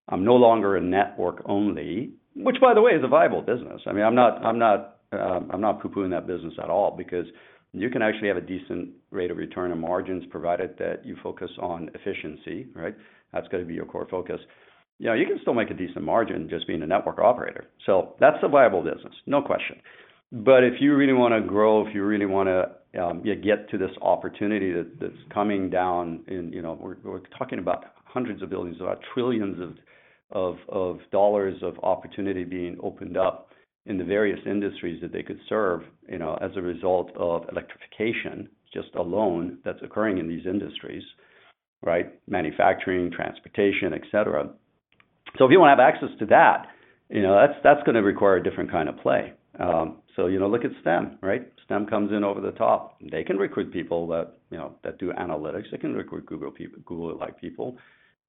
I'm 0.09 0.25
no 0.25 0.35
longer 0.35 0.77
a 0.77 0.81
network 0.81 1.43
only, 1.45 2.13
which 2.35 2.57
by 2.59 2.73
the 2.73 2.81
way 2.81 2.93
is 2.93 3.03
a 3.03 3.07
viable 3.07 3.41
business. 3.41 3.81
I 3.85 3.93
mean, 3.93 4.03
I'm 4.03 4.15
not 4.15 4.43
I'm 4.43 4.57
not 4.57 4.97
um, 5.11 5.51
I'm 5.53 5.61
not 5.61 5.79
poo-pooing 5.81 6.09
that 6.09 6.25
business 6.25 6.53
at 6.61 6.69
all 6.69 6.95
because 6.97 7.27
you 7.73 7.89
can 7.89 8.01
actually 8.01 8.29
have 8.29 8.37
a 8.37 8.41
decent 8.41 8.89
rate 9.11 9.29
of 9.29 9.37
return 9.37 9.71
on 9.71 9.79
margins 9.79 10.23
provided 10.31 10.75
that 10.79 11.05
you 11.05 11.17
focus 11.21 11.51
on 11.59 11.89
efficiency, 11.93 12.67
right? 12.73 12.95
That's 13.31 13.47
to 13.49 13.65
be 13.65 13.73
your 13.73 13.85
core 13.85 14.07
focus 14.09 14.39
you 14.99 15.07
know, 15.07 15.13
you 15.13 15.25
can 15.25 15.39
still 15.41 15.53
make 15.53 15.71
a 15.71 15.73
decent 15.73 16.03
margin 16.03 16.47
just 16.49 16.67
being 16.67 16.81
a 16.81 16.87
network 16.87 17.19
operator. 17.19 17.65
So 17.85 18.15
that's 18.19 18.37
a 18.43 18.47
viable 18.47 18.81
business, 18.81 19.13
no 19.25 19.41
question. 19.41 19.77
But 20.31 20.63
if 20.63 20.75
you 20.79 20.95
really 20.95 21.13
want 21.13 21.33
to 21.33 21.47
grow, 21.47 21.85
if 21.85 21.93
you 21.93 22.03
really 22.03 22.25
want 22.25 22.47
to 22.47 23.01
um, 23.01 23.21
you 23.23 23.35
get 23.35 23.69
to 23.71 23.77
this 23.77 23.91
opportunity 24.01 24.71
that, 24.71 24.99
that's 24.99 25.13
coming 25.33 25.69
down 25.69 26.23
in, 26.27 26.53
you 26.53 26.61
know, 26.61 26.77
we're, 26.79 26.97
we're 27.03 27.21
talking 27.37 27.59
about 27.59 27.85
hundreds 28.05 28.41
of 28.43 28.49
billions, 28.49 28.79
about 28.79 28.99
trillions 29.13 29.59
of, 29.59 29.75
of, 30.31 30.57
of 30.69 30.99
dollars 31.11 31.57
of 31.63 31.75
opportunity 31.81 32.43
being 32.43 32.77
opened 32.83 33.17
up 33.17 33.49
in 33.85 33.97
the 33.97 34.03
various 34.03 34.39
industries 34.45 35.01
that 35.01 35.11
they 35.11 35.23
could 35.23 35.39
serve, 35.49 35.81
you 36.07 36.19
know, 36.19 36.37
as 36.41 36.51
a 36.55 36.61
result 36.61 37.11
of 37.17 37.43
electrification 37.51 38.47
just 38.73 38.93
alone 38.95 39.57
that's 39.65 39.81
occurring 39.83 40.17
in 40.19 40.27
these 40.27 40.45
industries, 40.45 41.03
right? 41.83 42.13
Manufacturing, 42.27 43.11
transportation, 43.11 43.93
et 43.93 44.01
cetera 44.11 44.49
so 45.37 45.45
if 45.45 45.51
you 45.51 45.59
want 45.59 45.77
to 45.77 45.83
have 45.83 45.93
access 45.93 46.09
to 46.19 46.25
that, 46.27 46.67
you 47.09 47.21
know, 47.21 47.35
that's 47.35 47.59
that's 47.63 47.83
going 47.83 47.95
to 47.95 48.01
require 48.01 48.37
a 48.37 48.43
different 48.43 48.71
kind 48.71 48.89
of 48.89 48.97
play. 48.97 49.33
Um, 49.59 49.97
so 50.15 50.27
you 50.27 50.39
know, 50.39 50.47
look 50.47 50.65
at 50.65 50.71
STEM, 50.81 51.17
right? 51.21 51.51
STEM 51.65 51.87
comes 51.87 52.11
in 52.11 52.23
over 52.23 52.41
the 52.41 52.51
top. 52.51 52.97
They 53.11 53.23
can 53.23 53.37
recruit 53.37 53.71
people 53.71 54.07
that 54.07 54.33
you 54.49 54.57
know 54.57 54.75
that 54.83 54.99
do 54.99 55.11
analytics. 55.13 55.71
They 55.71 55.77
can 55.77 55.93
recruit 55.93 56.25
Google 56.25 56.51
people, 56.51 56.79
Google 56.85 57.17
like 57.17 57.39
people. 57.39 57.77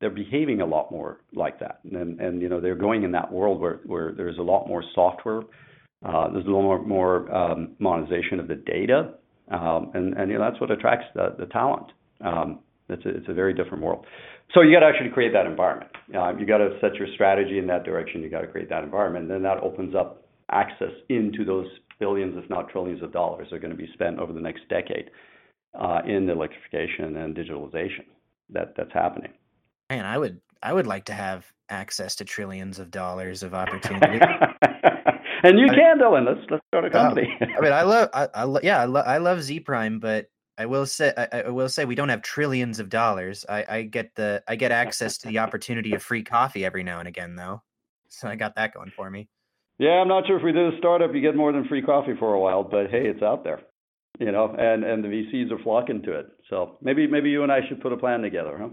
They're 0.00 0.10
behaving 0.10 0.60
a 0.60 0.66
lot 0.66 0.90
more 0.90 1.20
like 1.34 1.58
that, 1.60 1.80
and 1.90 2.20
and 2.20 2.42
you 2.42 2.48
know 2.48 2.60
they're 2.60 2.74
going 2.74 3.04
in 3.04 3.12
that 3.12 3.30
world 3.32 3.60
where 3.60 3.80
where 3.86 4.12
there's 4.12 4.38
a 4.38 4.42
lot 4.42 4.66
more 4.66 4.82
software. 4.94 5.42
Uh, 6.04 6.30
there's 6.30 6.44
a 6.44 6.48
little 6.48 6.62
more 6.62 6.82
more 6.82 7.34
um, 7.34 7.74
monetization 7.78 8.40
of 8.40 8.48
the 8.48 8.56
data, 8.56 9.14
um, 9.50 9.90
and 9.94 10.14
and 10.14 10.30
you 10.30 10.38
know 10.38 10.44
that's 10.44 10.60
what 10.60 10.70
attracts 10.70 11.06
the 11.14 11.34
the 11.38 11.46
talent. 11.46 11.86
Um, 12.20 12.60
it's 12.88 13.04
a, 13.06 13.08
it's 13.08 13.28
a 13.28 13.34
very 13.34 13.54
different 13.54 13.82
world. 13.82 14.04
So 14.54 14.62
you 14.62 14.72
got 14.72 14.80
to 14.80 14.86
actually 14.86 15.10
create 15.10 15.32
that 15.32 15.46
environment. 15.46 15.90
Uh, 16.14 16.34
you 16.36 16.46
got 16.46 16.58
to 16.58 16.78
set 16.80 16.94
your 16.94 17.08
strategy 17.14 17.58
in 17.58 17.66
that 17.66 17.84
direction. 17.84 18.22
You 18.22 18.30
got 18.30 18.42
to 18.42 18.46
create 18.46 18.68
that 18.70 18.84
environment. 18.84 19.24
And 19.24 19.30
then 19.30 19.42
that 19.42 19.62
opens 19.62 19.94
up 19.94 20.24
access 20.50 20.92
into 21.08 21.44
those 21.44 21.66
billions, 21.98 22.34
if 22.36 22.48
not 22.48 22.68
trillions 22.68 23.02
of 23.02 23.12
dollars 23.12 23.48
that 23.50 23.56
are 23.56 23.58
going 23.58 23.72
to 23.72 23.76
be 23.76 23.88
spent 23.94 24.18
over 24.18 24.32
the 24.32 24.40
next 24.40 24.68
decade 24.68 25.10
uh, 25.78 26.00
in 26.06 26.28
electrification 26.28 27.16
and 27.16 27.34
digitalization 27.34 28.04
that 28.50 28.74
that's 28.76 28.92
happening. 28.92 29.32
Man, 29.90 30.04
I 30.04 30.18
would 30.18 30.40
I 30.62 30.72
would 30.72 30.86
like 30.86 31.06
to 31.06 31.12
have 31.12 31.46
access 31.68 32.14
to 32.16 32.24
trillions 32.24 32.78
of 32.78 32.90
dollars 32.90 33.42
of 33.42 33.54
opportunity. 33.54 34.20
and 35.42 35.58
you 35.58 35.66
I, 35.66 35.74
can, 35.74 35.98
Dylan. 35.98 36.26
Let's 36.26 36.50
let's 36.50 36.64
start 36.68 36.84
a 36.84 36.90
company. 36.90 37.36
Uh, 37.40 37.46
I 37.58 37.60
mean, 37.60 37.72
I 37.72 37.82
love 37.94 38.08
I, 38.12 38.28
I 38.34 38.58
yeah 38.62 38.80
I, 38.80 38.84
lo- 38.84 39.00
I 39.00 39.18
love 39.18 39.38
Zpryme, 39.38 40.00
but 40.00 40.28
I 40.56 40.66
will 40.66 40.86
say 40.86 41.12
I, 41.16 41.42
I, 41.42 41.48
will 41.48 41.68
say 41.68 41.84
we 41.84 41.94
don't 41.94 42.08
have 42.08 42.22
trillions 42.22 42.78
of 42.78 42.88
dollars. 42.88 43.44
I, 43.48 43.64
I 43.68 43.82
get 43.82 44.14
the 44.14 44.42
I 44.46 44.56
get 44.56 44.72
access 44.72 45.18
to 45.18 45.28
the 45.28 45.38
opportunity 45.44 45.94
of 45.94 46.02
free 46.02 46.22
coffee 46.22 46.64
every 46.64 46.82
now 46.82 46.98
and 46.98 47.08
again 47.08 47.34
though. 47.36 47.62
So 48.08 48.28
I 48.28 48.36
got 48.36 48.54
that 48.56 48.74
going 48.74 48.92
for 48.94 49.10
me. 49.10 49.28
Yeah, 49.78 50.00
I'm 50.00 50.08
not 50.08 50.26
sure 50.26 50.38
if 50.38 50.44
we 50.44 50.52
did 50.52 50.72
a 50.72 50.78
startup 50.78 51.12
you 51.14 51.20
get 51.20 51.34
more 51.34 51.52
than 51.52 51.66
free 51.66 51.82
coffee 51.82 52.14
for 52.18 52.34
a 52.34 52.40
while, 52.40 52.62
but 52.62 52.90
hey, 52.90 53.06
it's 53.08 53.22
out 53.22 53.42
there. 53.42 53.60
You 54.20 54.30
know, 54.30 54.54
and 54.56 54.84
and 54.84 55.02
the 55.02 55.08
VCs 55.08 55.50
are 55.50 55.62
flocking 55.62 56.02
to 56.02 56.12
it. 56.12 56.26
So 56.48 56.78
maybe 56.80 57.06
maybe 57.06 57.30
you 57.30 57.42
and 57.42 57.50
I 57.50 57.66
should 57.66 57.80
put 57.80 57.92
a 57.92 57.96
plan 57.96 58.20
together, 58.20 58.56
huh? 58.58 58.68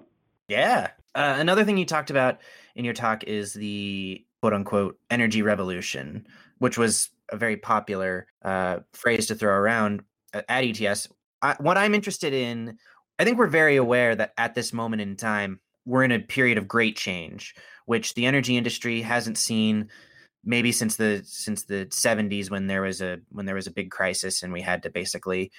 Yeah. 0.48 0.92
Uh, 1.16 1.36
another 1.40 1.64
thing 1.64 1.78
you 1.78 1.86
talked 1.86 2.12
about 2.12 2.40
in 2.76 2.86
your 2.86 2.94
talk 2.94 3.24
is 3.24 3.54
the 3.54 4.24
quote 4.42 4.54
unquote 4.54 5.00
energy 5.10 5.42
revolution, 5.42 6.28
which 6.60 6.78
was 6.78 7.10
a 7.32 7.38
very 7.38 7.58
popular 7.58 8.28
uh, 8.44 8.80
phrase 8.94 9.28
to 9.28 9.36
throw 9.36 9.54
around 9.54 10.04
at 10.34 10.46
ETS. 10.50 11.08
I, 11.42 11.56
what 11.60 11.78
I'm 11.78 11.96
interested 11.96 12.34
in, 12.34 12.78
I 13.20 13.24
think 13.24 13.38
we're 13.38 13.48
very 13.48 13.76
aware 13.76 14.16
that 14.16 14.34
at 14.38 14.56
this 14.56 14.74
moment 14.74 15.02
in 15.02 15.16
time, 15.16 15.60
we're 15.86 16.04
in 16.04 16.12
a 16.12 16.20
period 16.20 16.58
of 16.58 16.68
great 16.68 16.96
change, 16.96 17.56
which 17.86 18.14
the 18.14 18.26
energy 18.26 18.58
industry 18.58 19.02
hasn't 19.02 19.38
seen 19.38 19.90
maybe 20.44 20.72
since 20.72 20.96
the 20.96 21.22
since 21.24 21.66
the 21.66 21.86
70s 21.88 22.50
when 22.50 22.68
there 22.68 22.82
was 22.82 23.02
a 23.02 23.20
when 23.30 23.46
there 23.46 23.56
was 23.56 23.68
a 23.68 23.72
big 23.72 23.92
crisis 23.92 24.42
and 24.42 24.52
we 24.52 24.62
had 24.62 24.84
to 24.84 24.90
basically 24.90 25.52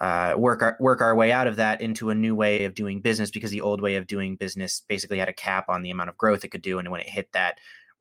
uh, 0.00 0.34
work 0.36 0.62
our 0.62 0.76
work 0.78 1.00
our 1.00 1.14
way 1.14 1.32
out 1.32 1.46
of 1.46 1.56
that 1.56 1.80
into 1.80 2.10
a 2.10 2.14
new 2.14 2.34
way 2.34 2.64
of 2.64 2.74
doing 2.74 3.00
business 3.00 3.30
because 3.30 3.50
the 3.50 3.62
old 3.62 3.80
way 3.80 3.96
of 3.96 4.06
doing 4.06 4.36
business 4.36 4.82
basically 4.88 5.18
had 5.18 5.28
a 5.28 5.32
cap 5.32 5.68
on 5.68 5.82
the 5.82 5.90
amount 5.90 6.10
of 6.10 6.16
growth 6.16 6.44
it 6.44 6.50
could 6.50 6.62
do 6.62 6.78
and 6.78 6.90
when 6.90 7.00
it 7.00 7.08
hit 7.08 7.28
that 7.32 7.58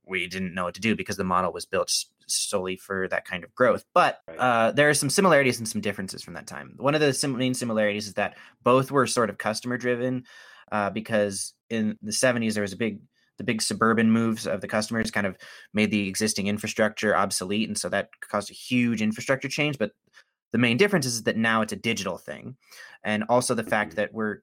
we 0.08 0.28
didn't 0.28 0.54
know 0.54 0.66
what 0.66 0.76
to 0.76 0.82
do 0.82 0.96
because 0.96 1.18
the 1.18 1.24
model 1.24 1.52
was 1.52 1.66
built 1.66 1.92
solely 2.28 2.76
for 2.76 3.08
that 3.08 3.26
kind 3.26 3.44
of 3.44 3.54
growth. 3.56 3.84
But 3.94 4.20
uh, 4.38 4.72
there 4.72 4.90
are 4.90 4.94
some 4.94 5.10
similarities 5.10 5.58
and 5.58 5.68
some 5.68 5.82
differences 5.82 6.24
from 6.24 6.34
that 6.36 6.48
time. 6.48 6.76
One 6.78 6.96
of 6.96 7.02
the 7.02 7.14
sim- 7.14 7.38
main 7.38 7.54
similarities 7.54 8.08
is 8.08 8.14
that 8.16 8.38
both 8.64 8.92
were 8.92 9.08
sort 9.08 9.30
of 9.30 9.38
customer 9.38 9.78
driven 9.78 10.24
uh, 10.72 10.90
because 10.90 11.54
in 11.70 11.98
the 12.02 12.12
70s 12.12 12.54
there 12.54 12.62
was 12.62 12.74
a 12.74 12.78
big 12.78 13.00
the 13.38 13.44
big 13.44 13.62
suburban 13.62 14.12
moves 14.12 14.48
of 14.48 14.62
the 14.62 14.68
customers 14.68 15.12
kind 15.12 15.28
of 15.28 15.38
made 15.72 15.92
the 15.92 16.08
existing 16.08 16.48
infrastructure 16.48 17.16
obsolete 17.16 17.68
and 17.68 17.78
so 17.78 17.88
that 17.88 18.10
caused 18.22 18.50
a 18.50 18.54
huge 18.54 19.00
infrastructure 19.02 19.48
change 19.48 19.78
but 19.78 19.92
the 20.54 20.58
main 20.58 20.76
difference 20.76 21.06
is 21.06 21.24
that 21.24 21.38
now 21.38 21.62
it's 21.62 21.74
a 21.74 21.78
digital 21.78 22.18
thing 22.18 22.56
and 23.04 23.24
also 23.30 23.54
the 23.54 23.64
fact 23.64 23.92
mm-hmm. 23.92 23.98
that 23.98 24.14
we're 24.14 24.40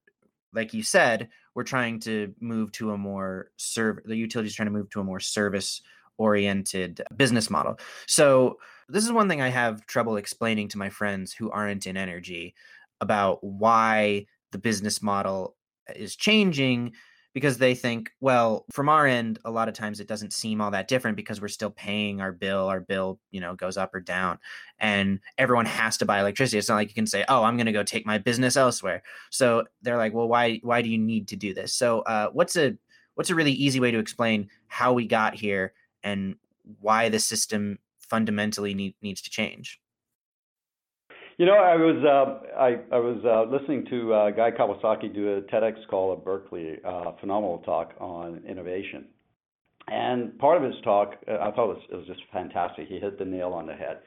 like 0.55 0.73
you 0.73 0.83
said 0.83 1.29
we're 1.55 1.63
trying 1.63 2.01
to 2.01 2.35
move 2.41 2.73
to 2.73 2.93
a 2.93 2.99
more 2.99 3.51
serve 3.57 3.99
the 4.05 4.17
utility 4.17 4.49
is 4.49 4.55
trying 4.55 4.67
to 4.67 4.73
move 4.73 4.91
to 4.91 5.01
a 5.01 5.05
more 5.05 5.21
service 5.21 5.83
oriented 6.19 7.03
business 7.17 7.51
model. 7.51 7.79
So 8.07 8.59
this 8.89 9.05
is 9.05 9.13
one 9.13 9.29
thing 9.29 9.41
I 9.41 9.49
have 9.49 9.87
trouble 9.87 10.17
explaining 10.17 10.69
to 10.69 10.79
my 10.79 10.91
friends 10.91 11.33
who 11.33 11.51
aren't 11.51 11.87
in 11.87 11.97
energy 11.97 12.55
about 13.01 13.43
why 13.43 14.27
the 14.53 14.59
business 14.59 15.03
model 15.03 15.57
is 15.95 16.17
changing 16.17 16.93
because 17.35 17.59
they 17.59 17.75
think, 17.75 18.13
well, 18.21 18.65
from 18.73 18.89
our 18.89 19.07
end, 19.07 19.41
a 19.45 19.51
lot 19.51 19.69
of 19.69 19.75
times 19.75 19.99
it 19.99 20.07
doesn't 20.07 20.33
seem 20.33 20.61
all 20.61 20.71
that 20.71 20.87
different 20.87 21.17
because 21.17 21.41
we're 21.41 21.49
still 21.49 21.71
paying 21.71 22.21
our 22.21 22.33
bill. 22.33 22.69
Our 22.69 22.81
bill, 22.81 23.19
you 23.33 23.41
know, 23.41 23.55
goes 23.57 23.77
up 23.77 23.95
or 23.95 24.01
down, 24.01 24.39
and 24.79 25.21
everyone 25.37 25.67
has 25.67 25.97
to 25.99 26.07
buy 26.07 26.21
electricity. 26.21 26.59
It's 26.59 26.69
not 26.69 26.77
like 26.77 26.89
you 26.89 26.95
can 26.95 27.07
say, 27.09 27.25
"Oh, 27.29 27.43
I'm 27.43 27.57
going 27.57 27.67
to 27.67 27.73
go 27.73 27.83
take 27.83 28.07
my 28.07 28.19
business 28.19 28.57
elsewhere." 28.57 29.03
So 29.31 29.65
they're 29.83 29.99
like, 29.99 30.15
"Well, 30.15 30.29
why? 30.29 30.61
Why 30.63 30.81
do 30.81 30.89
you 30.89 30.99
need 30.99 31.29
to 31.29 31.37
do 31.37 31.53
this?" 31.53 31.75
So, 31.75 32.01
uh, 32.03 32.31
what's 32.33 32.57
a 32.57 32.77
what's 33.17 33.31
a 33.31 33.35
really 33.35 33.53
easy 33.53 33.81
way 33.81 33.91
to 33.91 33.99
explain 33.99 34.49
how 34.69 34.93
we 34.93 35.07
got 35.07 35.35
here 35.35 35.73
and 36.03 36.37
why 36.81 37.09
the 37.09 37.19
system 37.21 37.79
fundamentally 37.99 38.75
need, 38.75 38.95
needs 39.03 39.23
to 39.23 39.31
change? 39.31 39.81
You 41.37 41.47
know, 41.47 41.55
I 41.55 41.75
was 41.75 42.05
uh, 42.05 42.57
I, 42.57 42.69
I 42.95 42.99
was 43.01 43.19
uh, 43.25 43.51
listening 43.51 43.85
to 43.91 44.15
uh, 44.15 44.31
Guy 44.31 44.53
Kawasaki 44.53 45.13
do 45.13 45.37
a 45.37 45.43
TEDx 45.43 45.75
call 45.91 46.13
at 46.13 46.25
Berkeley, 46.25 46.77
uh, 46.85 47.11
phenomenal 47.21 47.59
talk 47.59 47.93
on 47.99 48.41
innovation. 48.49 49.07
And 49.89 50.39
part 50.39 50.63
of 50.63 50.63
his 50.63 50.81
talk, 50.85 51.15
uh, 51.29 51.39
I 51.41 51.51
thought 51.51 51.73
it 51.73 51.77
was, 51.77 51.83
it 51.91 51.97
was 51.97 52.07
just 52.07 52.21
fantastic. 52.33 52.87
He 52.87 53.01
hit 53.01 53.19
the 53.19 53.25
nail 53.25 53.49
on 53.49 53.67
the 53.67 53.75
head. 53.75 53.99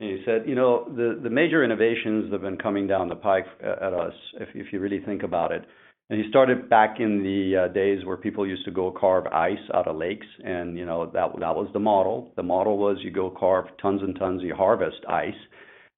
And 0.00 0.10
he 0.10 0.22
said, 0.26 0.48
you 0.48 0.56
know, 0.56 0.86
the, 0.88 1.20
the 1.22 1.30
major 1.30 1.62
innovations 1.62 2.24
that 2.24 2.32
have 2.32 2.42
been 2.42 2.58
coming 2.58 2.88
down 2.88 3.08
the 3.08 3.14
pike 3.14 3.46
uh, 3.64 3.86
at 3.86 3.94
us, 3.94 4.12
if, 4.40 4.48
if 4.54 4.72
you 4.72 4.80
really 4.80 5.00
think 5.00 5.22
about 5.22 5.52
it, 5.52 5.64
and 6.10 6.22
he 6.22 6.28
started 6.28 6.68
back 6.68 6.96
in 6.98 7.22
the 7.22 7.64
uh, 7.64 7.72
days 7.72 8.04
where 8.04 8.16
people 8.16 8.46
used 8.46 8.64
to 8.64 8.70
go 8.70 8.90
carve 8.90 9.26
ice 9.28 9.56
out 9.72 9.86
of 9.86 9.96
lakes, 9.96 10.26
and 10.44 10.76
you 10.76 10.84
know 10.84 11.06
that 11.06 11.30
that 11.38 11.54
was 11.54 11.70
the 11.72 11.78
model. 11.78 12.32
The 12.36 12.42
model 12.42 12.76
was 12.76 12.98
you 13.00 13.10
go 13.10 13.30
carve 13.30 13.66
tons 13.80 14.02
and 14.02 14.14
tons, 14.18 14.42
you 14.42 14.54
harvest 14.54 14.98
ice, 15.08 15.32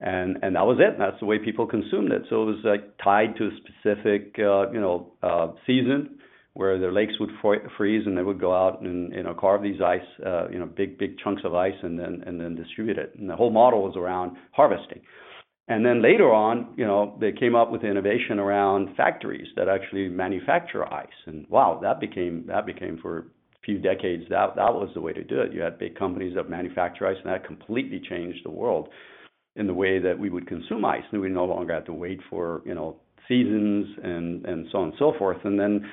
and 0.00 0.38
and 0.42 0.56
that 0.56 0.66
was 0.66 0.78
it. 0.80 0.98
That's 0.98 1.18
the 1.20 1.26
way 1.26 1.38
people 1.38 1.66
consumed 1.66 2.12
it. 2.12 2.22
So 2.28 2.42
it 2.42 2.46
was 2.46 2.60
like 2.64 2.98
tied 3.02 3.36
to 3.36 3.46
a 3.46 3.50
specific 3.56 4.34
uh, 4.38 4.70
you 4.70 4.80
know 4.80 5.12
uh, 5.22 5.48
season 5.66 6.18
where 6.54 6.78
the 6.78 6.88
lakes 6.88 7.12
would 7.20 7.30
freeze 7.76 8.06
and 8.06 8.16
they 8.16 8.22
would 8.22 8.40
go 8.40 8.54
out 8.54 8.80
and 8.80 9.12
you 9.12 9.22
know 9.22 9.34
carve 9.34 9.62
these 9.62 9.80
ice, 9.80 10.00
uh, 10.24 10.48
you 10.48 10.58
know 10.58 10.66
big 10.66 10.98
big 10.98 11.18
chunks 11.18 11.42
of 11.44 11.54
ice 11.54 11.74
and 11.82 11.98
then 11.98 12.22
and 12.26 12.40
then 12.40 12.54
distribute 12.54 12.98
it. 12.98 13.14
And 13.18 13.28
the 13.28 13.36
whole 13.36 13.50
model 13.50 13.82
was 13.82 13.96
around 13.96 14.36
harvesting. 14.52 15.00
And 15.68 15.84
then 15.84 16.00
later 16.00 16.32
on, 16.32 16.74
you 16.76 16.86
know, 16.86 17.18
they 17.20 17.32
came 17.32 17.56
up 17.56 17.72
with 17.72 17.82
innovation 17.82 18.38
around 18.38 18.94
factories 18.96 19.48
that 19.56 19.68
actually 19.68 20.08
manufacture 20.08 20.84
ice. 20.92 21.08
And 21.26 21.44
wow, 21.48 21.80
that 21.82 22.00
became 22.00 22.44
that 22.46 22.66
became 22.66 22.98
for 23.02 23.18
a 23.18 23.24
few 23.64 23.78
decades 23.78 24.24
that 24.30 24.54
that 24.54 24.74
was 24.74 24.90
the 24.94 25.00
way 25.00 25.12
to 25.12 25.24
do 25.24 25.40
it. 25.40 25.52
You 25.52 25.62
had 25.62 25.78
big 25.78 25.98
companies 25.98 26.36
that 26.36 26.48
manufacture 26.48 27.06
ice, 27.06 27.16
and 27.24 27.32
that 27.32 27.44
completely 27.46 28.00
changed 28.08 28.44
the 28.44 28.50
world 28.50 28.88
in 29.56 29.66
the 29.66 29.74
way 29.74 29.98
that 29.98 30.18
we 30.18 30.30
would 30.30 30.46
consume 30.46 30.84
ice. 30.84 31.02
And 31.10 31.20
we 31.20 31.28
no 31.28 31.44
longer 31.44 31.74
had 31.74 31.86
to 31.86 31.92
wait 31.92 32.20
for 32.30 32.62
you 32.64 32.74
know 32.74 32.96
seasons 33.28 33.86
and 34.02 34.44
and 34.46 34.66
so 34.70 34.78
on 34.78 34.88
and 34.88 34.94
so 34.98 35.12
forth. 35.18 35.38
And 35.44 35.58
then 35.58 35.88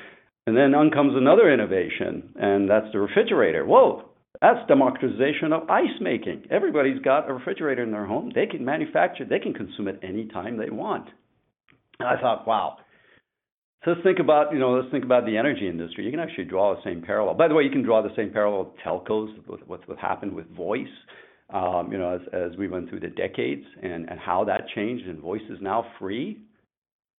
and 0.45 0.57
then 0.57 0.75
on 0.75 0.91
comes 0.91 1.13
another 1.15 1.51
innovation, 1.51 2.33
and 2.35 2.69
that's 2.69 2.91
the 2.91 2.99
refrigerator. 2.99 3.65
Whoa, 3.65 4.09
that's 4.41 4.67
democratization 4.67 5.53
of 5.53 5.69
ice 5.69 6.01
making. 6.01 6.43
Everybody's 6.51 6.99
got 7.01 7.29
a 7.29 7.33
refrigerator 7.33 7.83
in 7.83 7.91
their 7.91 8.05
home. 8.05 8.31
They 8.33 8.45
can 8.45 8.65
manufacture, 8.65 9.25
they 9.25 9.39
can 9.39 9.53
consume 9.53 9.87
it 9.87 9.99
anytime 10.03 10.57
they 10.57 10.69
want. 10.69 11.07
And 11.99 12.09
I 12.09 12.19
thought, 12.19 12.47
wow. 12.47 12.77
So 13.85 13.91
let's 13.91 14.03
think 14.03 14.19
about, 14.19 14.53
you 14.53 14.59
know, 14.59 14.71
let's 14.71 14.89
think 14.91 15.03
about 15.03 15.25
the 15.25 15.37
energy 15.37 15.67
industry. 15.67 16.05
You 16.05 16.11
can 16.11 16.19
actually 16.19 16.45
draw 16.45 16.73
the 16.73 16.81
same 16.83 17.01
parallel. 17.01 17.35
By 17.35 17.49
the 17.49 17.53
way, 17.53 17.63
you 17.63 17.69
can 17.69 17.83
draw 17.83 18.01
the 18.01 18.15
same 18.15 18.31
parallel 18.31 18.65
with 18.65 18.73
telcos, 18.85 19.35
with 19.47 19.61
what's 19.67 19.87
what 19.87 19.97
happened 19.97 20.33
with 20.33 20.49
voice. 20.55 20.87
Um, 21.49 21.91
you 21.91 21.97
know, 21.97 22.19
as, 22.31 22.57
we 22.57 22.67
went 22.67 22.89
through 22.89 23.01
the 23.01 23.09
decades 23.09 23.65
and, 23.81 24.09
how 24.19 24.43
that 24.45 24.61
changed, 24.73 25.07
and 25.07 25.19
voice 25.19 25.41
is 25.49 25.59
now 25.61 25.85
free. 25.99 26.39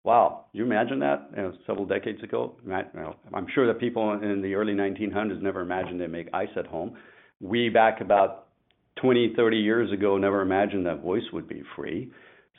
Wow, 0.02 0.46
you 0.52 0.64
imagine 0.64 0.98
that 1.00 1.30
you 1.30 1.42
know, 1.42 1.52
several 1.66 1.87
decades 1.87 2.22
ago? 2.22 2.56
I'm 2.70 3.46
sure 3.54 3.66
that 3.66 3.78
people 3.78 4.12
in 4.12 4.42
the 4.42 4.54
early 4.54 4.72
1900s 4.72 5.40
never 5.40 5.60
imagined 5.60 6.00
they'd 6.00 6.08
make 6.08 6.28
ice 6.32 6.48
at 6.56 6.66
home 6.66 6.96
we 7.40 7.68
back 7.68 8.00
about 8.00 8.46
20, 9.00 9.34
30 9.37 9.56
years 9.56 9.92
ago 9.92 10.16
never 10.16 10.40
imagined 10.40 10.87
that 10.87 11.02
voice 11.02 11.24
would 11.32 11.48
be 11.48 11.62
free. 11.76 12.10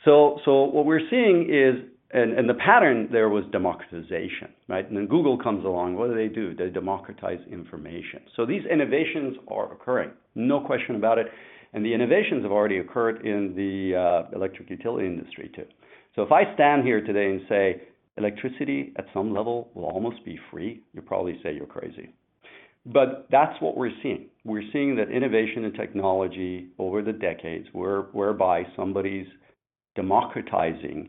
So, 0.04 0.38
so 0.44 0.64
what 0.64 0.84
we're 0.84 1.08
seeing 1.10 1.48
is, 1.50 1.90
and, 2.12 2.38
and 2.38 2.48
the 2.48 2.54
pattern 2.54 3.08
there 3.10 3.28
was 3.28 3.44
democratization, 3.50 4.48
right? 4.68 4.86
And 4.86 4.96
then 4.96 5.06
Google 5.06 5.38
comes 5.38 5.64
along. 5.64 5.94
What 5.96 6.08
do 6.08 6.14
they 6.14 6.32
do? 6.32 6.54
They 6.54 6.70
democratize 6.70 7.40
information. 7.50 8.20
So 8.36 8.46
these 8.46 8.62
innovations 8.70 9.36
are 9.48 9.72
occurring, 9.72 10.10
no 10.34 10.60
question 10.60 10.96
about 10.96 11.18
it. 11.18 11.26
And 11.72 11.84
the 11.84 11.92
innovations 11.92 12.42
have 12.42 12.52
already 12.52 12.78
occurred 12.78 13.26
in 13.26 13.54
the 13.54 13.96
uh, 13.98 14.36
electric 14.36 14.70
utility 14.70 15.06
industry 15.06 15.50
too. 15.54 15.66
So 16.14 16.22
if 16.22 16.32
I 16.32 16.54
stand 16.54 16.84
here 16.84 17.02
today 17.02 17.26
and 17.26 17.40
say 17.48 17.82
electricity 18.16 18.92
at 18.96 19.04
some 19.12 19.34
level 19.34 19.68
will 19.74 19.84
almost 19.84 20.24
be 20.24 20.38
free, 20.50 20.82
you 20.94 21.02
probably 21.02 21.38
say 21.42 21.52
you're 21.54 21.66
crazy. 21.66 22.14
But 22.86 23.26
that's 23.30 23.60
what 23.60 23.76
we're 23.76 23.90
seeing. 24.02 24.26
We're 24.44 24.62
seeing 24.72 24.94
that 24.96 25.10
innovation 25.10 25.64
and 25.64 25.74
technology 25.74 26.68
over 26.78 27.02
the 27.02 27.12
decades, 27.12 27.66
where, 27.72 28.02
whereby 28.12 28.62
somebody's 28.76 29.26
democratizing 29.96 31.08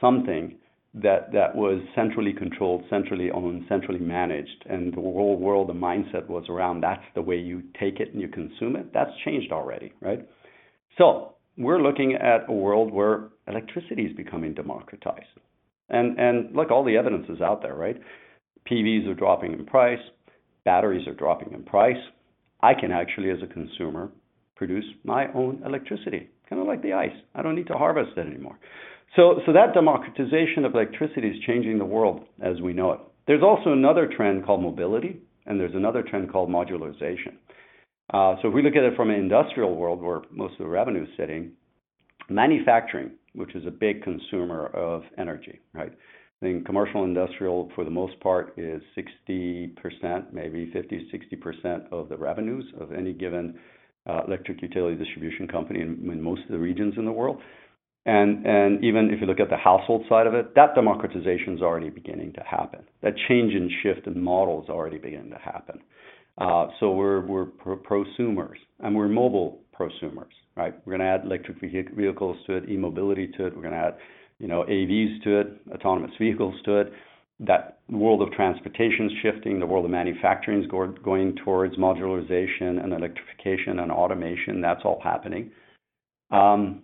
something 0.00 0.56
that, 0.94 1.32
that 1.32 1.54
was 1.54 1.80
centrally 1.94 2.32
controlled, 2.32 2.84
centrally 2.88 3.30
owned, 3.30 3.64
centrally 3.68 4.00
managed, 4.00 4.64
and 4.68 4.92
the 4.92 5.00
whole 5.00 5.36
world, 5.36 5.68
the 5.68 5.74
mindset 5.74 6.26
was 6.28 6.44
around 6.48 6.80
that's 6.80 7.04
the 7.14 7.22
way 7.22 7.36
you 7.36 7.62
take 7.78 8.00
it 8.00 8.12
and 8.12 8.20
you 8.20 8.28
consume 8.28 8.76
it. 8.76 8.92
That's 8.92 9.10
changed 9.24 9.52
already, 9.52 9.92
right? 10.00 10.26
So 10.96 11.34
we're 11.56 11.82
looking 11.82 12.14
at 12.14 12.48
a 12.48 12.52
world 12.52 12.92
where 12.92 13.28
electricity 13.46 14.02
is 14.04 14.16
becoming 14.16 14.54
democratized. 14.54 15.26
And, 15.90 16.18
and 16.18 16.54
look, 16.54 16.70
all 16.70 16.84
the 16.84 16.96
evidence 16.96 17.26
is 17.28 17.40
out 17.40 17.62
there, 17.62 17.74
right? 17.74 18.00
PVs 18.70 19.08
are 19.08 19.14
dropping 19.14 19.52
in 19.52 19.64
price, 19.64 20.00
batteries 20.64 21.06
are 21.06 21.14
dropping 21.14 21.52
in 21.52 21.62
price, 21.62 21.96
I 22.60 22.74
can 22.74 22.90
actually, 22.90 23.30
as 23.30 23.38
a 23.42 23.46
consumer, 23.46 24.10
produce 24.56 24.84
my 25.04 25.32
own 25.32 25.62
electricity, 25.64 26.28
kind 26.48 26.60
of 26.60 26.66
like 26.66 26.82
the 26.82 26.92
ice. 26.92 27.14
I 27.34 27.42
don't 27.42 27.54
need 27.54 27.68
to 27.68 27.74
harvest 27.74 28.10
it 28.16 28.26
anymore. 28.26 28.58
So, 29.16 29.40
so 29.46 29.52
that 29.52 29.74
democratization 29.74 30.64
of 30.64 30.74
electricity 30.74 31.28
is 31.28 31.36
changing 31.46 31.78
the 31.78 31.84
world 31.84 32.24
as 32.42 32.60
we 32.60 32.72
know 32.72 32.92
it. 32.92 33.00
There's 33.26 33.42
also 33.42 33.72
another 33.72 34.08
trend 34.14 34.44
called 34.44 34.62
mobility, 34.62 35.20
and 35.46 35.58
there's 35.58 35.74
another 35.74 36.02
trend 36.02 36.30
called 36.30 36.50
modularization. 36.50 37.34
Uh, 38.12 38.36
so 38.40 38.48
if 38.48 38.54
we 38.54 38.62
look 38.62 38.76
at 38.76 38.84
it 38.84 38.96
from 38.96 39.10
an 39.10 39.16
industrial 39.16 39.74
world 39.76 40.00
where 40.00 40.22
most 40.30 40.52
of 40.52 40.58
the 40.58 40.66
revenue 40.66 41.02
is 41.02 41.08
sitting, 41.16 41.52
manufacturing 42.28 43.10
which 43.34 43.54
is 43.54 43.64
a 43.66 43.70
big 43.70 44.02
consumer 44.02 44.66
of 44.68 45.02
energy, 45.16 45.60
right? 45.72 45.92
I 45.92 46.44
think 46.44 46.66
commercial 46.66 47.04
industrial, 47.04 47.70
for 47.74 47.84
the 47.84 47.90
most 47.90 48.18
part, 48.20 48.54
is 48.56 48.82
60%, 48.96 50.32
maybe 50.32 50.72
50%-60% 50.74 51.92
of 51.92 52.08
the 52.08 52.16
revenues 52.16 52.64
of 52.80 52.92
any 52.92 53.12
given 53.12 53.58
electric 54.26 54.62
utility 54.62 54.96
distribution 54.96 55.46
company 55.46 55.80
in 55.80 56.22
most 56.22 56.42
of 56.44 56.48
the 56.50 56.58
regions 56.58 56.94
in 56.96 57.04
the 57.04 57.12
world. 57.12 57.38
And 58.06 58.82
even 58.82 59.10
if 59.12 59.20
you 59.20 59.26
look 59.26 59.40
at 59.40 59.50
the 59.50 59.56
household 59.56 60.04
side 60.08 60.26
of 60.26 60.34
it, 60.34 60.54
that 60.54 60.74
democratization 60.74 61.54
is 61.54 61.60
already 61.60 61.90
beginning 61.90 62.32
to 62.34 62.40
happen. 62.40 62.80
That 63.02 63.14
change 63.28 63.52
in 63.52 63.70
shift 63.82 64.06
in 64.06 64.22
model 64.22 64.62
is 64.62 64.70
already 64.70 64.98
beginning 64.98 65.30
to 65.30 65.38
happen. 65.38 65.80
Uh, 66.38 66.68
so 66.78 66.92
we're 66.92 67.22
prosumers, 67.56 68.56
and 68.80 68.94
we're 68.94 69.08
mobile 69.08 69.60
prosumers, 69.78 70.32
right? 70.56 70.74
We're 70.84 70.96
gonna 70.96 71.10
add 71.10 71.24
electric 71.24 71.60
vehicles 71.60 72.36
to 72.46 72.54
it, 72.54 72.68
e-mobility 72.70 73.28
to 73.36 73.46
it. 73.46 73.56
We're 73.56 73.62
gonna 73.62 73.76
add, 73.76 73.96
you 74.38 74.46
know, 74.46 74.64
AVs 74.68 75.22
to 75.24 75.40
it, 75.40 75.48
autonomous 75.72 76.12
vehicles 76.18 76.54
to 76.64 76.78
it. 76.78 76.92
That 77.40 77.80
world 77.90 78.22
of 78.22 78.32
transportation 78.32 79.06
is 79.06 79.12
shifting, 79.22 79.60
the 79.60 79.66
world 79.66 79.84
of 79.84 79.90
manufacturing 79.90 80.62
is 80.62 80.68
going 80.68 81.36
towards 81.44 81.76
modularization 81.76 82.82
and 82.82 82.92
electrification 82.92 83.80
and 83.80 83.92
automation. 83.92 84.60
That's 84.60 84.80
all 84.84 85.00
happening. 85.02 85.50
Um, 86.30 86.82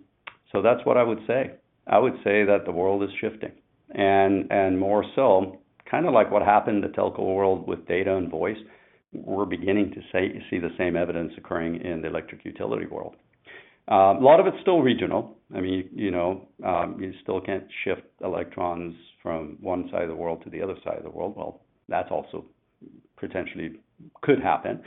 So 0.55 0.61
that's 0.61 0.85
what 0.85 0.97
I 0.97 1.03
would 1.03 1.19
say. 1.27 1.51
I 1.85 1.99
would 1.99 2.15
say 2.23 2.45
that 2.45 2.61
the 2.65 2.71
world 2.71 3.03
is 3.03 3.09
shifting, 3.19 3.51
and 3.93 4.51
and 4.51 4.79
more 4.79 5.03
so, 5.15 5.59
kind 5.89 6.07
of 6.07 6.13
like 6.13 6.31
what 6.31 6.41
happened 6.41 6.83
in 6.83 6.89
the 6.89 6.97
telco 6.97 7.19
world 7.19 7.67
with 7.67 7.85
data 7.87 8.15
and 8.15 8.31
voice, 8.31 8.57
we're 9.13 9.45
beginning 9.45 9.91
to 9.91 10.01
see 10.49 10.57
the 10.57 10.69
same 10.77 10.95
evidence 10.95 11.33
occurring 11.37 11.81
in 11.81 12.01
the 12.01 12.07
electric 12.07 12.43
utility 12.45 12.85
world. 12.87 13.15
Um, 13.87 14.17
a 14.17 14.19
lot 14.21 14.39
of 14.39 14.47
it's 14.47 14.57
still 14.61 14.81
regional. 14.81 15.37
I 15.55 15.61
mean, 15.61 15.89
you 15.93 16.09
know, 16.09 16.47
um, 16.65 16.97
you 16.99 17.13
still 17.21 17.39
can't 17.39 17.65
shift 17.83 18.01
electrons 18.23 18.95
from 19.21 19.57
one 19.61 19.89
side 19.91 20.03
of 20.03 20.09
the 20.09 20.15
world 20.15 20.41
to 20.45 20.49
the 20.49 20.61
other 20.61 20.75
side 20.83 20.97
of 20.97 21.03
the 21.03 21.11
world. 21.11 21.35
Well, 21.37 21.61
that's 21.87 22.09
also 22.09 22.45
potentially 23.17 23.73
could 24.21 24.41
happen. 24.41 24.81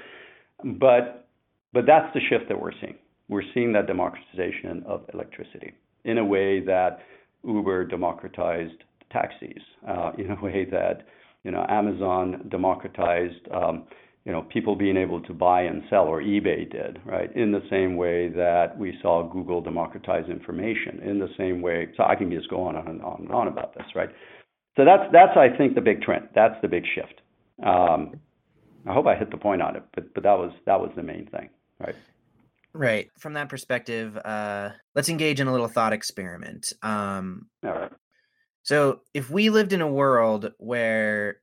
but 0.64 1.28
But 1.72 1.85
that's 1.87 2.12
the 2.14 2.20
shift 2.28 2.48
that 2.48 2.61
we're 2.61 2.72
seeing. 2.81 2.96
We're 3.29 3.43
seeing 3.55 3.73
that 3.75 3.87
democratization 3.87 4.83
of 4.87 5.03
electricity 5.12 5.73
in 6.05 6.19
a 6.19 6.25
way 6.25 6.61
that 6.61 7.01
Uber 7.45 7.85
democratized 7.85 8.85
taxis, 9.11 9.62
uh, 9.87 10.12
in 10.19 10.31
a 10.31 10.41
way 10.43 10.67
that, 10.71 11.07
you 11.45 11.51
know, 11.51 11.64
Amazon 11.69 12.47
democratized, 12.51 13.49
um, 13.53 13.87
you 14.25 14.33
know, 14.33 14.43
people 14.43 14.77
being 14.77 14.97
able 14.97 15.21
to 15.23 15.33
buy 15.33 15.62
and 15.62 15.83
sell, 15.88 16.05
or 16.05 16.21
eBay 16.21 16.71
did, 16.71 17.01
right? 17.07 17.35
In 17.35 17.53
the 17.53 17.62
same 17.71 17.97
way 17.97 18.29
that 18.29 18.77
we 18.77 18.99
saw 19.01 19.23
Google 19.23 19.61
democratize 19.61 20.29
information, 20.29 21.01
in 21.03 21.19
the 21.19 21.29
same 21.38 21.62
way. 21.62 21.88
So 21.97 22.05
I 22.05 22.14
can 22.14 22.31
just 22.31 22.51
go 22.51 22.62
on 22.62 22.77
and 22.77 23.03
on 23.03 23.23
and 23.23 23.33
on 23.33 23.49
about 23.49 23.75
this, 23.75 23.87
right? 23.95 24.11
So 24.77 24.85
that's, 24.85 25.37
I 25.37 25.49
think, 25.57 25.75
the 25.75 25.81
big 25.81 26.03
trend. 26.03 26.29
That's 26.35 26.61
the 26.61 26.69
big 26.69 26.85
shift. 26.95 27.23
Um, 27.64 28.21
I 28.87 28.93
hope 28.93 29.07
I 29.07 29.17
hit 29.17 29.31
the 29.31 29.37
point 29.37 29.61
on 29.61 29.77
it, 29.77 29.83
but 29.95 30.14
but 30.14 30.23
that 30.23 30.38
was 30.38 30.53
that 30.67 30.81
was 30.81 30.91
the 30.97 31.03
main 31.03 31.27
thing, 31.27 31.49
right? 31.81 31.97
Right. 32.72 33.11
From 33.18 33.35
that 33.35 33.48
perspective, 33.48 34.16
uh, 34.16 34.70
let's 34.94 35.09
engage 35.09 35.40
in 35.40 35.48
a 35.48 35.52
little 35.52 35.68
thought 35.68 35.92
experiment. 35.92 36.72
Um, 36.83 37.48
All 37.64 37.72
right. 37.72 37.92
So 38.62 39.00
if 39.14 39.31
we 39.31 39.50
lived 39.50 39.72
in 39.72 39.81
a 39.81 39.88
world 39.88 40.52
where 40.59 41.40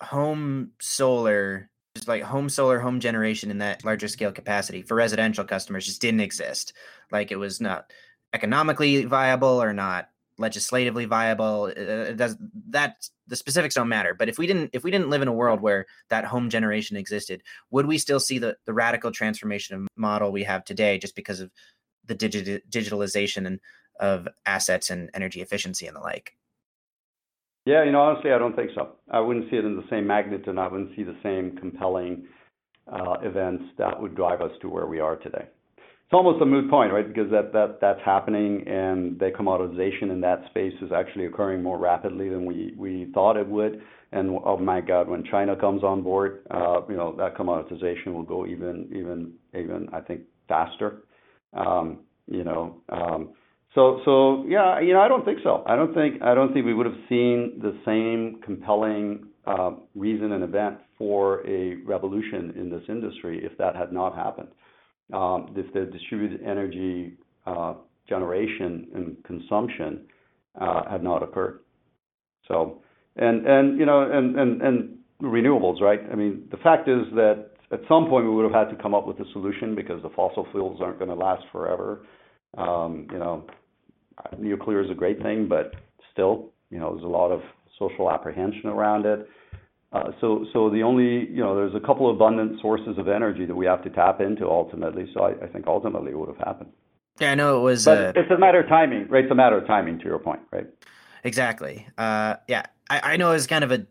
home 0.00 0.72
solar, 0.80 1.70
just 1.94 2.08
like 2.08 2.22
home 2.22 2.48
solar, 2.48 2.78
home 2.78 3.00
generation 3.00 3.50
in 3.50 3.58
that 3.58 3.84
larger 3.84 4.08
scale 4.08 4.32
capacity 4.32 4.82
for 4.82 4.94
residential 4.94 5.44
customers 5.44 5.86
just 5.86 6.02
didn't 6.02 6.20
exist, 6.20 6.74
like 7.10 7.32
it 7.32 7.36
was 7.36 7.60
not 7.60 7.90
economically 8.34 9.04
viable 9.04 9.62
or 9.62 9.72
not 9.72 10.08
legislatively 10.42 11.06
viable, 11.06 11.72
uh, 11.74 11.80
uh, 11.80 12.10
it 12.10 12.18
does 12.18 12.36
that 12.68 13.08
the 13.26 13.36
specifics 13.36 13.74
don't 13.74 13.88
matter. 13.88 14.12
But 14.12 14.28
if 14.28 14.36
we 14.36 14.46
didn't 14.46 14.70
if 14.74 14.84
we 14.84 14.90
didn't 14.90 15.08
live 15.08 15.22
in 15.22 15.28
a 15.28 15.32
world 15.32 15.62
where 15.62 15.86
that 16.10 16.26
home 16.26 16.50
generation 16.50 16.98
existed, 16.98 17.42
would 17.70 17.86
we 17.86 17.96
still 17.96 18.20
see 18.20 18.38
the 18.38 18.56
the 18.66 18.74
radical 18.74 19.10
transformation 19.10 19.74
of 19.76 19.88
model 19.96 20.30
we 20.30 20.44
have 20.44 20.64
today 20.64 20.98
just 20.98 21.16
because 21.16 21.40
of 21.40 21.50
the 22.04 22.14
digitalization 22.14 23.46
and 23.46 23.60
of 23.98 24.28
assets 24.44 24.90
and 24.90 25.08
energy 25.14 25.40
efficiency 25.40 25.86
and 25.86 25.96
the 25.96 26.00
like? 26.00 26.36
Yeah, 27.64 27.84
you 27.84 27.92
know, 27.92 28.00
honestly, 28.00 28.32
I 28.32 28.38
don't 28.38 28.56
think 28.56 28.72
so. 28.74 28.96
I 29.10 29.20
wouldn't 29.20 29.48
see 29.48 29.56
it 29.56 29.64
in 29.64 29.76
the 29.76 29.84
same 29.88 30.06
magnitude, 30.06 30.48
and 30.48 30.60
I 30.60 30.66
wouldn't 30.66 30.96
see 30.96 31.04
the 31.04 31.16
same 31.22 31.56
compelling 31.56 32.26
uh, 32.92 33.14
events 33.22 33.64
that 33.78 34.00
would 34.00 34.16
drive 34.16 34.40
us 34.40 34.50
to 34.62 34.68
where 34.68 34.86
we 34.86 34.98
are 34.98 35.16
today. 35.16 35.46
It's 36.12 36.18
almost 36.18 36.42
a 36.42 36.44
moot 36.44 36.68
point, 36.68 36.92
right? 36.92 37.08
Because 37.08 37.30
that 37.30 37.54
that 37.54 37.78
that's 37.80 38.00
happening, 38.04 38.68
and 38.68 39.18
the 39.18 39.30
commoditization 39.30 40.10
in 40.12 40.20
that 40.20 40.42
space 40.50 40.74
is 40.82 40.92
actually 40.92 41.24
occurring 41.24 41.62
more 41.62 41.78
rapidly 41.78 42.28
than 42.28 42.44
we 42.44 42.74
we 42.76 43.10
thought 43.14 43.38
it 43.38 43.48
would. 43.48 43.80
And, 44.12 44.38
oh, 44.44 44.58
my 44.58 44.82
God, 44.82 45.08
when 45.08 45.24
China 45.24 45.56
comes 45.56 45.82
on 45.82 46.02
board, 46.02 46.44
uh, 46.50 46.82
you 46.86 46.96
know, 46.96 47.16
that 47.16 47.34
commoditization 47.34 48.08
will 48.12 48.24
go 48.24 48.44
even, 48.44 48.90
even 48.90 49.32
even 49.58 49.88
I 49.94 50.00
think, 50.00 50.20
faster. 50.48 51.04
Um, 51.54 52.00
you 52.26 52.44
know, 52.44 52.82
Um 52.90 53.30
so 53.74 54.02
so 54.04 54.44
yeah, 54.46 54.80
you 54.80 54.92
know, 54.92 55.00
I 55.00 55.08
don't 55.08 55.24
think 55.24 55.38
so. 55.42 55.62
I 55.66 55.76
don't 55.76 55.94
think 55.94 56.20
I 56.20 56.34
don't 56.34 56.52
think 56.52 56.66
we 56.66 56.74
would 56.74 56.84
have 56.84 57.02
seen 57.08 57.58
the 57.62 57.74
same 57.86 58.42
compelling 58.44 59.28
uh, 59.46 59.70
reason 59.94 60.32
and 60.32 60.44
event 60.44 60.76
for 60.98 61.40
a 61.48 61.76
revolution 61.86 62.52
in 62.54 62.68
this 62.68 62.82
industry 62.90 63.42
if 63.42 63.56
that 63.56 63.74
had 63.74 63.94
not 63.94 64.14
happened, 64.14 64.48
Um, 65.12 65.52
if 65.56 65.72
the 65.74 65.84
distributed 65.84 66.42
energy 66.42 67.14
uh, 67.46 67.74
generation 68.08 68.88
and 68.94 69.16
consumption 69.24 70.06
uh, 70.60 70.90
had 70.90 71.02
not 71.02 71.22
occurred. 71.22 71.60
So, 72.48 72.82
and 73.16 73.46
and 73.46 73.78
you 73.78 73.86
know, 73.86 74.10
and 74.10 74.36
and 74.62 74.98
renewables, 75.22 75.80
right? 75.80 76.00
I 76.10 76.14
mean, 76.14 76.48
the 76.50 76.56
fact 76.58 76.88
is 76.88 77.02
that 77.14 77.50
at 77.70 77.80
some 77.88 78.08
point, 78.08 78.26
we 78.26 78.34
would 78.34 78.44
have 78.44 78.68
had 78.68 78.76
to 78.76 78.82
come 78.82 78.94
up 78.94 79.06
with 79.06 79.18
a 79.20 79.24
solution 79.32 79.74
because 79.74 80.02
the 80.02 80.10
fossil 80.10 80.46
fuels 80.52 80.80
aren't 80.82 80.98
gonna 80.98 81.14
last 81.14 81.44
forever. 81.52 82.04
Um, 82.56 83.06
you 83.10 83.18
know, 83.18 83.46
nuclear 84.38 84.82
is 84.84 84.90
a 84.90 84.94
great 84.94 85.22
thing, 85.22 85.48
but 85.48 85.74
still, 86.12 86.50
you 86.70 86.78
know, 86.78 86.92
there's 86.92 87.04
a 87.04 87.08
lot 87.08 87.30
of 87.30 87.40
social 87.78 88.10
apprehension 88.10 88.66
around 88.66 89.06
it. 89.06 89.26
Uh, 89.92 90.10
so 90.20 90.70
the 90.70 90.82
only, 90.82 91.28
you 91.30 91.40
know, 91.40 91.54
there's 91.54 91.74
a 91.74 91.80
couple 91.86 92.08
of 92.08 92.16
abundant 92.16 92.60
sources 92.62 92.96
of 92.96 93.08
energy 93.08 93.44
that 93.44 93.54
we 93.54 93.66
have 93.66 93.82
to 93.84 93.90
tap 93.90 94.20
into 94.20 94.48
ultimately. 94.48 95.10
So 95.12 95.24
I 95.24 95.46
think 95.48 95.66
ultimately 95.66 96.12
it 96.12 96.18
would 96.18 96.28
have 96.28 96.38
happened. 96.38 96.70
Yeah, 97.20 97.32
I 97.32 97.34
know 97.34 97.58
it 97.58 97.62
was. 97.62 97.84
But 97.84 97.98
uh, 97.98 98.12
it's 98.16 98.30
a 98.30 98.38
matter 98.38 98.60
of 98.60 98.68
timing, 98.68 99.08
right? 99.08 99.24
It's 99.24 99.30
a 99.30 99.34
matter 99.34 99.58
of 99.58 99.66
timing, 99.66 99.98
to 99.98 100.04
your 100.04 100.18
point, 100.18 100.40
right? 100.50 100.66
Exactly. 101.24 101.86
Uh, 101.98 102.36
yeah, 102.48 102.62
I 102.88 103.16
know 103.18 103.32
it's 103.32 103.46
kind 103.46 103.64
of 103.64 103.70
a 103.70 103.86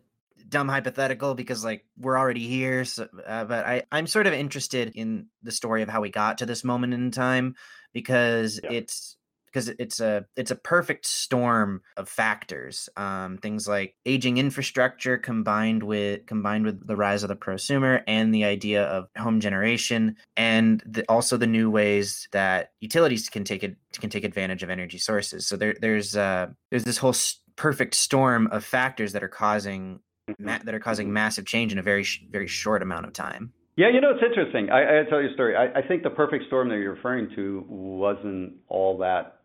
dumb 0.49 0.67
hypothetical 0.67 1.35
because, 1.35 1.63
like, 1.63 1.85
we're 1.97 2.17
already 2.17 2.47
here, 2.47 2.83
so, 2.83 3.07
but 3.13 3.85
I'm 3.91 4.07
sort 4.07 4.27
of 4.27 4.33
interested 4.33 4.91
in 4.95 5.27
the 5.43 5.51
story 5.51 5.81
of 5.81 5.87
how 5.87 6.01
we 6.01 6.09
got 6.09 6.39
to 6.39 6.45
this 6.45 6.63
moment 6.63 6.93
in 6.93 7.11
time 7.11 7.55
because 7.93 8.59
Yeah. 8.63 8.71
it's 8.71 9.17
because 9.51 9.69
it's 9.69 9.99
a 9.99 10.25
it's 10.35 10.51
a 10.51 10.55
perfect 10.55 11.05
storm 11.05 11.81
of 11.97 12.07
factors. 12.07 12.89
Um, 12.97 13.37
things 13.37 13.67
like 13.67 13.95
aging 14.05 14.37
infrastructure 14.37 15.17
combined 15.17 15.83
with 15.83 16.25
combined 16.25 16.65
with 16.65 16.85
the 16.85 16.95
rise 16.95 17.23
of 17.23 17.29
the 17.29 17.35
prosumer 17.35 18.03
and 18.07 18.33
the 18.33 18.45
idea 18.45 18.83
of 18.83 19.07
home 19.17 19.39
generation, 19.39 20.15
and 20.37 20.81
the, 20.85 21.03
also 21.09 21.37
the 21.37 21.47
new 21.47 21.69
ways 21.69 22.27
that 22.31 22.71
utilities 22.79 23.29
can 23.29 23.43
take 23.43 23.63
it 23.63 23.75
can 23.93 24.09
take 24.09 24.23
advantage 24.23 24.63
of 24.63 24.69
energy 24.69 24.97
sources. 24.97 25.47
So 25.47 25.57
there 25.57 25.75
there's 25.79 26.15
uh, 26.15 26.47
there's 26.69 26.83
this 26.83 26.97
whole 26.97 27.11
s- 27.11 27.39
perfect 27.55 27.95
storm 27.95 28.47
of 28.47 28.63
factors 28.63 29.13
that 29.13 29.23
are 29.23 29.27
causing 29.27 29.99
ma- 30.39 30.59
that 30.63 30.73
are 30.73 30.79
causing 30.79 31.11
massive 31.11 31.45
change 31.45 31.71
in 31.71 31.77
a 31.77 31.83
very 31.83 32.03
sh- 32.03 32.23
very 32.29 32.47
short 32.47 32.81
amount 32.81 33.05
of 33.05 33.13
time. 33.13 33.53
Yeah, 33.77 33.89
you 33.89 34.01
know, 34.01 34.11
it's 34.11 34.23
interesting. 34.23 34.69
I, 34.69 35.01
I 35.01 35.03
tell 35.09 35.21
you 35.21 35.29
a 35.29 35.33
story. 35.33 35.55
I, 35.55 35.79
I 35.79 35.81
think 35.81 36.03
the 36.03 36.09
perfect 36.09 36.45
storm 36.47 36.69
that 36.69 36.75
you're 36.75 36.93
referring 36.93 37.29
to 37.35 37.65
wasn't 37.67 38.53
all 38.67 38.97
that 38.99 39.40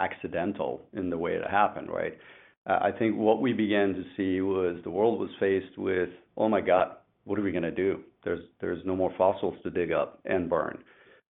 accidental 0.00 0.82
in 0.92 1.10
the 1.10 1.18
way 1.18 1.32
it 1.32 1.50
happened, 1.50 1.88
right? 1.88 2.16
Uh, 2.66 2.78
I 2.82 2.90
think 2.98 3.16
what 3.16 3.40
we 3.40 3.52
began 3.52 3.94
to 3.94 4.04
see 4.16 4.40
was 4.40 4.78
the 4.82 4.90
world 4.90 5.20
was 5.20 5.30
faced 5.38 5.78
with, 5.78 6.08
oh 6.36 6.48
my 6.48 6.60
God, 6.60 6.96
what 7.24 7.38
are 7.38 7.42
we 7.42 7.52
gonna 7.52 7.70
do? 7.70 8.00
There's 8.24 8.44
there's 8.60 8.84
no 8.84 8.96
more 8.96 9.12
fossils 9.16 9.54
to 9.62 9.70
dig 9.70 9.92
up 9.92 10.20
and 10.24 10.48
burn. 10.48 10.78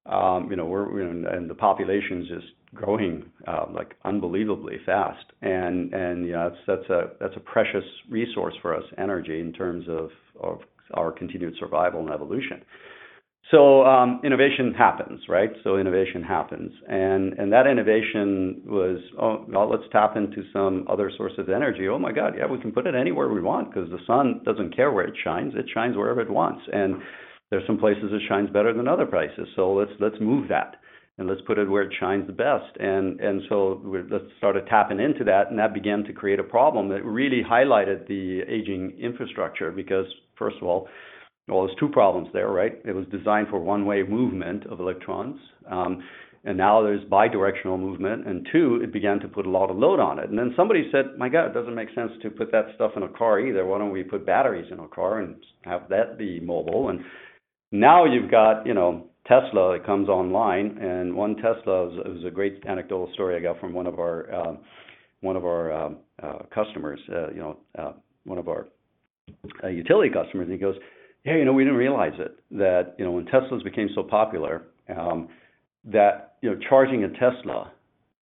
Um, 0.07 0.49
you 0.51 0.57
know, 0.57 0.73
and 0.77 1.51
the 1.51 1.55
population's 1.55 2.29
just 2.29 2.47
growing 2.75 3.25
uh, 3.49 3.67
like 3.73 3.95
unbelievably 4.05 4.79
fast, 4.87 5.25
and 5.43 5.93
and 5.93 6.27
you 6.27 6.33
know 6.33 6.51
that's 6.51 6.63
that's 6.67 6.91
a 6.91 7.11
that's 7.19 7.37
a 7.37 7.41
precious 7.41 7.85
resource 8.09 8.55
for 8.63 8.75
us, 8.77 8.85
energy 8.99 9.41
in 9.41 9.53
terms 9.53 9.87
of 9.89 10.11
our 10.95 11.11
continued 11.11 11.55
survival 11.59 12.01
and 12.01 12.11
evolution. 12.11 12.63
So 13.53 13.85
um, 13.85 14.21
innovation 14.25 14.75
happens, 14.75 15.21
right? 15.29 15.51
So 15.63 15.77
innovation 15.77 16.23
happens, 16.25 16.73
and 16.89 17.33
and 17.35 17.53
that 17.53 17.69
innovation 17.69 18.63
was, 18.67 18.99
oh, 19.21 19.45
well, 19.49 19.71
let's 19.71 19.85
tap 19.93 20.17
into 20.17 20.43
some 20.53 20.85
other 20.91 21.13
source 21.17 21.35
of 21.39 21.49
energy. 21.49 21.87
Oh 21.87 21.99
my 21.99 22.11
God, 22.11 22.35
yeah, 22.37 22.47
we 22.47 22.59
can 22.59 22.73
put 22.73 22.89
it 22.89 22.97
anywhere 22.97 23.29
we 23.29 23.41
want 23.41 23.73
because 23.73 23.89
the 23.91 24.01
sun 24.05 24.41
doesn't 24.45 24.75
care 24.75 24.91
where 24.91 25.07
it 25.07 25.15
shines; 25.23 25.55
it 25.55 25.67
shines 25.73 25.97
wherever 25.97 26.21
it 26.21 26.31
wants. 26.31 26.63
And 26.73 26.97
there's 27.51 27.67
some 27.69 27.79
places 27.79 28.11
it 28.11 28.23
shines 28.29 28.51
better 28.51 28.75
than 28.75 28.89
other 28.89 29.07
places, 29.07 29.47
so 29.55 29.73
let's 29.73 29.93
let's 30.01 30.17
move 30.21 30.49
that. 30.49 30.77
and 31.19 31.29
let's 31.29 31.41
put 31.47 31.59
it 31.59 31.69
where 31.69 31.83
it 31.83 31.95
shines 31.99 32.27
the 32.27 32.33
best. 32.33 32.77
And 32.79 33.21
and 33.21 33.43
so 33.49 33.81
let's 34.11 34.25
started 34.39 34.67
tapping 34.67 35.01
into 35.01 35.25
that, 35.25 35.51
and 35.51 35.59
that 35.59 35.73
began 35.73 36.05
to 36.05 36.13
create 36.13 36.41
a 36.41 36.45
problem 36.45 36.89
that 36.89 37.05
really 37.05 37.43
highlighted 37.49 38.07
the 38.07 38.41
aging 38.49 38.99
infrastructure 39.01 39.71
because 39.71 40.07
first 40.37 40.57
of 40.61 40.65
all, 40.65 40.89
well, 41.49 41.67
there's 41.67 41.79
two 41.79 41.89
problems 41.89 42.29
there, 42.33 42.49
right? 42.49 42.73
It 42.85 42.93
was 42.93 43.07
designed 43.07 43.49
for 43.49 43.61
one-way 43.61 44.03
movement 44.03 44.67
of 44.67 44.81
electrons, 44.81 45.39
um, 45.71 46.03
and 46.45 46.57
now 46.57 46.83
there's 46.83 47.05
bidirectional 47.05 47.79
movement. 47.79 48.27
And 48.27 48.47
two, 48.53 48.81
it 48.83 48.93
began 48.93 49.19
to 49.21 49.29
put 49.29 49.47
a 49.47 49.51
lot 49.51 49.71
of 49.71 49.77
load 49.77 50.01
on 50.01 50.19
it. 50.19 50.29
And 50.29 50.39
then 50.39 50.55
somebody 50.57 50.89
said, 50.93 51.17
"My 51.19 51.29
God, 51.29 51.47
it 51.47 51.55
doesn't 51.55 51.75
make 51.75 51.91
sense 51.95 52.13
to 52.23 52.31
put 52.31 52.53
that 52.53 52.67
stuff 52.75 52.93
in 52.97 53.03
a 53.03 53.09
car 53.09 53.41
either. 53.41 53.65
Why 53.67 53.79
don't 53.79 53.91
we 53.91 54.03
put 54.03 54.27
batteries 54.27 54.71
in 54.71 54.79
a 54.79 54.89
car 54.89 55.21
and 55.21 55.37
have 55.63 55.89
that 55.89 56.19
be 56.19 56.41
mobile?" 56.41 56.89
And 56.89 57.05
now 57.73 58.05
you've 58.05 58.31
got, 58.31 58.67
you 58.67 58.75
know, 58.75 59.09
Tesla 59.27 59.77
that 59.77 59.85
comes 59.85 60.09
online, 60.09 60.79
and 60.79 61.15
one 61.15 61.37
Tesla 61.37 61.89
it 62.01 62.09
was 62.09 62.25
a 62.25 62.31
great 62.31 62.63
anecdotal 62.67 63.11
story 63.15 63.37
I 63.37 63.41
got 63.41 63.61
from 63.61 63.73
one 63.73 63.87
of 63.87 63.99
our 63.99 64.33
um, 64.33 64.59
one 65.21 65.37
of 65.37 65.45
our 65.45 65.73
um, 65.73 65.97
uh, 66.23 66.39
customers, 66.55 67.01
uh, 67.13 67.31
you 67.31 67.39
know, 67.39 67.57
uh, 67.79 67.93
one 68.25 68.39
of 68.39 68.49
our 68.49 68.69
uh, 69.65 69.69
utility 69.69 70.11
customers. 70.11 70.45
And 70.45 70.53
he 70.53 70.59
goes, 70.59 70.77
"Yeah, 71.27 71.37
you 71.37 71.45
know, 71.45 71.53
we 71.53 71.65
didn't 71.65 71.79
realize 71.79 72.15
it 72.19 72.39
that 72.53 72.95
you 72.99 73.05
know 73.05 73.11
when 73.11 73.27
Teslas 73.27 73.65
became 73.65 73.89
so 73.95 74.03
popular, 74.03 74.63
um, 74.97 75.29
that 75.85 76.37
you 76.41 76.51
know 76.51 76.59
charging 76.69 77.05
a 77.05 77.09
Tesla 77.09 77.73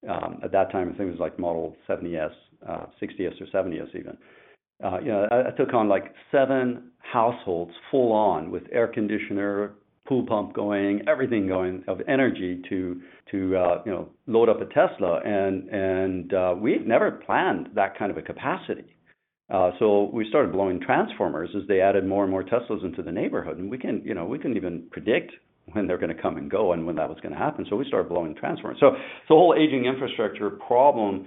um, 0.09 0.41
at 0.43 0.53
that 0.53 0.73
time 0.73 0.89
I 0.89 0.97
think 0.97 1.09
it 1.09 1.13
was 1.13 1.21
like 1.21 1.39
Model 1.39 1.77
70s, 1.89 2.31
uh, 2.69 2.87
60s 3.03 3.41
or 3.41 3.47
70s 3.47 3.89
even." 3.95 4.17
Uh, 4.83 4.99
you 5.01 5.09
know, 5.09 5.29
I, 5.31 5.49
I 5.49 5.51
took 5.53 5.73
on 5.73 5.89
like 5.89 6.13
seven 6.33 6.91
households 6.99 7.73
full 7.91 8.13
on 8.13 8.51
with 8.51 8.65
air 8.73 8.89
conditioner, 8.89 9.73
pool 10.07 10.27
pump 10.27 10.53
going, 10.55 11.03
everything 11.09 11.47
going 11.47 11.85
of 11.89 12.01
energy 12.09 12.63
to 12.69 13.01
to 13.31 13.57
uh, 13.57 13.83
you 13.85 13.93
know 13.93 14.09
load 14.27 14.49
up 14.49 14.61
a 14.61 14.67
Tesla, 14.67 15.21
and 15.25 15.69
and 15.69 16.35
uh, 16.35 16.55
we 16.59 16.79
never 16.79 17.11
planned 17.11 17.69
that 17.75 17.99
kind 17.99 18.11
of 18.11 18.17
a 18.17 18.23
capacity. 18.23 18.97
Uh, 19.51 19.73
so 19.79 20.11
we 20.13 20.27
started 20.29 20.53
blowing 20.53 20.81
transformers 20.81 21.51
as 21.55 21.67
they 21.69 21.81
added 21.81 22.07
more 22.07 22.23
and 22.23 22.31
more 22.31 22.43
Teslas 22.43 22.85
into 22.85 23.03
the 23.03 23.13
neighborhood, 23.13 23.59
and 23.59 23.71
we 23.71 23.79
can 23.79 24.03
you 24.05 24.15
know 24.15 24.25
we 24.25 24.39
couldn't 24.39 24.57
even 24.57 24.85
predict 24.91 25.33
when 25.73 25.87
they're 25.87 25.99
going 25.99 26.15
to 26.15 26.21
come 26.21 26.37
and 26.37 26.51
go 26.51 26.73
and 26.73 26.87
when 26.87 26.97
that 26.97 27.09
was 27.09 27.19
going 27.21 27.33
to 27.33 27.39
happen. 27.39 27.67
So 27.69 27.77
we 27.77 27.87
started 27.87 28.09
blowing 28.09 28.35
transformers. 28.35 28.79
So, 28.81 28.91
so 28.93 29.35
the 29.35 29.35
whole 29.35 29.55
aging 29.59 29.87
infrastructure 29.87 30.51
problem 30.51 31.27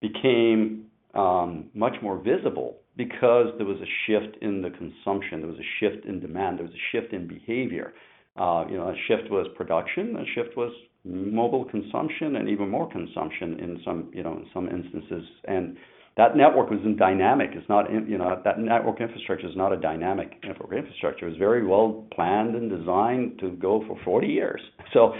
became 0.00 0.86
um, 1.14 1.70
much 1.74 1.94
more 2.02 2.18
visible 2.18 2.76
because 2.96 3.48
there 3.58 3.66
was 3.66 3.78
a 3.78 3.90
shift 4.06 4.36
in 4.42 4.62
the 4.62 4.70
consumption, 4.70 5.40
there 5.40 5.50
was 5.50 5.58
a 5.58 5.70
shift 5.80 6.06
in 6.06 6.20
demand, 6.20 6.58
there 6.58 6.66
was 6.66 6.74
a 6.74 6.96
shift 6.96 7.12
in 7.12 7.26
behavior. 7.26 7.94
Uh, 8.36 8.64
you 8.68 8.76
know, 8.76 8.88
a 8.88 8.94
shift 9.06 9.30
was 9.30 9.46
production, 9.56 10.16
a 10.16 10.24
shift 10.34 10.56
was 10.56 10.72
mobile 11.04 11.64
consumption, 11.64 12.36
and 12.36 12.48
even 12.48 12.68
more 12.68 12.90
consumption 12.90 13.60
in 13.60 13.80
some, 13.84 14.10
you 14.12 14.22
know, 14.22 14.32
in 14.32 14.46
some 14.52 14.68
instances. 14.68 15.24
And 15.44 15.76
that 16.16 16.36
network 16.36 16.70
in 16.70 16.96
dynamic. 16.96 17.50
It's 17.54 17.68
not, 17.68 17.90
you 17.90 18.18
know, 18.18 18.40
that 18.44 18.58
network 18.58 19.00
infrastructure 19.00 19.48
is 19.48 19.56
not 19.56 19.72
a 19.72 19.76
dynamic 19.76 20.38
network 20.44 20.72
infrastructure. 20.72 21.26
It's 21.26 21.38
very 21.38 21.66
well 21.66 22.06
planned 22.14 22.54
and 22.54 22.70
designed 22.70 23.40
to 23.40 23.50
go 23.50 23.84
for 23.86 23.98
40 24.04 24.28
years. 24.28 24.60
So, 24.92 25.14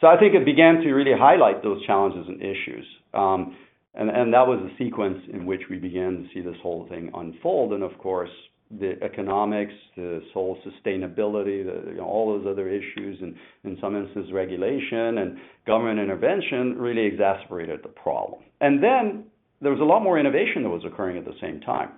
so 0.00 0.06
I 0.06 0.18
think 0.18 0.34
it 0.34 0.46
began 0.46 0.76
to 0.76 0.92
really 0.92 1.16
highlight 1.16 1.62
those 1.62 1.84
challenges 1.86 2.24
and 2.26 2.40
issues. 2.40 2.86
Um, 3.12 3.56
and, 3.94 4.08
and 4.08 4.32
that 4.32 4.46
was 4.46 4.60
the 4.62 4.84
sequence 4.84 5.18
in 5.32 5.44
which 5.44 5.62
we 5.68 5.76
began 5.76 6.22
to 6.22 6.28
see 6.32 6.40
this 6.40 6.56
whole 6.62 6.86
thing 6.88 7.10
unfold. 7.14 7.74
And 7.74 7.82
of 7.82 7.98
course, 7.98 8.30
the 8.70 8.94
economics, 9.02 9.72
the 9.96 10.22
whole 10.32 10.56
sustainability, 10.64 11.64
the, 11.64 11.90
you 11.90 11.96
know, 11.96 12.04
all 12.04 12.38
those 12.38 12.46
other 12.48 12.68
issues, 12.68 13.18
and 13.20 13.34
in 13.64 13.76
some 13.80 13.96
instances 13.96 14.32
regulation 14.32 15.18
and 15.18 15.38
government 15.66 15.98
intervention 15.98 16.78
really 16.78 17.04
exacerbated 17.04 17.80
the 17.82 17.88
problem. 17.88 18.42
And 18.60 18.82
then 18.82 19.24
there 19.60 19.70
was 19.70 19.80
a 19.80 19.84
lot 19.84 20.02
more 20.02 20.18
innovation 20.18 20.62
that 20.62 20.70
was 20.70 20.82
occurring 20.84 21.18
at 21.18 21.24
the 21.24 21.34
same 21.40 21.60
time. 21.60 21.90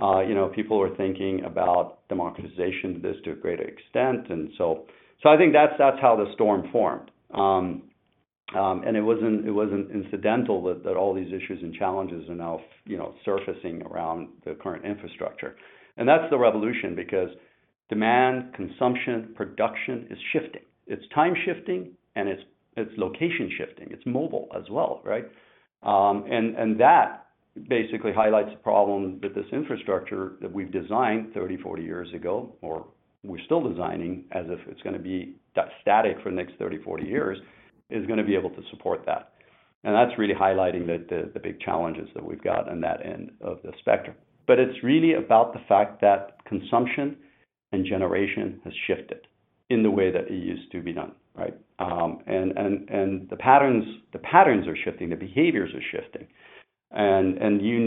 Uh, 0.00 0.20
you 0.20 0.34
know, 0.34 0.48
people 0.48 0.78
were 0.78 0.94
thinking 0.96 1.44
about 1.44 1.98
democratization 2.08 2.96
of 2.96 3.02
this 3.02 3.16
to 3.24 3.32
a 3.32 3.34
greater 3.34 3.64
extent, 3.64 4.30
and 4.30 4.50
so 4.56 4.86
so 5.22 5.28
I 5.28 5.36
think 5.36 5.52
that's 5.52 5.74
that's 5.78 5.98
how 6.00 6.16
the 6.16 6.32
storm 6.34 6.68
formed. 6.72 7.10
Um, 7.32 7.82
um, 8.54 8.82
and 8.86 8.96
it 8.96 9.02
wasn't 9.02 9.46
it 9.46 9.50
wasn't 9.50 9.90
incidental 9.90 10.62
that, 10.64 10.84
that 10.84 10.96
all 10.96 11.14
these 11.14 11.28
issues 11.28 11.62
and 11.62 11.74
challenges 11.74 12.28
are 12.28 12.34
now 12.34 12.60
you 12.84 12.98
know 12.98 13.14
surfacing 13.24 13.82
around 13.82 14.28
the 14.44 14.54
current 14.54 14.84
infrastructure. 14.84 15.56
And 15.96 16.08
that's 16.08 16.28
the 16.30 16.38
revolution 16.38 16.94
because 16.96 17.28
demand, 17.88 18.54
consumption, 18.54 19.34
production 19.36 20.06
is 20.10 20.18
shifting. 20.32 20.62
It's 20.86 21.04
time 21.14 21.34
shifting 21.44 21.92
and 22.16 22.28
it's 22.28 22.42
it's 22.76 22.90
location 22.96 23.50
shifting. 23.58 23.88
It's 23.90 24.04
mobile 24.06 24.48
as 24.56 24.64
well, 24.70 25.02
right? 25.04 25.24
Um, 25.82 26.24
and 26.30 26.78
that 26.80 27.26
basically 27.68 28.12
highlights 28.12 28.50
the 28.50 28.56
problem 28.56 29.18
that 29.22 29.34
this 29.34 29.44
infrastructure 29.52 30.32
that 30.40 30.52
we've 30.52 30.72
designed 30.72 31.34
30, 31.34 31.58
40 31.58 31.82
years 31.82 32.08
ago, 32.14 32.54
or 32.62 32.86
we're 33.24 33.42
still 33.44 33.68
designing 33.68 34.24
as 34.32 34.46
if 34.48 34.60
it's 34.68 34.80
going 34.82 34.96
to 34.96 35.02
be 35.02 35.34
static 35.80 36.16
for 36.22 36.30
the 36.30 36.36
next 36.36 36.54
30, 36.58 36.78
40 36.82 37.04
years, 37.04 37.38
is 37.90 38.06
going 38.06 38.18
to 38.18 38.24
be 38.24 38.34
able 38.34 38.50
to 38.50 38.62
support 38.70 39.04
that. 39.06 39.32
And 39.84 39.94
that's 39.94 40.16
really 40.18 40.34
highlighting 40.34 40.86
the 40.86 41.40
big 41.40 41.60
challenges 41.60 42.08
that 42.14 42.24
we've 42.24 42.42
got 42.42 42.68
on 42.68 42.80
that 42.82 43.04
end 43.04 43.32
of 43.40 43.58
the 43.62 43.72
spectrum 43.80 44.14
but 44.46 44.58
it's 44.58 44.82
really 44.82 45.14
about 45.14 45.52
the 45.52 45.60
fact 45.68 46.00
that 46.00 46.44
consumption 46.46 47.16
and 47.72 47.86
generation 47.86 48.60
has 48.64 48.72
shifted 48.86 49.26
in 49.70 49.82
the 49.82 49.90
way 49.90 50.10
that 50.10 50.24
it 50.28 50.32
used 50.32 50.70
to 50.72 50.82
be 50.82 50.92
done, 50.92 51.12
right? 51.34 51.54
Um, 51.78 52.18
and 52.26 53.28
the 53.28 53.36
patterns 53.36 53.84
the 54.12 54.18
patterns 54.18 54.66
are 54.66 54.76
shifting, 54.84 55.10
the 55.10 55.16
behaviors 55.16 55.70
are 55.74 56.00
shifting, 56.00 56.26
and 56.90 57.38
and 57.38 57.62
you 57.62 57.78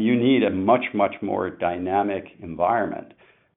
you 0.00 0.16
need 0.16 0.42
a 0.42 0.50
much 0.50 0.84
much 0.92 1.14
more 1.22 1.50
dynamic 1.50 2.24
environment 2.40 3.12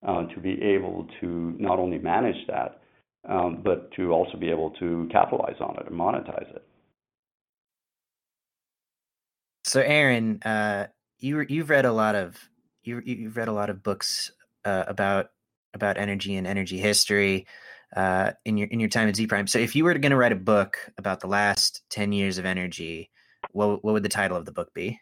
uh, 0.08 0.25
to 0.34 0.39
be 0.39 0.62
able 0.62 1.08
to 1.21 1.56
not 1.60 1.80
only 1.80 1.97
manage 1.97 2.47
that, 2.47 2.82
um, 3.27 3.62
but 3.63 3.91
to 3.93 4.12
also 4.12 4.38
be 4.38 4.49
able 4.49 4.71
to 4.80 5.08
capitalize 5.12 5.60
on 5.60 5.75
it 5.77 5.88
and 5.88 5.99
monetize 5.99 6.49
it. 6.56 6.63
So, 9.65 9.82
Aaron, 9.82 10.41
uh, 10.43 10.88
you 11.19 11.45
you've 11.49 11.69
read 11.69 11.86
a 11.86 11.91
lot 11.91 12.15
of 12.15 12.38
you 12.84 13.01
you've 13.03 13.36
read 13.36 13.49
a 13.49 13.53
lot 13.53 13.69
of 13.69 13.84
books 13.84 14.32
uh, 14.63 14.86
about 14.88 15.32
about 15.73 15.97
energy 15.97 16.36
and 16.36 16.47
energy 16.47 16.77
history 16.77 17.45
uh, 17.95 18.32
in 18.45 18.58
your 18.58 18.67
in 18.67 18.80
your 18.80 18.89
time 18.89 19.08
at 19.08 19.15
Zpryme. 19.15 19.50
So 19.50 19.60
if 19.60 19.76
you 19.76 19.84
were 19.84 19.93
going 19.97 20.12
to 20.12 20.17
write 20.17 20.32
a 20.32 20.36
book 20.36 20.78
about 20.97 21.19
the 21.19 21.28
last 21.28 21.84
ten 21.89 22.12
years 22.12 22.38
of 22.38 22.45
energy, 22.45 23.10
what 23.52 23.84
what 23.84 23.93
would 23.93 24.04
the 24.04 24.10
title 24.10 24.38
of 24.38 24.45
the 24.45 24.52
book 24.52 24.73
be? 24.73 25.00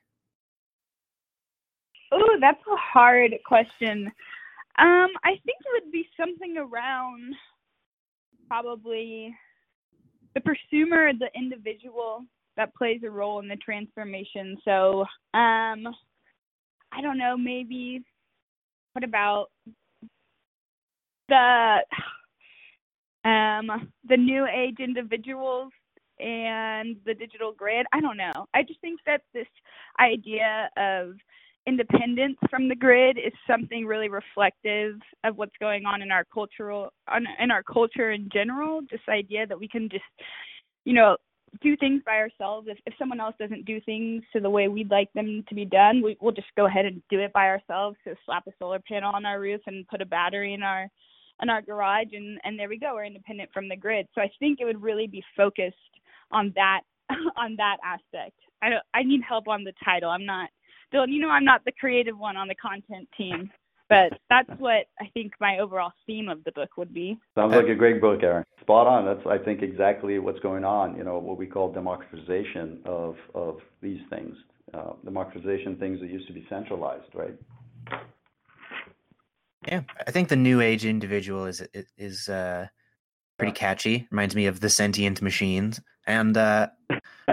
Oh, 2.11 2.37
that's 2.39 2.61
a 2.71 2.77
hard 2.77 3.33
question. 3.45 4.11
Um, 4.77 5.09
I 5.23 5.31
think 5.45 5.57
it 5.59 5.83
would 5.83 5.91
be 5.91 6.07
something 6.17 6.57
around 6.57 7.33
probably 8.47 9.33
the 10.33 10.41
prosumer, 10.41 11.17
the 11.17 11.29
individual 11.35 12.25
that 12.57 12.75
plays 12.75 13.01
a 13.03 13.09
role 13.09 13.39
in 13.39 13.47
the 13.47 13.55
transformation. 13.57 14.57
So, 14.63 15.01
um, 15.33 15.87
I 16.91 17.01
don't 17.01 17.17
know, 17.17 17.35
maybe 17.37 18.03
what 18.93 19.03
about 19.03 19.47
the 21.27 21.77
um 23.25 23.91
the 24.07 24.17
new 24.17 24.45
age 24.47 24.77
individuals 24.79 25.71
and 26.19 26.95
the 27.05 27.13
digital 27.13 27.51
grid? 27.51 27.85
I 27.93 27.99
don't 28.01 28.17
know. 28.17 28.45
I 28.53 28.63
just 28.63 28.79
think 28.81 28.99
that 29.05 29.21
this 29.33 29.47
idea 29.99 30.69
of 30.77 31.15
independence 31.67 32.37
from 32.49 32.69
the 32.69 32.75
grid 32.75 33.17
is 33.17 33.33
something 33.49 33.85
really 33.85 34.07
reflective 34.07 34.99
of 35.23 35.35
what's 35.37 35.57
going 35.59 35.85
on 35.85 36.01
in 36.01 36.11
our 36.11 36.23
cultural 36.31 36.93
in 37.39 37.51
our 37.51 37.63
culture 37.63 38.11
in 38.11 38.29
general 38.31 38.81
this 38.91 39.01
idea 39.09 39.47
that 39.47 39.59
we 39.59 39.67
can 39.67 39.89
just 39.89 40.03
you 40.83 40.93
know 40.93 41.17
do 41.61 41.75
things 41.77 42.01
by 42.05 42.17
ourselves. 42.17 42.67
If 42.69 42.77
if 42.85 42.93
someone 42.97 43.19
else 43.19 43.35
doesn't 43.39 43.65
do 43.65 43.79
things 43.81 44.23
to 44.33 44.39
the 44.39 44.49
way 44.49 44.67
we'd 44.67 44.91
like 44.91 45.11
them 45.13 45.43
to 45.47 45.55
be 45.55 45.65
done, 45.65 46.01
we 46.01 46.17
we'll 46.21 46.33
just 46.33 46.47
go 46.55 46.65
ahead 46.65 46.85
and 46.85 47.01
do 47.09 47.19
it 47.19 47.33
by 47.33 47.47
ourselves. 47.47 47.97
So 48.03 48.13
slap 48.25 48.47
a 48.47 48.51
solar 48.59 48.79
panel 48.79 49.13
on 49.13 49.25
our 49.25 49.39
roof 49.39 49.61
and 49.67 49.87
put 49.87 50.01
a 50.01 50.05
battery 50.05 50.53
in 50.53 50.63
our 50.63 50.87
in 51.41 51.49
our 51.49 51.61
garage 51.61 52.13
and 52.13 52.39
and 52.43 52.57
there 52.57 52.69
we 52.69 52.79
go. 52.79 52.93
We're 52.93 53.05
independent 53.05 53.49
from 53.53 53.69
the 53.69 53.75
grid. 53.75 54.07
So 54.15 54.21
I 54.21 54.31
think 54.39 54.59
it 54.59 54.65
would 54.65 54.81
really 54.81 55.07
be 55.07 55.23
focused 55.35 55.75
on 56.31 56.53
that 56.55 56.81
on 57.37 57.55
that 57.57 57.77
aspect. 57.83 58.37
I 58.61 58.69
don't 58.69 58.83
I 58.93 59.03
need 59.03 59.21
help 59.27 59.47
on 59.47 59.63
the 59.63 59.73
title. 59.83 60.09
I'm 60.09 60.25
not 60.25 60.49
Dylan, 60.93 61.11
you 61.11 61.19
know 61.19 61.29
I'm 61.29 61.45
not 61.45 61.65
the 61.65 61.73
creative 61.79 62.17
one 62.17 62.37
on 62.37 62.47
the 62.47 62.55
content 62.55 63.07
team 63.17 63.51
but 63.89 64.13
that's 64.29 64.49
what 64.57 64.87
I 64.99 65.09
think 65.13 65.33
my 65.39 65.59
overall 65.59 65.91
theme 66.07 66.29
of 66.29 66.43
the 66.43 66.51
book 66.53 66.69
would 66.77 66.93
be. 66.93 67.17
Sounds 67.35 67.53
like 67.53 67.67
a 67.67 67.75
great 67.75 68.01
book, 68.01 68.23
Aaron. 68.23 68.43
Spot 68.61 68.87
on. 68.87 69.05
That's 69.05 69.25
I 69.27 69.43
think 69.43 69.61
exactly 69.61 70.17
what's 70.19 70.39
going 70.39 70.63
on. 70.63 70.97
You 70.97 71.03
know 71.03 71.19
what 71.19 71.37
we 71.37 71.45
call 71.45 71.71
democratization 71.71 72.79
of 72.85 73.15
of 73.33 73.59
these 73.81 74.01
things, 74.09 74.35
uh, 74.73 74.93
democratization 75.03 75.75
things 75.77 75.99
that 75.99 76.09
used 76.09 76.27
to 76.27 76.33
be 76.33 76.45
centralized, 76.49 77.13
right? 77.13 77.35
Yeah, 79.67 79.81
I 80.07 80.11
think 80.11 80.29
the 80.29 80.35
new 80.35 80.61
age 80.61 80.85
individual 80.85 81.45
is 81.45 81.63
is 81.97 82.29
uh, 82.29 82.67
pretty 83.37 83.53
catchy. 83.53 84.07
Reminds 84.11 84.35
me 84.35 84.45
of 84.47 84.59
the 84.59 84.69
sentient 84.69 85.21
machines. 85.21 85.79
And 86.07 86.37
uh, 86.37 86.67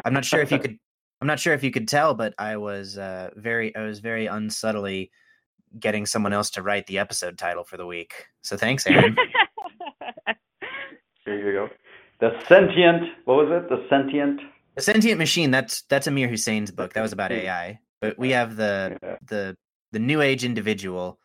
I'm 0.04 0.14
not 0.14 0.24
sure 0.24 0.40
if 0.40 0.50
you 0.50 0.58
could. 0.58 0.78
I'm 1.20 1.28
not 1.28 1.38
sure 1.38 1.52
if 1.54 1.62
you 1.62 1.70
could 1.70 1.86
tell, 1.88 2.14
but 2.14 2.34
I 2.38 2.56
was 2.56 2.98
uh, 2.98 3.30
very, 3.36 3.74
I 3.76 3.82
was 3.82 4.00
very 4.00 4.26
unsubtly 4.26 5.10
getting 5.78 6.04
someone 6.04 6.32
else 6.32 6.50
to 6.50 6.62
write 6.62 6.86
the 6.88 6.98
episode 6.98 7.38
title 7.38 7.62
for 7.64 7.76
the 7.76 7.86
week. 7.86 8.26
So 8.42 8.56
thanks, 8.56 8.84
Aaron. 8.88 9.16
Here 11.24 11.46
you 11.46 11.52
go. 11.52 11.68
The 12.20 12.30
sentient. 12.48 13.02
What 13.24 13.36
was 13.36 13.48
it? 13.50 13.68
The 13.68 13.86
sentient. 13.88 14.40
the 14.74 14.82
sentient 14.82 15.18
machine. 15.18 15.50
That's 15.50 15.82
that's 15.82 16.06
Amir 16.06 16.28
Husain's 16.28 16.70
book. 16.70 16.92
That 16.94 17.02
was 17.02 17.12
about 17.12 17.32
AI. 17.32 17.78
But 18.00 18.18
we 18.18 18.30
have 18.30 18.56
the 18.56 18.98
Yeah. 19.02 19.16
the 19.28 19.56
the 19.92 19.98
new 20.00 20.20
age 20.20 20.44
individual. 20.44 21.18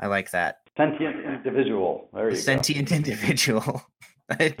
I 0.00 0.06
like 0.06 0.30
that. 0.32 0.60
Sentient 0.76 1.24
individual. 1.24 2.08
There 2.14 2.24
The 2.26 2.30
you 2.32 2.36
sentient 2.36 2.90
individual. 3.00 3.82
I. 4.30 4.54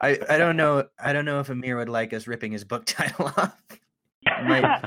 I 0.00 0.18
I 0.28 0.38
don't 0.38 0.56
know. 0.56 0.84
I 1.02 1.12
don't 1.12 1.24
know 1.24 1.40
if 1.40 1.48
Amir 1.48 1.76
would 1.78 1.88
like 1.88 2.12
us 2.12 2.26
ripping 2.26 2.52
his 2.52 2.64
book 2.64 2.84
title 2.86 3.26
off. 3.36 3.56
Might- 4.44 4.82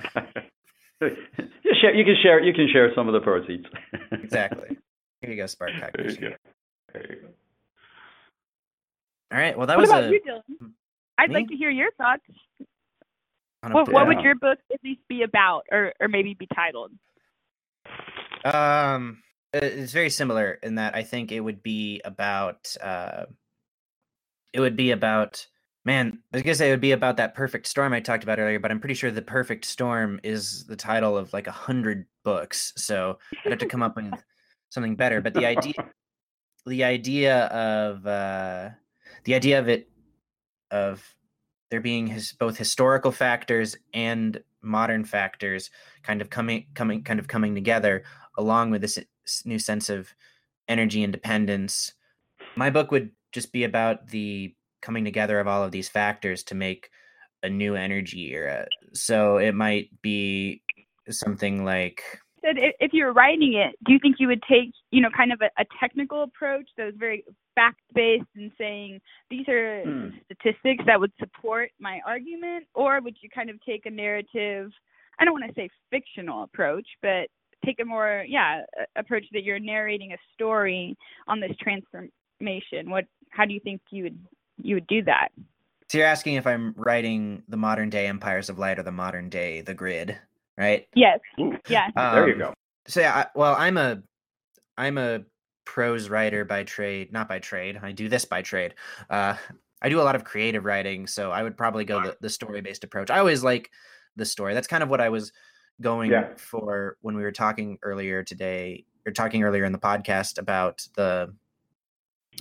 you, 1.01 1.73
share, 1.81 1.95
you 1.95 2.03
can 2.05 2.15
share. 2.21 2.43
You 2.43 2.53
can 2.53 2.67
share 2.71 2.93
some 2.93 3.07
of 3.07 3.13
the 3.13 3.19
proceeds. 3.21 3.65
Exactly. 4.11 4.77
Here 5.21 5.31
you 5.31 5.37
go, 5.37 5.45
Spark 5.47 5.71
Pack. 5.79 5.93
There 5.97 6.09
you 6.11 6.17
go. 6.17 6.29
There 6.93 7.05
you 7.09 7.21
go. 7.21 7.27
All 9.31 9.37
right. 9.39 9.57
Well, 9.57 9.65
that 9.67 9.77
what 9.77 9.81
was 9.81 9.89
about 9.89 10.03
a 10.05 10.09
you, 10.11 10.21
Dylan? 10.21 10.71
I'd 11.17 11.29
Me? 11.29 11.35
like 11.35 11.47
to 11.47 11.55
hear 11.55 11.69
your 11.69 11.91
thoughts. 11.97 12.21
a 13.63 13.69
What, 13.71 13.91
what 13.91 14.07
would 14.07 14.21
your 14.21 14.35
book 14.35 14.59
at 14.73 14.79
least 14.83 15.01
be 15.07 15.23
about, 15.23 15.65
or 15.71 15.93
or 15.99 16.07
maybe 16.07 16.33
be 16.33 16.47
titled? 16.53 16.91
Um, 18.45 19.21
it's 19.53 19.93
very 19.93 20.09
similar 20.09 20.59
in 20.63 20.75
that 20.75 20.95
I 20.95 21.03
think 21.03 21.31
it 21.31 21.39
would 21.39 21.63
be 21.63 22.01
about. 22.05 22.75
Uh, 22.81 23.25
it 24.53 24.59
would 24.59 24.75
be 24.75 24.91
about. 24.91 25.45
Man, 25.85 26.19
I 26.33 26.51
say 26.51 26.67
it 26.67 26.71
would 26.71 26.81
be 26.81 26.91
about 26.91 27.17
that 27.17 27.35
perfect 27.35 27.65
storm 27.65 27.93
I 27.93 28.01
talked 28.01 28.23
about 28.23 28.37
earlier, 28.37 28.59
but 28.59 28.69
I'm 28.69 28.81
pretty 28.81 28.95
sure 28.95 29.11
the 29.11 29.21
perfect 29.21 29.65
storm 29.65 30.19
is 30.23 30.65
the 30.65 30.75
title 30.75 31.17
of 31.17 31.31
like 31.31 31.47
a 31.47 31.51
hundred 31.51 32.05
books. 32.23 32.73
So 32.75 33.17
I'd 33.45 33.51
have 33.51 33.59
to 33.59 33.65
come 33.65 33.81
up 33.81 33.95
with 33.95 34.13
something 34.69 34.95
better. 34.95 35.21
But 35.21 35.33
the 35.33 35.45
idea, 35.45 35.73
the 36.65 36.83
idea 36.83 37.45
of 37.45 38.05
uh, 38.05 38.69
the 39.23 39.35
idea 39.35 39.57
of 39.59 39.69
it, 39.69 39.89
of 40.69 41.03
there 41.71 41.81
being 41.81 42.07
his 42.07 42.33
both 42.33 42.57
historical 42.57 43.11
factors 43.11 43.77
and 43.93 44.43
modern 44.61 45.05
factors 45.05 45.71
kind 46.03 46.21
of 46.21 46.29
coming 46.29 46.65
coming 46.73 47.03
kind 47.03 47.19
of 47.19 47.27
coming 47.27 47.55
together 47.55 48.03
along 48.37 48.71
with 48.71 48.81
this 48.81 48.99
new 49.45 49.59
sense 49.59 49.89
of 49.89 50.13
energy 50.67 51.03
independence 51.03 51.93
my 52.55 52.69
book 52.69 52.91
would 52.91 53.11
just 53.31 53.51
be 53.51 53.63
about 53.63 54.07
the 54.07 54.53
coming 54.81 55.03
together 55.05 55.39
of 55.39 55.47
all 55.47 55.63
of 55.63 55.71
these 55.71 55.89
factors 55.89 56.43
to 56.43 56.55
make 56.55 56.89
a 57.43 57.49
new 57.49 57.75
energy 57.75 58.31
era 58.33 58.67
so 58.93 59.37
it 59.37 59.53
might 59.53 59.89
be 60.01 60.61
something 61.09 61.65
like 61.65 62.03
if 62.43 62.93
you 62.93 63.05
were 63.05 63.13
writing 63.13 63.53
it, 63.53 63.75
do 63.85 63.93
you 63.93 63.99
think 63.99 64.17
you 64.19 64.27
would 64.27 64.43
take, 64.49 64.71
you 64.91 65.01
know, 65.01 65.09
kind 65.15 65.31
of 65.31 65.41
a, 65.41 65.49
a 65.61 65.65
technical 65.79 66.23
approach 66.23 66.69
that 66.77 66.85
was 66.85 66.95
very 66.97 67.23
fact 67.55 67.81
based 67.93 68.25
and 68.35 68.51
saying 68.57 68.99
these 69.29 69.47
are 69.47 69.83
Hmm. 69.83 70.09
statistics 70.25 70.83
that 70.85 70.99
would 70.99 71.11
support 71.19 71.71
my 71.79 71.99
argument, 72.05 72.65
or 72.73 73.01
would 73.01 73.17
you 73.21 73.29
kind 73.29 73.49
of 73.49 73.57
take 73.65 73.85
a 73.85 73.89
narrative? 73.89 74.71
I 75.19 75.25
don't 75.25 75.33
want 75.33 75.45
to 75.47 75.53
say 75.53 75.69
fictional 75.91 76.43
approach, 76.43 76.87
but 77.01 77.27
take 77.65 77.79
a 77.81 77.85
more, 77.85 78.25
yeah, 78.27 78.61
approach 78.95 79.25
that 79.33 79.43
you're 79.43 79.59
narrating 79.59 80.13
a 80.13 80.17
story 80.33 80.95
on 81.27 81.39
this 81.39 81.51
transformation. 81.59 82.89
What? 82.89 83.05
How 83.29 83.45
do 83.45 83.53
you 83.53 83.59
think 83.59 83.81
you 83.91 84.03
would 84.03 84.19
you 84.61 84.75
would 84.75 84.87
do 84.87 85.03
that? 85.03 85.29
so 85.87 85.97
you're 85.97 86.05
asking 86.05 86.35
if 86.35 86.45
i'm 86.45 86.73
writing 86.77 87.41
the 87.47 87.57
modern 87.57 87.89
day 87.89 88.05
empires 88.05 88.49
of 88.49 88.59
light 88.59 88.77
or 88.77 88.83
the 88.83 88.91
modern 88.91 89.27
day 89.29 89.61
the 89.61 89.73
grid 89.73 90.15
right 90.57 90.87
Yes. 90.93 91.19
Ooh, 91.39 91.53
Yeah. 91.67 91.87
there 91.95 92.27
you 92.27 92.33
Um, 92.33 92.39
go. 92.39 92.53
So 92.87 92.99
yeah, 93.01 93.15
I, 93.15 93.25
well, 93.35 93.55
I'm 93.57 93.77
a 93.77 94.01
I'm 94.77 94.97
a 94.97 95.21
prose 95.65 96.09
writer 96.09 96.43
by 96.45 96.63
trade, 96.63 97.11
not 97.11 97.29
by 97.29 97.39
trade. 97.39 97.79
I 97.81 97.91
do 97.91 98.09
this 98.09 98.25
by 98.25 98.41
trade. 98.41 98.75
Uh, 99.09 99.35
I 99.81 99.89
do 99.89 100.01
a 100.01 100.03
lot 100.03 100.15
of 100.15 100.23
creative 100.23 100.65
writing, 100.65 101.07
so 101.07 101.31
I 101.31 101.43
would 101.43 101.55
probably 101.57 101.85
go 101.85 102.01
the, 102.01 102.17
the 102.21 102.29
story 102.29 102.61
based 102.61 102.83
approach. 102.83 103.09
I 103.09 103.19
always 103.19 103.43
like 103.43 103.69
the 104.15 104.25
story. 104.25 104.53
That's 104.53 104.67
kind 104.67 104.83
of 104.83 104.89
what 104.89 105.01
I 105.01 105.09
was 105.09 105.31
going 105.81 106.11
Yeah. 106.11 106.29
for 106.37 106.97
when 107.01 107.15
we 107.15 107.23
were 107.23 107.31
talking 107.31 107.77
earlier 107.83 108.23
today, 108.23 108.85
or 109.05 109.11
talking 109.11 109.43
earlier 109.43 109.63
in 109.65 109.71
the 109.71 109.79
podcast 109.79 110.37
about 110.37 110.85
the 110.95 111.33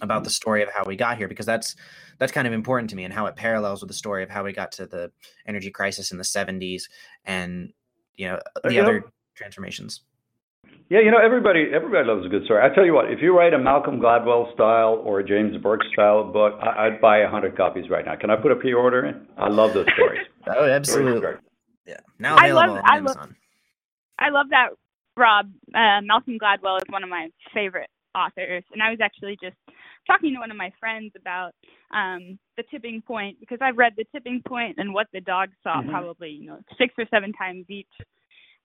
about 0.03 0.23
the 0.23 0.31
story 0.31 0.63
of 0.63 0.69
how 0.71 0.85
we 0.85 0.95
got 0.97 1.17
here 1.19 1.27
because 1.29 1.47
that's 1.47 1.75
that's 2.19 2.31
kind 2.31 2.47
of 2.47 2.53
important 2.53 2.91
to 2.91 2.97
me 2.97 3.05
and 3.05 3.13
how 3.13 3.27
it 3.27 3.35
parallels 3.37 3.81
with 3.81 3.89
the 3.89 3.95
story 3.95 4.23
of 4.23 4.29
how 4.31 4.45
we 4.45 4.53
got 4.53 4.71
to 4.73 4.87
the 4.87 5.11
energy 5.47 5.71
crisis 5.71 6.13
in 6.13 6.19
the 6.19 6.25
70s 6.25 6.83
and 7.25 7.73
you 8.17 8.29
know 8.29 8.35
Uh, 8.35 8.61
the 8.65 8.75
you 8.75 8.83
know- 8.83 8.89
other 8.89 9.05
transformations 9.35 10.03
Yeah, 10.91 11.01
you 11.01 11.11
know, 11.11 11.19
everybody 11.19 11.71
everybody 11.73 12.07
loves 12.07 12.25
a 12.27 12.29
good 12.29 12.45
story. 12.45 12.63
I 12.65 12.75
tell 12.75 12.85
you 12.85 12.95
what, 12.95 13.11
if 13.11 13.21
you 13.21 13.37
write 13.37 13.55
a 13.55 13.59
Malcolm 13.59 13.99
Gladwell 14.01 14.53
style 14.55 15.01
or 15.05 15.21
a 15.21 15.25
James 15.25 15.57
Burke 15.63 15.83
style 15.93 16.25
book, 16.33 16.55
I, 16.63 16.87
I'd 16.87 17.01
buy 17.01 17.19
a 17.19 17.29
hundred 17.29 17.57
copies 17.57 17.91
right 17.91 18.05
now. 18.05 18.15
Can 18.17 18.31
I 18.31 18.37
put 18.37 18.53
a 18.53 18.57
pre-order 18.57 19.05
in? 19.07 19.27
I 19.37 19.49
love 19.49 19.75
those 19.75 19.87
stories. 19.95 20.21
Oh, 20.47 20.65
absolutely. 20.65 21.33
Great. 21.89 21.97
Yeah. 21.97 22.01
Now 22.19 22.37
I 22.39 22.51
love- 22.51 22.71
on 22.71 22.83
I 22.85 22.99
love- 23.01 23.35
I 24.19 24.31
love 24.31 24.49
that, 24.51 24.71
Rob. 25.17 25.51
Uh, 25.75 26.01
Malcolm 26.03 26.39
Gladwell 26.39 26.79
is 26.79 26.89
one 26.91 27.03
of 27.05 27.09
my 27.11 27.31
favorite 27.55 27.91
authors, 28.15 28.65
and 28.73 28.83
I 28.83 28.91
was 28.91 29.01
actually 29.01 29.37
just 29.41 29.57
talking 30.07 30.35
to 30.35 30.41
one 30.41 30.51
of 30.51 30.57
my 30.57 30.71
friends 30.81 31.13
about 31.17 31.53
um, 31.93 32.39
the 32.57 32.65
tipping 32.65 33.03
point 33.03 33.39
because 33.41 33.59
I've 33.63 33.79
read 33.79 33.95
the 33.97 34.05
tipping 34.13 34.43
point 34.47 34.77
and 34.79 34.93
what 34.95 35.07
the 35.13 35.21
dog 35.21 35.51
saw 35.63 35.83
Mhm. 35.83 35.91
probably 35.91 36.31
you 36.31 36.47
know 36.47 36.61
six 36.79 36.95
or 36.99 37.07
seven 37.07 37.33
times 37.33 37.67
each, 37.71 37.93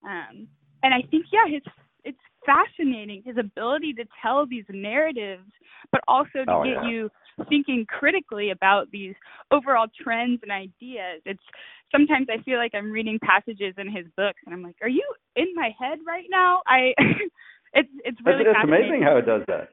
um, 0.03 0.47
and 0.83 0.93
I 0.93 1.01
think 1.03 1.27
yeah, 1.31 1.47
his 1.47 1.63
it's 2.03 2.19
fascinating 2.45 3.23
his 3.23 3.37
ability 3.37 3.93
to 3.93 4.05
tell 4.21 4.45
these 4.45 4.65
narratives, 4.69 5.49
but 5.91 6.01
also 6.07 6.45
to 6.45 6.51
Oh, 6.51 6.63
get 6.63 6.83
yeah. 6.83 6.89
you 6.89 7.11
thinking 7.49 7.85
critically 7.87 8.51
about 8.51 8.89
these 8.91 9.15
overall 9.51 9.87
trends 10.01 10.39
and 10.43 10.51
ideas. 10.51 11.21
It's 11.25 11.43
sometimes 11.91 12.27
I 12.29 12.41
feel 12.43 12.57
like 12.57 12.73
I'm 12.73 12.91
reading 12.91 13.19
passages 13.23 13.75
in 13.77 13.91
his 13.91 14.05
books 14.17 14.39
and 14.45 14.53
I'm 14.53 14.63
like, 14.63 14.77
are 14.81 14.89
you 14.89 15.03
in 15.35 15.47
my 15.55 15.71
head 15.79 15.99
right 16.05 16.27
now? 16.29 16.61
I 16.67 16.93
it's 17.73 17.89
it's 18.05 18.17
It's, 18.25 18.25
really 18.25 18.43
it's 18.45 18.53
fascinating. 18.53 18.85
amazing 18.85 19.03
how 19.03 19.17
it 19.17 19.25
does 19.25 19.41
that. 19.47 19.69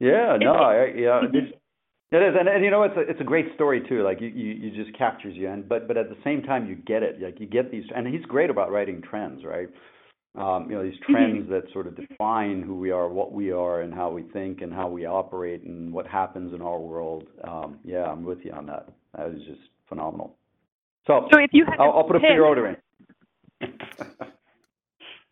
Yeah, 0.00 0.36
no, 0.40 0.54
I, 0.54 0.86
yeah, 0.96 1.22
it, 1.32 1.54
it 2.10 2.16
is, 2.16 2.34
and, 2.38 2.48
and 2.48 2.64
you 2.64 2.70
know, 2.70 2.82
it's 2.82 2.96
a 2.96 3.00
it's 3.00 3.20
a 3.20 3.24
great 3.24 3.46
story 3.54 3.82
too. 3.88 4.02
Like 4.02 4.20
you, 4.20 4.28
you, 4.28 4.52
you 4.54 4.84
just 4.84 4.96
captures 4.96 5.34
you, 5.36 5.48
and 5.48 5.68
but 5.68 5.88
but 5.88 5.96
at 5.96 6.08
the 6.08 6.16
same 6.24 6.42
time, 6.42 6.66
you 6.66 6.74
get 6.74 7.02
it. 7.02 7.20
Like 7.20 7.40
you 7.40 7.46
get 7.46 7.70
these, 7.70 7.84
and 7.94 8.06
he's 8.06 8.24
great 8.26 8.50
about 8.50 8.70
writing 8.70 9.02
trends, 9.02 9.44
right? 9.44 9.68
Um, 10.36 10.68
you 10.68 10.76
know, 10.76 10.82
these 10.82 10.98
Mhm. 10.98 11.12
trends 11.12 11.48
that 11.50 11.70
sort 11.72 11.86
of 11.86 11.94
define 11.94 12.60
who 12.62 12.74
we 12.74 12.90
are, 12.90 13.08
what 13.08 13.32
we 13.32 13.52
are, 13.52 13.82
and 13.82 13.94
how 13.94 14.10
we 14.10 14.22
think, 14.22 14.62
and 14.62 14.72
how 14.72 14.88
we 14.88 15.04
operate, 15.06 15.62
and 15.62 15.92
what 15.92 16.06
happens 16.08 16.52
in 16.52 16.60
our 16.60 16.80
world. 16.80 17.28
Um, 17.44 17.78
yeah, 17.84 18.10
I'm 18.10 18.24
with 18.24 18.44
you 18.44 18.50
on 18.52 18.66
that. 18.66 18.88
That 19.16 19.28
is 19.28 19.44
just 19.44 19.60
phenomenal. 19.88 20.36
So, 21.06 21.28
So 21.32 21.38
if 21.38 21.50
you 21.52 21.64
had 21.66 21.78
I'll, 21.78 21.92
I'll 21.98 22.04
put 22.04 22.16
a 22.16 22.20
pick, 22.20 22.30
pre-order 22.30 22.66
in. 22.66 22.76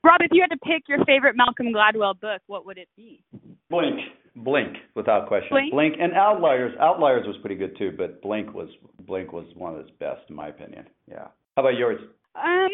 Rob, 0.04 0.20
if 0.20 0.30
you 0.32 0.40
had 0.40 0.50
to 0.50 0.58
pick 0.58 0.88
your 0.88 1.04
favorite 1.04 1.36
Malcolm 1.36 1.72
Gladwell 1.72 2.18
book, 2.20 2.42
what 2.46 2.66
would 2.66 2.78
it 2.78 2.88
be? 2.96 3.24
Blink, 3.70 4.00
Blink, 4.36 4.76
without 4.94 5.26
question. 5.28 5.70
Blink? 5.70 5.96
and 5.98 6.12
Outliers. 6.12 6.76
Outliers 6.78 7.26
was 7.26 7.36
pretty 7.38 7.54
good 7.56 7.76
too, 7.78 7.92
but 7.96 8.20
Blink 8.22 8.52
was 8.54 8.68
Blink 9.00 9.32
was 9.32 9.46
one 9.54 9.74
of 9.74 9.80
his 9.80 9.90
best 9.98 10.22
in 10.28 10.36
my 10.36 10.48
opinion. 10.48 10.86
Yeah. 11.08 11.28
How 11.56 11.62
about 11.62 11.76
yours? 11.76 12.00
Um, 12.34 12.68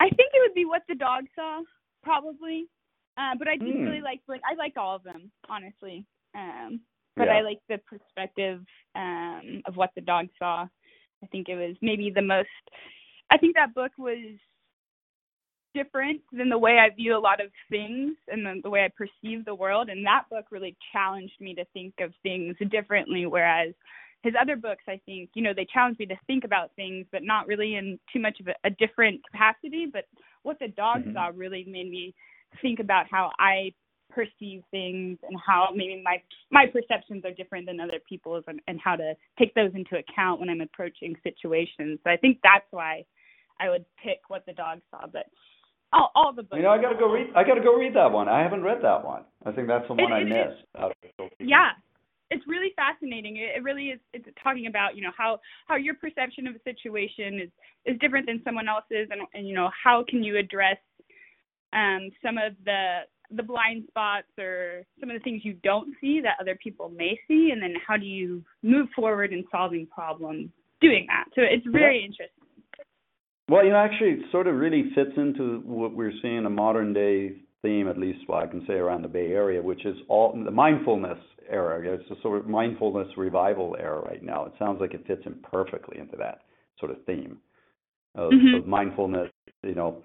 I 0.00 0.06
think 0.08 0.30
it 0.34 0.42
would 0.46 0.54
be 0.54 0.64
what 0.66 0.82
the 0.88 0.94
dog 0.96 1.24
saw, 1.36 1.62
probably. 2.02 2.66
Uh, 3.18 3.34
but 3.38 3.48
I 3.48 3.56
do 3.56 3.64
Hmm. 3.66 3.84
really 3.84 4.00
like 4.02 4.20
like 4.28 4.42
I 4.50 4.54
like 4.56 4.74
all 4.76 4.96
of 4.96 5.04
them, 5.04 5.30
honestly. 5.48 6.06
Um, 6.34 6.80
but 7.16 7.28
yeah. 7.28 7.34
I 7.34 7.42
like 7.42 7.60
the 7.68 7.78
perspective 7.78 8.62
um 8.96 9.62
of 9.66 9.76
what 9.76 9.90
the 9.94 10.00
dog 10.02 10.28
saw. 10.38 10.66
I 11.22 11.26
think 11.32 11.48
it 11.48 11.56
was 11.56 11.76
maybe 11.82 12.10
the 12.10 12.22
most. 12.22 12.48
I 13.30 13.38
think 13.38 13.56
that 13.56 13.74
book 13.74 13.92
was 13.98 14.38
different 15.74 16.20
than 16.32 16.48
the 16.48 16.58
way 16.58 16.78
I 16.78 16.94
view 16.94 17.16
a 17.16 17.18
lot 17.20 17.40
of 17.40 17.50
things 17.70 18.16
and 18.28 18.44
the, 18.44 18.60
the 18.64 18.70
way 18.70 18.84
I 18.84 18.88
perceive 18.96 19.44
the 19.44 19.54
world. 19.54 19.88
And 19.88 20.04
that 20.06 20.24
book 20.30 20.46
really 20.50 20.76
challenged 20.92 21.40
me 21.40 21.54
to 21.54 21.64
think 21.72 21.94
of 22.00 22.12
things 22.22 22.56
differently. 22.70 23.26
Whereas 23.26 23.72
his 24.22 24.34
other 24.40 24.56
books, 24.56 24.84
I 24.86 25.00
think, 25.06 25.30
you 25.34 25.42
know, 25.42 25.52
they 25.54 25.64
challenge 25.72 25.98
me 25.98 26.06
to 26.06 26.16
think 26.26 26.44
about 26.44 26.70
things, 26.76 27.06
but 27.10 27.22
not 27.22 27.46
really 27.46 27.76
in 27.76 27.98
too 28.12 28.20
much 28.20 28.38
of 28.40 28.48
a, 28.48 28.54
a 28.64 28.70
different 28.70 29.20
capacity. 29.30 29.86
But 29.90 30.04
what 30.42 30.58
the 30.58 30.68
dog 30.68 31.04
Mhm. 31.04 31.14
saw 31.14 31.30
really 31.34 31.64
made 31.64 31.90
me 31.90 32.14
think 32.60 32.80
about 32.80 33.06
how 33.10 33.32
I 33.38 33.72
perceive 34.10 34.62
things 34.72 35.18
and 35.22 35.38
how 35.46 35.68
maybe 35.74 36.02
my 36.04 36.20
my 36.50 36.66
perceptions 36.66 37.24
are 37.24 37.30
different 37.30 37.64
than 37.66 37.78
other 37.80 38.00
people's 38.08 38.42
and, 38.48 38.60
and 38.66 38.80
how 38.80 38.96
to 38.96 39.14
take 39.38 39.54
those 39.54 39.72
into 39.74 39.96
account 39.96 40.40
when 40.40 40.48
I'm 40.50 40.60
approaching 40.60 41.14
situations. 41.22 42.00
So 42.02 42.10
I 42.10 42.16
think 42.16 42.40
that's 42.42 42.66
why 42.72 43.04
I 43.60 43.68
would 43.70 43.84
pick 44.02 44.18
what 44.28 44.44
the 44.46 44.52
dog 44.52 44.80
saw. 44.90 45.06
But 45.06 45.26
all 45.92 46.10
all 46.14 46.32
the 46.32 46.42
books. 46.42 46.56
You 46.56 46.64
know, 46.64 46.70
I 46.70 46.78
gotta 46.82 46.98
go 46.98 47.10
read. 47.10 47.28
I 47.36 47.44
gotta 47.44 47.60
go 47.62 47.74
read 47.76 47.94
that 47.94 48.10
one. 48.10 48.28
I 48.28 48.42
haven't 48.42 48.62
read 48.64 48.82
that 48.82 49.04
one. 49.04 49.22
I 49.46 49.52
think 49.52 49.68
that's 49.68 49.86
the 49.86 49.94
one 49.94 50.12
It- 50.12 50.14
I 50.14 50.20
it 50.20 50.26
is- 50.26 50.58
missed. 50.58 50.64
of 50.74 50.92
Yeah. 51.38 51.70
It's 52.30 52.46
really 52.46 52.72
fascinating. 52.76 53.36
It, 53.36 53.56
it 53.56 53.62
really 53.62 53.88
is. 53.88 54.00
It's 54.12 54.26
talking 54.42 54.66
about 54.66 54.96
you 54.96 55.02
know 55.02 55.12
how 55.16 55.40
how 55.66 55.76
your 55.76 55.94
perception 55.94 56.46
of 56.46 56.54
a 56.54 56.62
situation 56.64 57.40
is 57.40 57.50
is 57.84 57.98
different 58.00 58.26
than 58.26 58.40
someone 58.44 58.68
else's, 58.68 59.08
and 59.10 59.20
and 59.34 59.48
you 59.48 59.54
know 59.54 59.70
how 59.84 60.04
can 60.08 60.22
you 60.22 60.38
address 60.38 60.78
um, 61.72 62.10
some 62.24 62.38
of 62.38 62.54
the 62.64 63.00
the 63.32 63.42
blind 63.42 63.84
spots 63.88 64.26
or 64.38 64.82
some 64.98 65.10
of 65.10 65.14
the 65.14 65.22
things 65.22 65.42
you 65.44 65.54
don't 65.62 65.94
see 66.00 66.20
that 66.20 66.36
other 66.40 66.56
people 66.62 66.88
may 66.88 67.18
see, 67.28 67.50
and 67.52 67.62
then 67.62 67.74
how 67.86 67.96
do 67.96 68.06
you 68.06 68.42
move 68.62 68.88
forward 68.94 69.32
in 69.32 69.44
solving 69.50 69.86
problems 69.86 70.48
doing 70.80 71.06
that? 71.08 71.24
So 71.34 71.42
it's 71.42 71.66
very 71.66 72.00
yeah. 72.00 72.06
interesting. 72.06 72.36
Well, 73.48 73.64
you 73.64 73.70
know, 73.70 73.78
actually, 73.78 74.10
it 74.10 74.30
sort 74.30 74.46
of 74.46 74.54
really 74.54 74.92
fits 74.94 75.10
into 75.16 75.60
what 75.64 75.92
we're 75.92 76.12
seeing 76.22 76.46
a 76.46 76.50
modern 76.50 76.92
day 76.92 77.32
theme, 77.62 77.88
at 77.88 77.98
least 77.98 78.20
what 78.26 78.42
I 78.42 78.46
can 78.46 78.64
say 78.66 78.74
around 78.74 79.02
the 79.02 79.08
Bay 79.08 79.28
Area, 79.28 79.62
which 79.62 79.84
is 79.84 79.96
all 80.08 80.32
the 80.32 80.50
mindfulness 80.50 81.18
era. 81.48 81.80
It's 81.94 82.10
a 82.10 82.20
sort 82.22 82.40
of 82.40 82.46
mindfulness 82.46 83.08
revival 83.16 83.76
era 83.78 84.00
right 84.00 84.22
now. 84.22 84.44
It 84.44 84.52
sounds 84.58 84.80
like 84.80 84.94
it 84.94 85.06
fits 85.06 85.22
in 85.26 85.34
perfectly 85.42 85.98
into 85.98 86.16
that 86.16 86.42
sort 86.78 86.92
of 86.92 87.04
theme 87.04 87.38
of, 88.14 88.32
mm-hmm. 88.32 88.60
of 88.60 88.66
mindfulness. 88.66 89.30
You 89.62 89.74
know, 89.74 90.02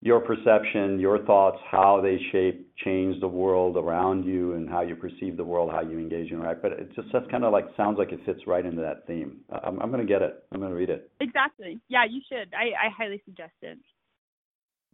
your 0.00 0.20
perception, 0.20 0.98
your 1.00 1.24
thoughts, 1.24 1.58
how 1.70 2.00
they 2.02 2.18
shape, 2.30 2.70
change 2.84 3.20
the 3.20 3.28
world 3.28 3.76
around 3.76 4.24
you, 4.24 4.52
and 4.52 4.68
how 4.68 4.82
you 4.82 4.94
perceive 4.94 5.36
the 5.36 5.44
world, 5.44 5.70
how 5.70 5.82
you 5.82 5.98
engage 5.98 6.30
and 6.30 6.40
interact. 6.40 6.62
But 6.62 6.72
it 6.72 6.94
just 6.94 7.08
that's 7.12 7.26
kind 7.30 7.44
of 7.44 7.52
like 7.52 7.66
sounds 7.76 7.98
like 7.98 8.12
it 8.12 8.20
fits 8.24 8.40
right 8.46 8.64
into 8.64 8.82
that 8.82 9.06
theme. 9.06 9.40
I'm, 9.50 9.80
I'm 9.80 9.90
going 9.90 10.06
to 10.06 10.10
get 10.10 10.22
it. 10.22 10.44
I'm 10.52 10.60
going 10.60 10.70
to 10.70 10.76
read 10.76 10.90
it. 10.90 11.10
Exactly. 11.20 11.80
Yeah, 11.88 12.04
you 12.08 12.20
should. 12.28 12.52
I, 12.54 12.86
I 12.86 12.90
highly 12.96 13.20
suggest 13.24 13.54
it. 13.62 13.78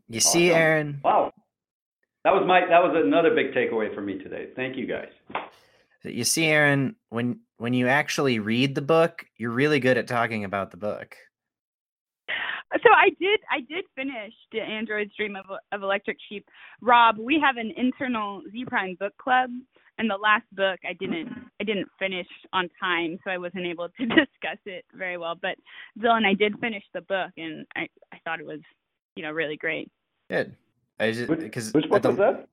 You 0.08 0.20
see, 0.20 0.50
Aaron. 0.50 1.00
Wow. 1.04 1.32
That 2.24 2.34
was 2.34 2.44
my 2.46 2.60
that 2.60 2.82
was 2.82 3.02
another 3.02 3.34
big 3.34 3.54
takeaway 3.54 3.94
for 3.94 4.02
me 4.02 4.18
today. 4.18 4.48
Thank 4.54 4.76
you 4.76 4.86
guys. 4.86 5.08
You 6.02 6.24
see, 6.24 6.46
Aaron, 6.46 6.96
when 7.08 7.40
when 7.56 7.74
you 7.74 7.88
actually 7.88 8.38
read 8.38 8.74
the 8.74 8.82
book, 8.82 9.24
you're 9.36 9.50
really 9.50 9.80
good 9.80 9.96
at 9.96 10.06
talking 10.06 10.44
about 10.44 10.70
the 10.70 10.76
book. 10.76 11.16
So 12.82 12.90
I 12.94 13.08
did 13.20 13.40
I 13.50 13.60
did 13.60 13.84
finish 13.96 14.32
the 14.52 14.60
Android's 14.60 15.12
Dream 15.16 15.34
of, 15.34 15.46
of 15.72 15.82
Electric 15.82 16.18
Sheep. 16.28 16.46
Rob, 16.80 17.16
we 17.18 17.40
have 17.44 17.56
an 17.56 17.72
internal 17.76 18.42
Zpryme 18.54 18.98
book 18.98 19.12
club, 19.18 19.50
and 19.98 20.08
the 20.08 20.16
last 20.16 20.44
book 20.52 20.78
I 20.88 20.92
didn't 20.92 21.28
I 21.60 21.64
didn't 21.64 21.88
finish 21.98 22.28
on 22.52 22.68
time, 22.80 23.18
so 23.24 23.30
I 23.30 23.38
wasn't 23.38 23.66
able 23.66 23.88
to 23.88 24.06
discuss 24.06 24.58
it 24.66 24.84
very 24.94 25.16
well. 25.16 25.34
But 25.40 25.56
Dylan, 25.98 26.24
I 26.24 26.34
did 26.34 26.58
finish 26.60 26.84
the 26.94 27.00
book, 27.00 27.30
and 27.36 27.66
I 27.74 27.88
I 28.12 28.18
thought 28.24 28.40
it 28.40 28.46
was 28.46 28.60
you 29.16 29.22
know 29.22 29.32
really 29.32 29.56
great. 29.56 29.90
Good. 30.28 30.54
I 31.00 31.12
just 31.12 31.28
because 31.28 31.72
which, 31.72 31.86
which 31.86 32.02
book 32.02 32.04
was 32.04 32.16
that? 32.18 32.46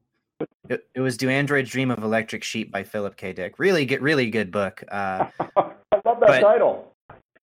It, 0.70 0.88
it, 0.96 1.02
was 1.02 1.18
"Do 1.18 1.30
Androids 1.30 1.70
Dream 1.70 1.92
of 1.92 2.04
Electric 2.04 2.44
Sheep" 2.44 2.72
by 2.72 2.84
Philip 2.84 3.18
K. 3.18 3.34
Dick. 3.34 3.60
Really 3.60 3.86
good, 3.86 4.02
really 4.02 4.30
good 4.30 4.52
book. 4.52 4.84
Uh, 4.90 5.28
I 5.40 6.02
love 6.06 6.20
that 6.22 6.28
but, 6.28 6.40
title. 6.42 6.94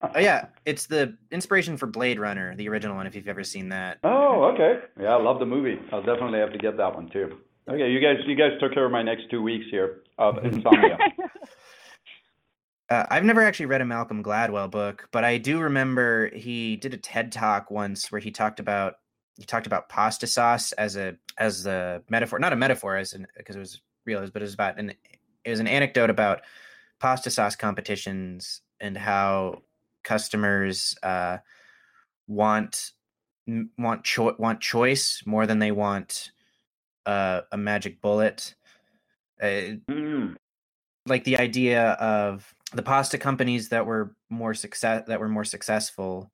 oh 0.01 0.19
yeah, 0.19 0.47
it's 0.65 0.87
the 0.87 1.15
inspiration 1.31 1.77
for 1.77 1.87
Blade 1.87 2.19
Runner, 2.19 2.55
the 2.55 2.67
original 2.69 2.95
one. 2.95 3.05
If 3.05 3.15
you've 3.15 3.27
ever 3.27 3.43
seen 3.43 3.69
that. 3.69 3.99
Oh, 4.03 4.45
okay. 4.53 4.79
Yeah, 4.99 5.15
I 5.15 5.21
love 5.21 5.39
the 5.39 5.45
movie. 5.45 5.79
I'll 5.91 6.03
definitely 6.03 6.39
have 6.39 6.51
to 6.51 6.57
get 6.57 6.77
that 6.77 6.95
one 6.95 7.09
too. 7.09 7.37
Okay, 7.67 7.89
you 7.89 7.99
guys, 7.99 8.17
you 8.25 8.35
guys 8.35 8.51
took 8.59 8.73
care 8.73 8.85
of 8.85 8.91
my 8.91 9.01
next 9.01 9.29
two 9.29 9.41
weeks 9.41 9.65
here 9.71 10.03
of 10.17 10.37
insomnia. 10.45 10.97
Uh, 12.89 13.03
I've 13.09 13.23
never 13.23 13.41
actually 13.41 13.65
read 13.65 13.81
a 13.81 13.85
Malcolm 13.85 14.23
Gladwell 14.23 14.69
book, 14.69 15.07
but 15.11 15.23
I 15.23 15.39
do 15.39 15.59
remember 15.59 16.29
he 16.35 16.75
did 16.75 16.93
a 16.93 16.97
TED 16.97 17.31
talk 17.31 17.71
once 17.71 18.11
where 18.11 18.21
he 18.21 18.29
talked 18.29 18.59
about 18.59 18.97
he 19.37 19.45
talked 19.45 19.67
about 19.67 19.89
pasta 19.89 20.27
sauce 20.27 20.71
as 20.73 20.95
a 20.95 21.15
as 21.37 21.63
the 21.63 22.01
metaphor, 22.09 22.39
not 22.39 22.53
a 22.53 22.55
metaphor, 22.55 22.95
as 22.95 23.13
an 23.13 23.27
because 23.37 23.55
it 23.55 23.59
was 23.59 23.81
real, 24.05 24.21
but 24.31 24.41
it 24.41 24.45
was 24.45 24.53
about 24.53 24.79
an 24.79 24.93
it 25.43 25.49
was 25.49 25.59
an 25.59 25.67
anecdote 25.67 26.09
about 26.09 26.41
pasta 26.99 27.29
sauce 27.29 27.55
competitions 27.55 28.61
and 28.79 28.97
how 28.97 29.61
customers 30.03 30.95
uh, 31.03 31.37
want 32.27 32.91
want 33.77 34.03
cho- 34.03 34.35
want 34.39 34.61
choice 34.61 35.21
more 35.25 35.45
than 35.45 35.59
they 35.59 35.71
want 35.71 36.31
uh, 37.05 37.41
a 37.51 37.57
magic 37.57 38.01
bullet. 38.01 38.55
Uh, 39.41 39.77
mm. 39.89 40.35
Like 41.05 41.23
the 41.25 41.37
idea 41.37 41.91
of 41.91 42.55
the 42.73 42.81
pasta 42.81 43.17
companies 43.17 43.69
that 43.69 43.85
were 43.85 44.15
more 44.29 44.53
success 44.53 45.03
that 45.07 45.19
were 45.19 45.29
more 45.29 45.43
successful 45.43 46.31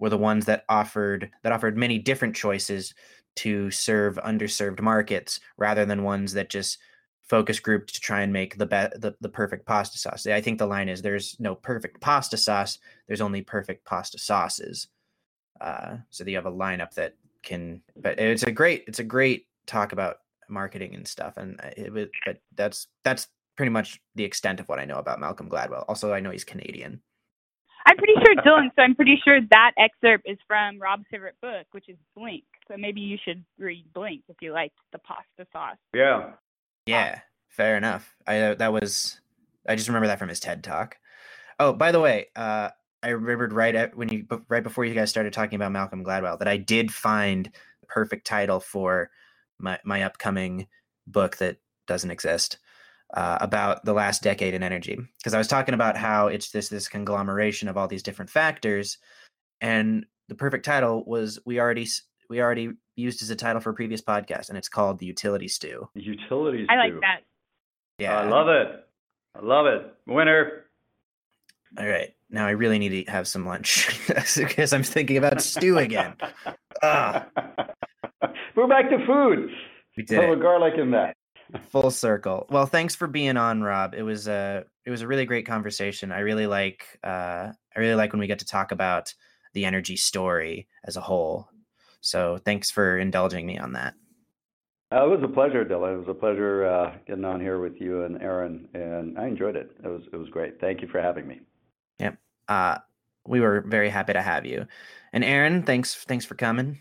were 0.00 0.10
the 0.10 0.18
ones 0.18 0.46
that 0.46 0.64
offered 0.68 1.30
that 1.42 1.52
offered 1.52 1.76
many 1.76 1.98
different 1.98 2.34
choices 2.34 2.94
to 3.36 3.70
serve 3.70 4.16
underserved 4.16 4.80
markets 4.80 5.38
rather 5.56 5.84
than 5.84 6.02
ones 6.02 6.32
that 6.32 6.50
just 6.50 6.78
focus 7.28 7.60
grouped 7.60 7.94
to 7.94 8.00
try 8.00 8.22
and 8.22 8.32
make 8.32 8.58
the, 8.58 8.66
be- 8.66 8.98
the 8.98 9.14
the 9.20 9.28
perfect 9.28 9.64
pasta 9.66 9.98
sauce. 9.98 10.26
I 10.26 10.40
think 10.40 10.58
the 10.58 10.66
line 10.66 10.88
is 10.88 11.00
there's 11.00 11.36
no 11.38 11.54
perfect 11.54 12.00
pasta 12.00 12.36
sauce, 12.36 12.78
there's 13.06 13.20
only 13.20 13.42
perfect 13.42 13.84
pasta 13.84 14.18
sauces. 14.18 14.88
Uh, 15.60 15.98
so 16.08 16.24
you 16.24 16.34
have 16.36 16.46
a 16.46 16.52
lineup 16.52 16.94
that 16.94 17.14
can 17.42 17.82
but 17.96 18.18
it's 18.18 18.42
a 18.42 18.52
great 18.52 18.84
it's 18.88 18.98
a 18.98 19.04
great 19.04 19.46
talk 19.66 19.92
about 19.92 20.16
marketing 20.48 20.94
and 20.94 21.06
stuff 21.06 21.36
and 21.36 21.60
it, 21.76 22.10
but 22.26 22.38
that's 22.56 22.88
that's 23.04 23.28
pretty 23.56 23.70
much 23.70 24.00
the 24.14 24.24
extent 24.24 24.58
of 24.58 24.68
what 24.68 24.78
I 24.78 24.86
know 24.86 24.98
about 24.98 25.20
Malcolm 25.20 25.50
Gladwell. 25.50 25.84
Also, 25.86 26.14
I 26.14 26.20
know 26.20 26.30
he's 26.30 26.44
Canadian. 26.44 27.02
I'm 27.86 27.96
pretty 27.96 28.14
sure 28.14 28.32
it's 28.32 28.40
Dylan. 28.46 28.70
So 28.76 28.82
I'm 28.82 28.94
pretty 28.94 29.20
sure 29.24 29.40
that 29.50 29.72
excerpt 29.78 30.28
is 30.28 30.38
from 30.46 30.78
Rob's 30.78 31.04
favorite 31.10 31.36
book, 31.40 31.66
which 31.72 31.88
is 31.88 31.96
Blink. 32.16 32.44
So 32.68 32.76
maybe 32.76 33.00
you 33.00 33.18
should 33.24 33.44
read 33.58 33.84
Blink 33.94 34.22
if 34.28 34.36
you 34.40 34.52
liked 34.52 34.76
the 34.92 34.98
pasta 34.98 35.46
sauce. 35.52 35.76
Yeah. 35.94 36.32
Yeah. 36.86 37.20
Fair 37.48 37.76
enough. 37.76 38.14
I 38.26 38.40
uh, 38.40 38.54
that 38.56 38.72
was. 38.72 39.20
I 39.68 39.76
just 39.76 39.88
remember 39.88 40.06
that 40.06 40.18
from 40.18 40.28
his 40.28 40.40
TED 40.40 40.64
talk. 40.64 40.96
Oh, 41.58 41.72
by 41.72 41.92
the 41.92 42.00
way, 42.00 42.26
uh, 42.34 42.70
I 43.02 43.08
remembered 43.10 43.52
right 43.52 43.74
at 43.74 43.96
when 43.96 44.08
you 44.08 44.26
right 44.48 44.62
before 44.62 44.84
you 44.84 44.94
guys 44.94 45.10
started 45.10 45.32
talking 45.32 45.56
about 45.56 45.72
Malcolm 45.72 46.04
Gladwell 46.04 46.38
that 46.38 46.48
I 46.48 46.56
did 46.56 46.92
find 46.92 47.46
the 47.80 47.86
perfect 47.86 48.26
title 48.26 48.60
for 48.60 49.10
my 49.58 49.78
my 49.84 50.02
upcoming 50.02 50.68
book 51.06 51.36
that 51.38 51.58
doesn't 51.86 52.10
exist 52.10 52.58
uh, 53.14 53.38
about 53.40 53.84
the 53.84 53.92
last 53.92 54.22
decade 54.22 54.54
in 54.54 54.62
energy 54.62 54.98
because 55.18 55.34
I 55.34 55.38
was 55.38 55.48
talking 55.48 55.74
about 55.74 55.96
how 55.96 56.28
it's 56.28 56.50
this 56.50 56.68
this 56.68 56.88
conglomeration 56.88 57.68
of 57.68 57.76
all 57.76 57.88
these 57.88 58.02
different 58.02 58.30
factors, 58.30 58.98
and 59.60 60.06
the 60.28 60.34
perfect 60.34 60.64
title 60.64 61.04
was 61.06 61.38
we 61.44 61.60
already 61.60 61.88
we 62.28 62.40
already 62.40 62.70
used 62.96 63.22
as 63.22 63.30
a 63.30 63.36
title 63.36 63.60
for 63.60 63.70
a 63.70 63.74
previous 63.74 64.00
podcast, 64.00 64.48
and 64.48 64.56
it's 64.56 64.68
called 64.68 64.98
the 64.98 65.06
Utility 65.06 65.48
Stew. 65.48 65.88
The 65.94 66.02
Utility 66.02 66.64
Stew. 66.64 66.74
I 66.74 66.76
like 66.76 67.00
that. 67.00 67.20
Yeah, 67.98 68.18
I 68.18 68.28
love 68.28 68.48
it. 68.48 68.86
I 69.34 69.44
love 69.44 69.66
it. 69.66 69.94
Winner. 70.06 70.64
All 71.78 71.86
right, 71.86 72.14
now 72.30 72.46
I 72.46 72.50
really 72.50 72.78
need 72.78 73.06
to 73.06 73.12
have 73.12 73.28
some 73.28 73.46
lunch 73.46 73.88
because 74.36 74.72
I'm 74.72 74.82
thinking 74.82 75.16
about 75.16 75.42
stew 75.42 75.78
again. 75.78 76.14
Ah. 76.82 77.26
We're 78.56 78.66
back 78.66 78.88
to 78.88 79.04
food. 79.04 79.50
We 79.98 80.02
did. 80.02 80.26
Put 80.26 80.40
garlic 80.40 80.78
in 80.78 80.92
that 80.92 81.14
full 81.58 81.90
circle. 81.90 82.46
Well 82.50 82.66
thanks 82.66 82.94
for 82.94 83.06
being 83.06 83.36
on 83.36 83.62
rob. 83.62 83.94
It 83.94 84.02
was 84.02 84.28
a 84.28 84.64
it 84.84 84.90
was 84.90 85.02
a 85.02 85.06
really 85.06 85.26
great 85.26 85.46
conversation. 85.46 86.12
I 86.12 86.20
really 86.20 86.46
like 86.46 86.98
uh 87.04 87.52
i 87.76 87.78
really 87.78 87.94
like 87.94 88.12
when 88.12 88.20
we 88.20 88.26
get 88.26 88.40
to 88.40 88.46
talk 88.46 88.72
about 88.72 89.14
the 89.52 89.64
energy 89.64 89.96
story 89.96 90.68
as 90.84 90.96
a 90.96 91.00
whole. 91.00 91.48
So 92.00 92.38
thanks 92.44 92.70
for 92.70 92.98
indulging 92.98 93.46
me 93.46 93.58
on 93.58 93.72
that. 93.72 93.94
Uh, 94.92 95.04
it 95.04 95.08
was 95.08 95.22
a 95.22 95.32
pleasure 95.32 95.64
dylan 95.64 95.94
it 95.94 95.98
was 95.98 96.08
a 96.08 96.14
pleasure 96.14 96.66
uh, 96.66 96.92
getting 97.06 97.24
on 97.24 97.40
here 97.40 97.60
with 97.60 97.80
you 97.80 98.02
and 98.02 98.20
aaron 98.20 98.68
and 98.74 99.18
i 99.18 99.26
enjoyed 99.26 99.56
it. 99.56 99.70
It 99.84 99.88
was 99.88 100.02
it 100.12 100.16
was 100.16 100.28
great. 100.28 100.60
Thank 100.60 100.82
you 100.82 100.88
for 100.88 101.00
having 101.00 101.26
me. 101.26 101.40
Yep. 101.98 102.18
Uh 102.48 102.78
we 103.26 103.40
were 103.40 103.60
very 103.60 103.90
happy 103.90 104.12
to 104.12 104.22
have 104.22 104.46
you. 104.46 104.66
And 105.12 105.24
aaron 105.24 105.62
thanks 105.62 105.94
thanks 105.94 106.24
for 106.24 106.34
coming. 106.34 106.78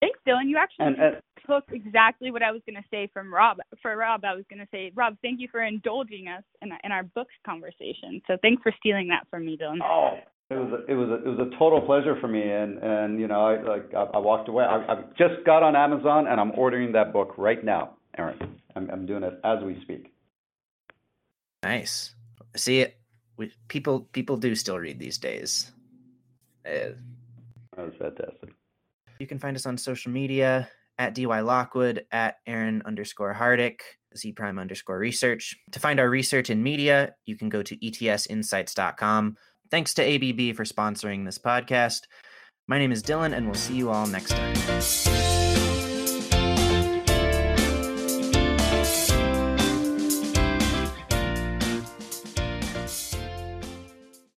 Thanks 0.00 0.18
dylan. 0.26 0.48
You 0.48 0.58
actually 0.58 0.86
and, 0.86 0.96
and, 0.98 1.16
took 1.46 1.64
exactly 1.72 2.30
what 2.30 2.42
I 2.42 2.50
was 2.50 2.62
going 2.66 2.80
to 2.80 2.88
say 2.90 3.08
from 3.12 3.32
Rob. 3.32 3.58
For 3.80 3.96
Rob, 3.96 4.24
I 4.24 4.34
was 4.34 4.44
going 4.48 4.60
to 4.60 4.68
say, 4.70 4.92
Rob, 4.94 5.16
thank 5.22 5.40
you 5.40 5.48
for 5.50 5.62
indulging 5.62 6.28
us 6.28 6.42
in, 6.60 6.70
in 6.84 6.92
our 6.92 7.02
books 7.02 7.34
conversation. 7.44 8.22
So 8.26 8.36
thanks 8.42 8.62
for 8.62 8.72
stealing 8.78 9.08
that 9.08 9.26
from 9.30 9.46
me, 9.46 9.56
Dylan. 9.56 9.78
Oh, 9.82 10.18
it 10.50 10.54
was 10.54 10.80
a, 10.80 10.92
it 10.92 10.94
was 10.94 11.08
a, 11.08 11.14
it 11.14 11.38
was 11.38 11.48
a 11.52 11.58
total 11.58 11.80
pleasure 11.80 12.16
for 12.20 12.28
me, 12.28 12.42
and 12.42 12.78
and 12.78 13.20
you 13.20 13.26
know, 13.26 13.46
I 13.46 13.62
like 13.62 13.94
I, 13.94 14.02
I 14.14 14.18
walked 14.18 14.48
away. 14.48 14.64
I, 14.64 14.92
I 14.92 15.02
just 15.16 15.44
got 15.46 15.62
on 15.62 15.74
Amazon, 15.76 16.26
and 16.26 16.38
I'm 16.38 16.52
ordering 16.56 16.92
that 16.92 17.12
book 17.12 17.34
right 17.38 17.64
now, 17.64 17.96
Aaron. 18.18 18.38
I'm 18.76 18.90
I'm 18.90 19.06
doing 19.06 19.22
it 19.22 19.40
as 19.44 19.62
we 19.64 19.80
speak. 19.82 20.12
Nice. 21.62 22.14
See 22.56 22.80
it. 22.80 22.98
We, 23.36 23.52
people 23.68 24.00
people 24.12 24.36
do 24.36 24.54
still 24.54 24.78
read 24.78 24.98
these 24.98 25.16
days. 25.16 25.72
Uh, 26.66 26.92
that 27.76 27.86
was 27.86 27.94
fantastic. 27.98 28.50
You 29.18 29.26
can 29.26 29.38
find 29.38 29.56
us 29.56 29.66
on 29.66 29.78
social 29.78 30.12
media 30.12 30.68
at 30.98 31.14
DY 31.14 31.40
Lockwood, 31.40 32.04
at 32.10 32.36
Aaron 32.46 32.82
underscore 32.84 33.34
Hardick, 33.34 33.80
Zpryme 34.16 34.60
underscore 34.60 34.98
research. 34.98 35.56
To 35.72 35.80
find 35.80 35.98
our 35.98 36.08
research 36.08 36.50
and 36.50 36.62
media, 36.62 37.14
you 37.26 37.36
can 37.36 37.48
go 37.48 37.62
to 37.62 37.76
etsinsights.com. 37.76 39.36
Thanks 39.70 39.94
to 39.94 40.02
ABB 40.02 40.54
for 40.54 40.64
sponsoring 40.64 41.24
this 41.24 41.38
podcast. 41.38 42.02
My 42.68 42.78
name 42.78 42.92
is 42.92 43.02
Dylan, 43.02 43.34
and 43.34 43.46
we'll 43.46 43.54
see 43.54 43.74
you 43.74 43.90
all 43.90 44.06
next 44.06 44.30
time. 44.30 45.41